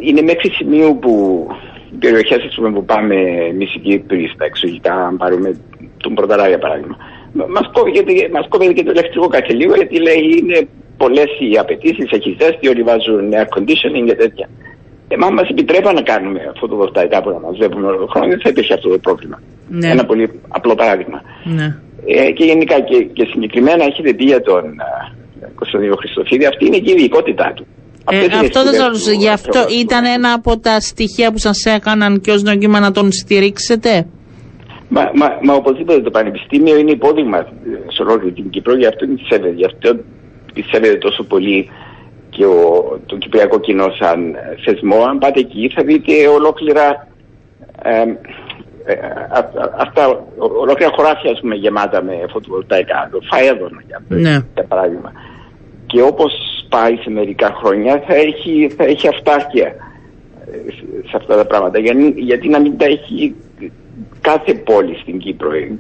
είναι 0.02 0.22
μέχρι 0.22 0.50
σημείο 0.50 0.94
που 0.94 1.48
οι 1.92 1.96
περιοχές 1.96 2.60
που 2.74 2.86
πάμε 2.86 3.16
εμείς 3.50 3.76
οι 3.76 3.80
Κύπροι 3.80 4.32
στα 4.34 4.46
εξωγικά 4.46 4.94
αν 4.94 5.18
πάρουμε 5.18 5.60
τον 5.98 6.14
Πρωταρά 6.14 6.48
για 6.48 6.60
παράδειγμα 6.60 6.98
μας 7.34 7.70
κόβει, 7.74 8.30
μας 8.32 8.48
κόβει 8.50 8.74
και 8.74 8.84
το 8.84 8.92
ηλεκτρικό 8.92 9.28
κάθε 9.28 9.54
λίγο 9.54 9.76
γιατί 9.76 10.00
λέει 10.00 10.42
είναι 10.42 10.68
πολλές 10.98 11.30
οι 11.40 11.58
απαιτήσεις, 11.58 12.12
έχει 12.12 12.38
ζέστη, 12.40 12.68
όλοι 12.68 12.84
βάζουν 12.84 13.32
air 13.32 13.58
conditioning 13.58 14.06
και 14.06 14.16
τέτοια. 14.16 14.50
Εμά 15.08 15.30
μα 15.30 15.42
επιτρέπαν 15.52 15.94
να 15.96 16.02
κάνουμε 16.02 16.40
φωτοβολταϊκά 16.60 17.22
που 17.22 17.30
να 17.30 17.40
μα 17.40 17.50
βλέπουν 17.50 17.86
όλο 17.86 17.98
τον 17.98 18.10
χρόνο, 18.10 18.28
δεν 18.28 18.40
θα 18.44 18.50
υπήρχε 18.50 18.74
αυτό 18.74 18.90
το 18.90 18.98
πρόβλημα. 18.98 19.42
Ναι. 19.70 19.90
Ένα 19.90 20.06
πολύ 20.06 20.42
απλό 20.48 20.76
παράδειγμα. 20.76 21.22
Ναι. 21.44 21.76
Ε, 22.06 22.32
και 22.32 22.44
γενικά 22.44 22.80
και, 22.80 23.04
και 23.04 23.26
συγκεκριμένα 23.32 23.84
έχετε 23.84 24.14
πει 24.14 24.24
για 24.24 24.42
τον 24.42 24.64
uh, 24.64 25.48
Κωνσταντίνο 25.56 25.96
Χριστοφίδη, 25.96 26.46
αυτή 26.46 26.66
είναι 26.66 26.78
και 26.78 26.92
η 26.92 26.96
ειδικότητά 26.98 27.54
του. 27.56 27.66
Ε, 28.12 28.26
αυτό 28.40 28.64
δεν 28.64 28.74
σα 28.74 29.12
Γι' 29.12 29.30
αυτό 29.30 29.66
ήταν 29.82 30.06
ένα 30.06 30.34
από 30.34 30.60
τα 30.60 30.80
στοιχεία 30.80 31.32
που 31.32 31.38
σας 31.38 31.66
έκαναν 31.66 32.22
και 32.22 32.32
ως 32.32 32.44
νόημα 32.44 32.80
να 32.80 32.92
τον 32.92 33.12
στηρίξετε; 33.12 34.08
Μα, 34.90 35.12
μα, 35.16 35.28
μα 35.42 35.54
οπωσδήποτε 35.54 36.02
το 36.02 36.10
Πανεπιστήμιο 36.10 36.78
είναι 36.78 36.92
υπόδειγμα 36.92 37.48
σε 37.88 38.02
ολόκληρη 38.02 38.34
την 38.34 38.50
Κύπρο, 38.50 38.76
γι' 38.76 38.86
αυτό 38.86 39.06
είναι 39.06 39.16
της 39.16 39.28
Γι' 39.56 39.66
αυτό 39.66 39.96
πιστεύετε 40.54 40.96
τόσο 40.96 41.24
πολύ 41.24 41.70
και 42.38 42.46
ο, 42.46 43.00
το 43.06 43.18
Κυπριακό 43.18 43.60
κοινό 43.60 43.92
σαν 44.00 44.36
θεσμό, 44.66 45.04
αν 45.04 45.18
πάτε 45.18 45.40
εκεί 45.40 45.72
θα 45.76 45.84
δείτε 45.84 46.28
ολόκληρα 46.28 47.08
ε, 47.82 48.02
ε, 48.86 48.96
αυτά, 49.78 50.24
ολόκληρα 50.38 50.92
χωράφια 50.96 51.38
πούμε, 51.42 51.56
γεμάτα 51.56 52.04
με 52.04 52.14
φωτοβολταϊκά, 52.30 53.10
το 53.12 53.20
φαέδωνα 53.32 53.84
για, 53.88 54.02
Ναι. 54.08 54.40
για 54.54 54.64
παράδειγμα. 54.68 55.12
Και 55.86 56.02
όπως 56.02 56.32
πάει 56.70 56.96
σε 56.96 57.10
μερικά 57.10 57.58
χρόνια 57.64 58.04
θα 58.08 58.16
έχει, 58.16 58.74
θα 58.78 58.84
έχει 58.84 59.08
αυτάρκεια 59.08 59.66
ε, 59.66 60.72
σε 61.10 61.16
αυτά 61.16 61.36
τα 61.36 61.46
πράγματα. 61.46 61.80
Γιατί, 61.80 62.14
γιατί 62.18 62.50
να 62.50 62.60
μην 62.60 62.78
τα 62.78 62.86
έχει 62.86 63.36
κάθε 64.22 64.54
πόλη 64.54 64.98
στην 65.02 65.18
Κύπρο. 65.18 65.52
Ε, 65.52 65.72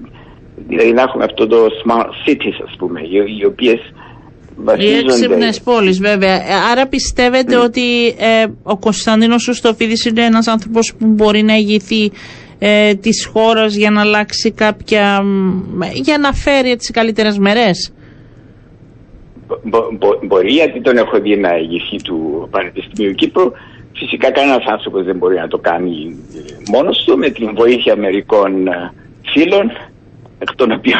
Δηλαδή 0.67 0.93
να 0.93 1.01
έχουμε 1.01 1.23
αυτό 1.23 1.47
το 1.47 1.65
smart 1.83 2.09
cities 2.25 2.63
ας 2.67 2.75
πούμε, 2.77 3.01
οι, 3.01 3.37
οι 3.39 3.45
οποίες 3.45 3.79
Οι 4.59 4.63
βασίζονται... 4.63 4.99
έξυπνες 4.99 5.61
πόλεις, 5.61 5.99
βέβαια. 5.99 6.33
Ε, 6.33 6.53
Άρα 6.71 6.87
πιστεύετε 6.87 7.55
Ναι. 7.55 7.61
ότι 7.61 8.07
ε, 8.07 8.45
ο 8.63 8.77
Κωνσταντίνος 8.77 9.41
Σουστοφίδη 9.43 10.09
είναι 10.09 10.23
ένας 10.25 10.47
άνθρωπος 10.47 10.93
που 10.99 11.05
μπορεί 11.05 11.41
να 11.43 11.53
ηγηθεί 11.55 12.11
ε, 12.59 12.93
της 12.93 13.25
χώρας 13.33 13.75
για 13.75 13.89
να 13.91 14.01
αλλάξει 14.01 14.51
κάποια. 14.51 15.21
μ, 15.21 15.81
για 15.93 16.17
να 16.17 16.33
φέρει 16.33 16.71
έτσι 16.71 16.91
καλύτερες 16.93 17.37
μερές; 17.37 17.93
Μπο- 19.63 19.89
μπο- 19.97 20.19
μπορεί 20.23 20.51
γιατί 20.51 20.81
τον 20.81 20.97
έχω 20.97 21.19
δει 21.19 21.37
να 21.37 21.57
ηγηθεί 21.57 22.01
του 22.03 22.47
Πανεπιστημίου 22.51 23.13
Κύπρου. 23.13 23.51
Φυσικά 23.99 24.31
κανένας 24.31 24.65
άνθρωπος 24.65 25.03
δεν 25.05 25.15
μπορεί 25.17 25.35
να 25.35 25.47
το 25.47 25.57
κάνει 25.57 26.15
ε, 26.35 26.71
μόνος 26.71 27.03
του 27.05 27.17
με 27.17 27.29
την 27.29 27.49
βοήθεια 27.55 27.95
μερικών 27.95 28.67
ε, 28.67 28.93
φίλων 29.33 29.71
εκ 30.39 30.55
των 30.55 30.71
οποίων 30.71 30.99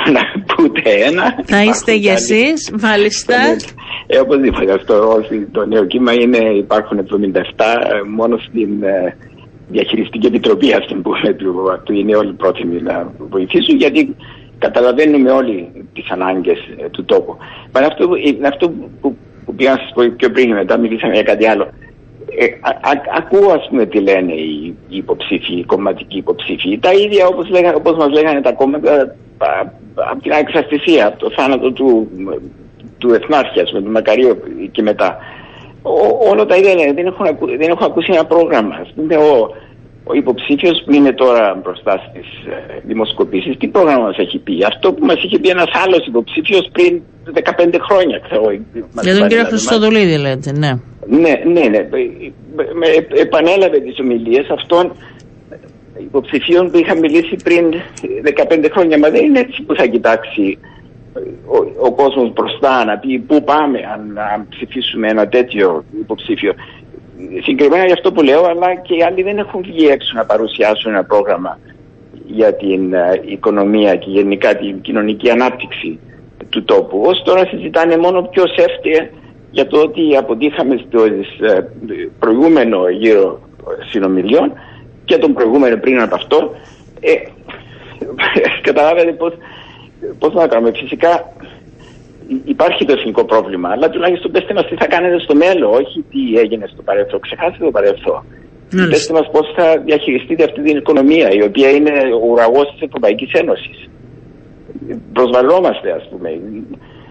ούτε 0.63 0.81
ένα. 1.09 1.23
Θα 1.45 1.63
είστε 1.63 1.91
Υπάρχουν 1.91 1.93
κι 1.93 1.99
κι 1.99 2.09
άλλοι. 2.09 2.17
εσείς, 2.17 2.71
μάλιστα. 2.81 3.35
Ε, 4.07 4.17
οπωσδήποτε 4.19 4.71
αυτό 4.73 5.07
όσοι- 5.07 5.47
το 5.51 5.65
νέο 5.65 5.85
κύμα 5.85 6.13
είναι, 6.13 6.38
υπάρχουν 6.38 6.97
77 6.99 7.65
ε, 7.65 8.01
μόνο 8.15 8.38
στην 8.38 8.83
ε, 8.83 9.15
διαχειριστική 9.69 10.27
επιτροπή 10.27 10.73
αυτή 10.73 10.93
που, 10.93 11.11
του, 11.38 11.81
του 11.83 11.93
είναι 11.93 12.15
όλοι 12.15 12.33
πρόθυμοι 12.33 12.81
να 12.81 13.11
βοηθήσουν 13.29 13.75
γιατί 13.77 14.15
καταλαβαίνουμε 14.57 15.31
όλοι 15.31 15.71
τις 15.93 16.09
ανάγκες 16.09 16.57
ε, 16.77 16.89
του 16.89 17.05
τόπου. 17.05 17.35
Μα 17.71 17.79
είναι 17.79 17.88
αυτό, 17.91 18.07
που- 18.07 18.15
είναι 18.15 18.47
αυτό 18.47 18.69
που, 19.01 19.15
που 19.45 19.55
πήγα 19.55 19.71
να 19.71 19.77
σας 19.77 19.91
πω 19.93 20.13
πιο 20.17 20.29
πριν 20.29 20.53
μετά 20.53 20.77
μιλήσαμε 20.77 21.13
για 21.13 21.23
κάτι 21.23 21.47
άλλο. 21.47 21.67
Ε, 22.39 22.45
α, 22.61 22.69
α- 22.69 23.17
ακούω 23.17 23.51
ας 23.51 23.67
πούμε 23.69 23.85
τι 23.85 23.99
λένε 23.99 24.33
οι, 24.33 24.75
οι 24.89 24.97
υποψήφοι, 24.97 25.53
οι 25.53 25.63
κομματικοί 25.63 26.17
υποψήφοι. 26.17 26.79
Τα 26.79 26.91
ίδια 26.91 27.27
όπως, 27.27 27.49
λέγα, 27.49 27.73
όπως 27.75 27.95
μας 27.95 28.09
λέγανε 28.09 28.41
τα 28.41 28.51
κόμματα 28.51 29.15
από 29.95 30.21
την 30.21 30.31
εξαρτησία, 30.31 31.07
από 31.07 31.19
το 31.19 31.31
θάνατο 31.31 31.71
του, 31.71 32.09
του 32.97 33.13
Εθνάρχη, 33.13 33.59
ας 33.59 33.69
πούμε, 33.69 33.81
του 33.81 33.91
Μακαρίου 33.91 34.38
και 34.71 34.81
μετά. 34.81 35.17
Ο, 35.81 36.29
όλα 36.29 36.45
τα 36.45 36.55
ίδια 36.55 36.75
λένε. 36.75 36.93
Δεν 36.93 37.05
έχουν, 37.05 37.25
ακού, 37.25 37.45
δεν 37.45 37.69
έχω 37.69 37.85
ακούσει 37.85 38.11
ένα 38.13 38.25
πρόγραμμα. 38.25 38.75
Ας 38.75 38.93
πούμε, 38.95 39.15
ο, 39.15 39.49
ο 40.08 40.14
υποψήφιος 40.14 40.82
που 40.86 40.93
είναι 40.93 41.14
τώρα 41.14 41.60
μπροστά 41.64 42.03
στις 42.10 42.28
ε, 42.53 42.80
δημοσκοπήσεις, 42.86 43.58
τι 43.58 43.68
πρόγραμμα 43.68 44.05
μας 44.05 44.18
έχει 44.18 44.38
πει; 44.38 44.64
Αυτό 44.66 44.93
που 44.93 45.05
μας 45.05 45.24
είχε 45.24 45.39
πει 45.39 45.49
ένας 45.49 45.70
άλλος 45.86 46.05
υποψήφιος 46.08 46.70
πριν 46.72 47.01
15 47.34 47.76
χρόνια, 47.89 48.20
ξέρω 48.24 48.41
εγώ. 48.41 48.60
μας 48.93 49.03
Για 49.05 49.18
τον 49.18 49.28
κύριο 49.28 49.43
παρέλαβε. 49.43 49.49
Χρυστοδουλίδη, 49.49 50.18
λέτε, 50.18 50.51
ναι. 50.51 50.72
Ναι, 51.08 51.34
ναι, 51.53 51.68
ναι. 51.68 51.88
Με- 52.55 52.72
με- 52.74 53.20
επανέλαβε 53.20 53.80
τις 53.80 53.99
ομιλίες 53.99 54.49
αυτών 54.49 54.91
υποψηφίων 55.99 56.72
που 56.72 56.78
είχαν 56.78 56.99
μιλήσει 56.99 57.36
πριν 57.43 57.74
15 58.49 58.70
χρόνια. 58.72 58.97
Μα 58.97 59.10
δεν 59.10 59.26
είναι 59.26 59.39
έτσι 59.39 59.62
που 59.62 59.76
θα 59.76 59.86
κοιτάξει 59.86 60.58
ο, 61.45 61.86
ο 61.88 61.91
κόσμος 61.91 62.34
μπροστά 62.34 62.86
να 62.86 62.97
πει 62.97 63.20
πού 63.20 63.43
πάμε 63.43 63.80
αν, 63.93 64.18
αν 64.34 64.47
ψηφίσουμε 64.49 65.08
ένα 65.08 65.28
τέτοιο 65.28 65.84
υποψήφιο. 65.99 66.53
Συγκεκριμένα 67.43 67.86
για 67.86 67.93
αυτό 67.93 68.11
που 68.11 68.22
λέω, 68.22 68.43
αλλά 68.43 68.76
και 68.76 68.95
οι 68.95 69.03
άλλοι 69.03 69.24
δεν 69.24 69.38
έχουν 69.38 69.61
βγει 69.61 69.88
έξω 69.88 70.11
να 70.15 70.26
παρουσιάσουν 70.26 70.91
ένα 70.91 71.03
πρόγραμμα 71.03 71.59
για 72.26 72.53
την 72.53 72.93
ε, 72.93 73.22
οικονομία 73.26 73.95
και 73.95 74.09
γενικά 74.09 74.55
την 74.55 74.82
κοινωνική 74.82 75.30
ανάπτυξη 75.30 75.99
του 76.49 76.63
τόπου. 76.63 77.01
Ως 77.05 77.22
τώρα 77.24 77.45
συζητάνε 77.45 77.97
μόνο 77.97 78.22
πιο 78.22 78.43
σέφτια 78.47 79.09
για 79.51 79.68
το 79.68 79.80
ότι 79.80 80.18
αποτύχαμε 80.18 80.84
στο 80.88 81.03
ε, 81.03 81.59
προηγούμενο 82.20 82.89
γύρο 82.89 83.39
συνομιλιών 83.89 84.53
και 85.05 85.18
τον 85.18 85.34
προηγούμενο 85.34 85.78
πριν 85.78 86.01
από 86.01 86.15
αυτό. 86.15 86.51
Ε, 86.99 87.13
καταλάβετε 88.68 89.11
πώς, 89.11 89.34
πώς 90.20 90.34
να 90.34 90.47
κάνουμε. 90.47 90.72
Φυσικά 90.76 91.34
υπάρχει 92.45 92.86
το 92.86 92.93
εθνικό 92.97 93.25
πρόβλημα, 93.25 93.69
αλλά 93.69 93.89
τουλάχιστον 93.89 94.32
πέστε 94.32 94.53
μας 94.53 94.65
τι 94.67 94.75
θα 94.75 94.88
κάνετε 94.88 95.19
στο 95.19 95.36
μέλλον, 95.36 95.73
όχι 95.73 96.05
τι 96.11 96.39
έγινε 96.39 96.65
στο 96.73 96.82
παρελθόν. 96.82 97.19
Ξεχάστε 97.19 97.65
το 97.65 97.71
παρελθόν. 97.71 98.23
Μάλιστα. 98.73 98.89
Πέστε 98.89 99.13
μας 99.13 99.30
πώς 99.32 99.53
θα 99.55 99.78
διαχειριστείτε 99.86 100.43
αυτή 100.43 100.61
την 100.61 100.78
οικονομία, 100.78 101.30
η 101.32 101.41
οποία 101.43 101.69
είναι 101.69 101.91
ο 102.21 102.25
ουραγός 102.32 102.71
της 102.71 102.82
Ευρωπαϊκής 102.82 103.32
Ένωσης. 103.32 103.89
Προσβαλόμαστε, 105.13 105.91
ας 105.91 106.07
πούμε. 106.09 106.30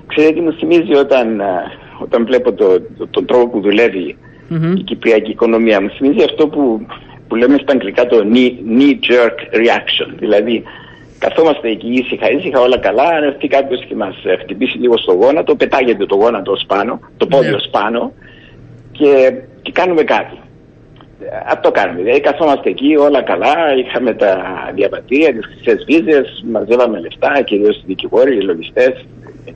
Ξέρετε 0.06 0.34
τι 0.34 0.40
μου 0.40 0.52
θυμίζει 0.52 0.94
όταν, 0.94 1.40
α, 1.40 1.62
όταν 1.98 2.26
βλέπω 2.26 2.52
το, 2.52 2.80
το- 2.98 3.06
τον 3.10 3.26
τρόπο 3.26 3.48
που 3.48 3.60
δουλεύει 3.60 4.16
Μμμ. 4.48 4.72
η 4.76 4.82
κυπριακή 4.82 5.30
οικονομία. 5.30 5.80
Μου 5.80 5.90
θυμίζει 5.90 6.24
αυτό 6.24 6.48
που, 6.48 6.86
που 7.28 7.34
λέμε 7.34 7.58
στα 7.62 7.72
αγγλικά 7.72 8.06
το 8.06 8.16
knee, 8.32 8.50
knee 8.78 8.92
jerk 9.08 9.38
reaction. 9.56 10.08
Δηλαδή, 10.18 10.62
καθόμαστε 11.28 11.68
εκεί 11.68 11.88
ήσυχα, 11.92 12.30
ήσυχα 12.30 12.60
όλα 12.60 12.78
καλά. 12.78 13.02
Αν 13.02 13.22
έρθει 13.24 13.48
κάποιος 13.48 13.84
και 13.84 13.94
μας 13.94 14.16
χτυπήσει 14.40 14.78
λίγο 14.78 14.96
στο 14.98 15.12
γόνατο, 15.12 15.54
πετάγεται 15.56 16.06
το 16.06 16.14
γόνατο 16.16 16.52
ως 16.52 16.64
πάνω, 16.66 17.00
το 17.16 17.26
πόδι 17.26 17.48
Ναι. 17.48 17.54
ως 17.54 17.68
πάνω 17.70 18.12
και, 18.92 19.32
και 19.62 19.72
κάνουμε 19.72 20.02
κάτι. 20.02 20.36
Ε, 21.20 21.26
Αυτό 21.48 21.70
κάνουμε. 21.70 22.02
Δηλαδή, 22.02 22.20
καθόμαστε 22.20 22.70
εκεί 22.70 22.96
όλα 22.96 23.22
καλά. 23.22 23.54
Είχαμε 23.76 24.14
τα 24.14 24.32
διαβατήρια, 24.74 25.32
τις 25.32 25.46
χρυσές 25.46 25.84
βίζες, 25.84 26.44
μαζεύαμε 26.52 27.00
λεφτά, 27.00 27.42
κυρίως 27.42 27.76
οι 27.76 27.82
δικηγόροι, 27.86 28.36
οι 28.36 28.40
λογιστές 28.40 29.04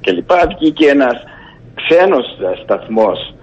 κλπ. 0.00 0.30
Βγήκε 0.58 0.88
ένας 0.88 1.24
ξένος 1.74 2.26
σταθμός 2.62 3.34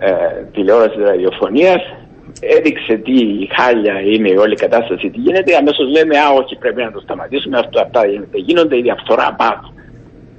ε, 0.00 0.12
τηλεόρασης 0.52 1.02
ραδιοφωνίας, 1.02 1.82
έδειξε 2.40 2.94
τι 2.96 3.14
χάλια 3.56 4.00
είναι 4.00 4.30
η 4.30 4.36
όλη 4.36 4.54
κατάσταση, 4.54 5.10
τι 5.10 5.18
γίνεται. 5.18 5.56
Αμέσως 5.56 5.88
λέμε, 5.90 6.18
Α, 6.18 6.30
όχι, 6.30 6.56
πρέπει 6.56 6.82
να 6.82 6.92
το 6.92 7.00
σταματήσουμε. 7.00 7.58
Αυτό, 7.58 7.80
αυτά 7.80 8.06
γίνεται. 8.06 8.38
γίνονται, 8.38 8.76
η 8.76 8.82
διαφθορά 8.82 9.34
πάνω. 9.38 9.72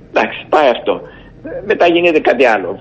Εντάξει, 0.10 0.46
πάει 0.50 0.70
αυτό. 0.70 1.02
Ε, 1.46 1.50
Μετά 1.66 1.88
γίνεται 1.88 2.20
κάτι 2.20 2.46
άλλο. 2.46 2.80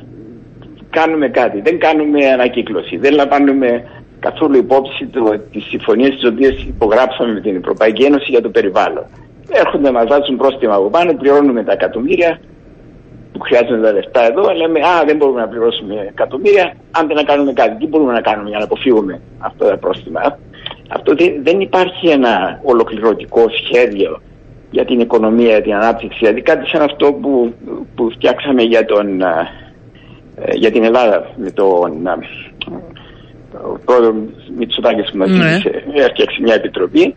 Κάνουμε 0.90 1.28
κάτι. 1.28 1.60
Δεν 1.60 1.78
κάνουμε 1.78 2.26
ανακύκλωση. 2.26 2.96
Δεν 2.96 3.14
λαμβάνουμε 3.14 3.84
καθόλου 4.20 4.56
υπόψη 4.56 5.06
το, 5.06 5.38
τις 5.52 5.64
συμφωνίες 5.64 6.14
τις 6.14 6.24
οποίες 6.24 6.62
υπογράψαμε 6.62 7.32
με 7.32 7.40
την 7.40 7.56
Ευρωπαϊκή 7.56 8.02
Ένωση 8.02 8.30
για 8.30 8.40
το 8.42 8.48
περιβάλλον. 8.48 9.06
Έρχονται, 9.52 9.90
μας 9.90 10.06
βάζουν 10.06 10.36
πρόστιμα 10.36 10.74
από 10.74 10.88
πάνω, 10.90 11.12
πληρώνουμε 11.14 11.64
τα 11.64 11.72
εκατομμύρια 11.72 12.40
που 13.32 13.40
χρειάζονται 13.40 13.82
τα 13.82 13.92
λεφτά 13.92 14.26
εδώ, 14.26 14.52
λέμε 14.54 14.80
Α, 14.80 15.04
δεν 15.06 15.16
μπορούμε 15.16 15.40
να 15.40 15.48
πληρώσουμε 15.48 15.94
εκατομμύρια, 16.08 16.74
αν 16.90 17.06
δεν 17.06 17.16
να 17.16 17.22
κάνουμε 17.22 17.52
κάτι. 17.52 17.76
Τι 17.76 17.86
μπορούμε 17.86 18.12
να 18.12 18.20
κάνουμε 18.20 18.48
για 18.48 18.58
να 18.58 18.64
αποφύγουμε 18.64 19.20
αυτά 19.38 19.68
τα 19.68 19.76
πρόστιμα; 19.76 20.38
Αυτό 20.88 21.14
δεν, 21.14 21.32
δεν 21.42 21.60
υπάρχει 21.60 22.08
ένα 22.08 22.60
ολοκληρωτικό 22.62 23.44
σχέδιο 23.64 24.20
για 24.70 24.84
την 24.84 25.00
οικονομία, 25.00 25.48
για 25.48 25.62
την 25.62 25.74
ανάπτυξη. 25.74 26.18
Δηλαδή 26.18 26.42
κάτι 26.42 26.68
σαν 26.68 26.82
αυτό 26.82 27.12
που, 27.12 27.54
που 27.94 28.10
φτιάξαμε 28.10 28.62
για, 28.62 28.84
τον, 28.84 29.22
α, 29.22 29.48
ε, 30.36 30.54
για 30.54 30.70
την 30.70 30.84
Ελλάδα 30.84 31.30
με 31.36 31.50
τον 31.50 32.06
α, 32.06 32.18
ο 33.52 33.78
πρόεδρος 33.84 34.14
Μητσοτάκης 34.56 35.10
που 35.10 35.16
μας 35.18 35.30
Ναι. 35.30 35.36
ζήτησε, 35.36 35.84
έφτιαξε 35.94 36.40
μια 36.42 36.54
επιτροπή 36.54 37.14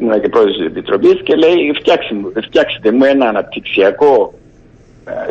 ήμουν 0.00 0.20
και 0.20 0.28
πρόεδρος 0.28 0.56
της 0.56 0.66
επιτροπής 0.66 1.20
και 1.22 1.34
λέει 1.34 1.72
φτιάξτε 1.80 2.14
μου, 2.14 2.32
φτιάξτε 2.42 2.92
μου 2.92 3.04
ένα 3.04 3.28
αναπτυξιακό 3.28 4.34
ε, 4.34 4.45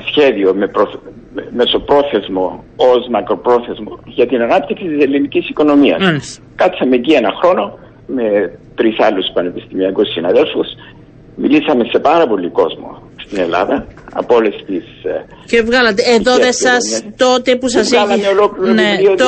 σχέδιο 0.10 0.54
με, 0.54 0.68
προ- 0.68 1.02
με- 1.34 1.48
μεσοπρόθεσμο 1.56 2.64
ως 2.76 3.08
μακροπρόθεσμο 3.10 4.00
για 4.06 4.28
την 4.28 4.42
ανάπτυξη 4.42 4.84
της 4.86 5.04
ελληνικής 5.04 5.50
οικονομίας. 5.50 6.02
Μάλιστα. 6.02 6.42
Κάτσαμε 6.56 6.96
εκεί 6.96 7.14
ένα 7.14 7.32
χρόνο 7.42 7.78
με 8.08 8.52
τρεις 8.76 9.00
άλλους 9.00 9.26
πανεπιστημιακούς 9.34 10.12
συναδέλφους. 10.12 10.68
Μιλήσαμε 11.36 11.84
σε 11.92 12.00
πάρα 12.00 12.28
πολύ 12.28 12.50
κόσμο 12.50 13.02
στην 13.26 13.40
Ελλάδα 13.40 13.86
από 14.14 14.36
όλες 14.36 14.56
τις... 14.66 14.84
ε, 15.04 15.26
Και 15.46 15.62
βγάλατε. 15.62 16.04
Εδώ 16.20 16.36
δεν 16.38 16.50
Yes, 16.50 16.68
σα. 16.68 16.76
yes. 16.76 17.12
Τότε 17.18 17.56
που 17.56 17.68
σας 17.68 17.90
Βγάλαμε 17.90 18.14
είχε. 18.14 18.28
ολόκληρο 18.28 18.74
Ναι, 18.74 18.92
βιβλίο 18.98 19.16
το, 19.16 19.26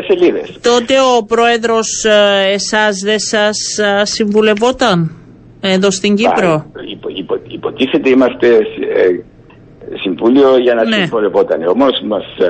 260 0.00 0.02
σελίδες. 0.06 0.58
τότε 0.62 0.94
ο 1.18 1.24
πρόεδρος 1.24 2.04
εσάς 2.52 2.98
δεν 3.04 3.18
σας 3.18 3.56
συμβουλευόταν 4.02 5.16
εδώ 5.60 5.90
στην 5.90 6.14
Κύπρο; 6.14 6.50
Α, 6.52 6.64
υπο, 6.90 7.08
υπο, 7.08 7.38
υποτίθεται 7.48 8.08
είμαστε 8.08 8.46
ε, 8.46 9.20
συμβούλιο 10.00 10.56
για 10.58 10.74
να 10.74 10.84
Ναι. 10.84 10.94
συμβολευόταν. 10.96 11.62
Όμως 11.66 12.00
μας, 12.04 12.24
ε, 12.38 12.46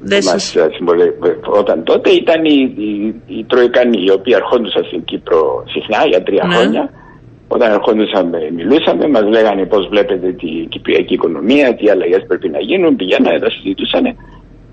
Δεν 0.00 0.18
που 0.18 0.24
μας 0.24 0.42
σας- 0.42 0.56
ε, 0.56 0.68
συμβολευόταν 0.74 1.82
τότε 1.84 2.10
ήταν 2.10 2.44
οι, 2.44 2.74
οι, 2.76 3.14
οι 3.26 3.44
Τροϊκανοί 3.44 4.02
οι 4.06 4.10
οποίοι 4.10 4.34
αρχόντουσαν 4.34 4.84
στην 4.84 5.04
Κύπρο 5.04 5.64
συχνά 5.66 6.06
για 6.08 6.22
τρία 6.22 6.44
Ναι. 6.46 6.54
χρόνια 6.54 6.90
Όταν 7.48 7.72
ερχόντουσαμε, 7.72 8.38
μιλούσαμε, 8.54 9.08
μας 9.08 9.22
λέγανε 9.22 9.64
πώς 9.66 9.88
βλέπετε 9.88 10.32
την 10.32 10.68
κυπριακή 10.68 11.14
οικονομία, 11.14 11.74
τι 11.74 11.90
αλλαγές 11.90 12.22
πρέπει 12.28 12.48
να 12.48 12.60
γίνουν. 12.60 12.96
Πηγαίνανε, 12.96 13.38
τα 13.38 13.50
συζητούσαν 13.50 14.04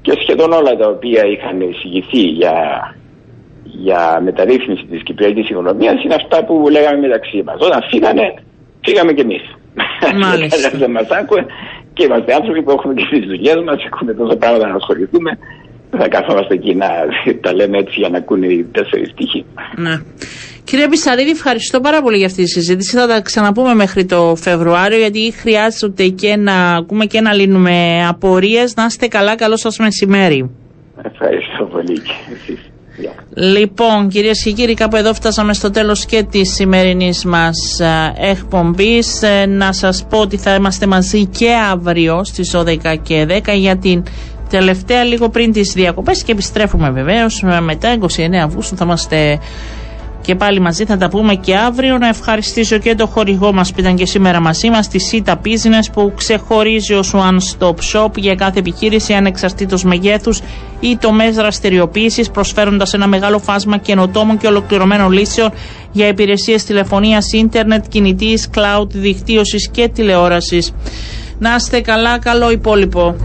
και 0.01 0.11
σχεδόν 0.21 0.51
όλα 0.51 0.75
τα 0.75 0.87
οποία 0.87 1.25
είχαν 1.25 1.61
εισηγηθεί 1.61 2.19
για, 2.39 2.55
για 3.63 4.21
μεταρρύθμιση 4.23 4.85
της 4.85 5.03
κυπριακής 5.03 5.49
οικονομίας 5.49 6.03
είναι 6.03 6.13
αυτά 6.13 6.45
που 6.45 6.69
λέγαμε 6.71 6.97
μεταξύ 6.97 7.43
μας. 7.45 7.55
Όταν 7.59 7.81
φύγανε, 7.91 8.33
φύγαμε 8.81 9.13
κι 9.13 9.21
εμείς. 9.21 9.43
Μάλιστα. 10.25 10.69
Δεν 10.77 10.91
μας 10.91 11.07
άκουε 11.09 11.45
και 11.93 12.03
είμαστε 12.03 12.33
άνθρωποι 12.33 12.63
που 12.63 12.71
έχουμε 12.71 12.93
και 12.93 13.05
τις 13.09 13.25
δουλειές 13.27 13.55
μας, 13.65 13.77
έχουμε 13.89 14.13
τόσα 14.13 14.35
πράγματα 14.37 14.67
να 14.67 14.75
ασχοληθούμε. 14.75 15.31
Δεν 15.91 16.01
θα 16.01 16.07
καθόμαστε 16.07 16.53
εκεί 16.53 16.75
να 16.75 16.87
τα 17.41 17.53
λέμε 17.53 17.77
έτσι 17.77 17.99
για 17.99 18.09
να 18.09 18.17
ακούνε 18.17 18.47
οι 18.47 18.63
τέσσερις 18.71 19.13
τύχοι. 19.15 19.45
Ναι. 19.75 19.95
Κύριε 20.63 20.87
Πισαρίδη, 20.87 21.29
ευχαριστώ 21.29 21.79
πάρα 21.79 22.01
πολύ 22.01 22.17
για 22.17 22.25
αυτή 22.25 22.43
τη 22.43 22.49
συζήτηση. 22.49 22.97
Θα 22.97 23.07
τα 23.07 23.21
ξαναπούμε 23.21 23.73
μέχρι 23.73 24.05
το 24.05 24.35
Φεβρουάριο, 24.35 24.97
γιατί 24.97 25.33
χρειάζεται 25.41 26.07
και 26.07 26.35
να 26.35 26.75
ακούμε 26.75 27.05
και 27.05 27.21
να 27.21 27.33
λύνουμε 27.33 28.05
απορίες. 28.07 28.75
Να 28.75 28.85
είστε 28.85 29.07
καλά, 29.07 29.35
καλό 29.35 29.57
σας 29.57 29.77
μεσημέρι. 29.77 30.49
Ευχαριστώ 31.03 31.63
πολύ 31.65 31.93
και 31.93 32.13
εσείς. 32.33 32.72
Γεια. 32.97 33.13
Λοιπόν, 33.35 34.07
κυρίες 34.07 34.43
και 34.43 34.51
κύριοι, 34.51 34.73
κάπου 34.73 34.95
εδώ 34.95 35.13
φτάσαμε 35.13 35.53
στο 35.53 35.69
τέλος 35.69 36.05
και 36.05 36.23
της 36.23 36.53
σημερινής 36.53 37.25
μας 37.25 37.79
α, 37.81 38.13
εκπομπής. 38.29 39.21
Ε, 39.21 39.45
να 39.45 39.73
σας 39.73 40.05
πω 40.09 40.17
ότι 40.17 40.37
θα 40.37 40.55
είμαστε 40.55 40.85
μαζί 40.87 41.25
και 41.25 41.49
αύριο 41.71 42.23
στις 42.23 42.55
12 42.55 42.95
και 43.03 43.25
10 43.29 43.55
για 43.55 43.77
την 43.77 44.03
τελευταία 44.49 45.03
λίγο 45.03 45.29
πριν 45.29 45.51
τις 45.51 45.71
διακοπές 45.73 46.23
και 46.23 46.31
επιστρέφουμε 46.31 46.89
βεβαίως 46.89 47.43
ε, 47.43 47.59
μετά 47.59 47.97
29 47.99 48.05
Αυγούστου 48.43 48.75
θα 48.75 48.85
είμαστε 48.85 49.39
και 50.23 50.35
πάλι 50.35 50.59
μαζί 50.59 50.85
θα 50.85 50.97
τα 50.97 51.09
πούμε 51.09 51.35
και 51.35 51.55
αύριο. 51.55 51.97
Να 51.97 52.07
ευχαριστήσω 52.07 52.77
και 52.77 52.95
το 52.95 53.07
χορηγό 53.07 53.53
μας 53.53 53.73
που 53.73 53.79
ήταν 53.79 53.95
και 53.95 54.05
σήμερα 54.05 54.39
μαζί 54.41 54.69
μας, 54.69 54.87
τη 54.87 54.99
Sita 55.11 55.31
Business 55.31 55.91
που 55.93 56.13
ξεχωρίζει 56.15 56.93
ως 56.93 57.13
One 57.15 57.37
Stop 57.57 57.75
Shop 57.93 58.17
για 58.17 58.35
κάθε 58.35 58.59
επιχείρηση 58.59 59.13
ανεξαρτήτως 59.13 59.83
μεγέθους 59.83 60.41
ή 60.79 60.97
τομές 60.97 61.35
δραστηριοποίησης 61.35 62.29
προσφέροντας 62.29 62.93
ένα 62.93 63.07
μεγάλο 63.07 63.39
φάσμα 63.39 63.77
καινοτόμων 63.77 64.37
και 64.37 64.47
ολοκληρωμένων 64.47 65.11
λύσεων 65.11 65.51
για 65.91 66.07
υπηρεσίες 66.07 66.63
τηλεφωνίας, 66.63 67.31
ίντερνετ, 67.31 67.85
κινητής, 67.89 68.49
cloud, 68.55 68.87
δικτύωσης 68.89 69.69
και 69.69 69.87
τηλεόρασης. 69.87 70.73
Να 71.39 71.55
είστε 71.55 71.81
καλά, 71.81 72.19
καλό 72.19 72.51
υπόλοιπο. 72.51 73.15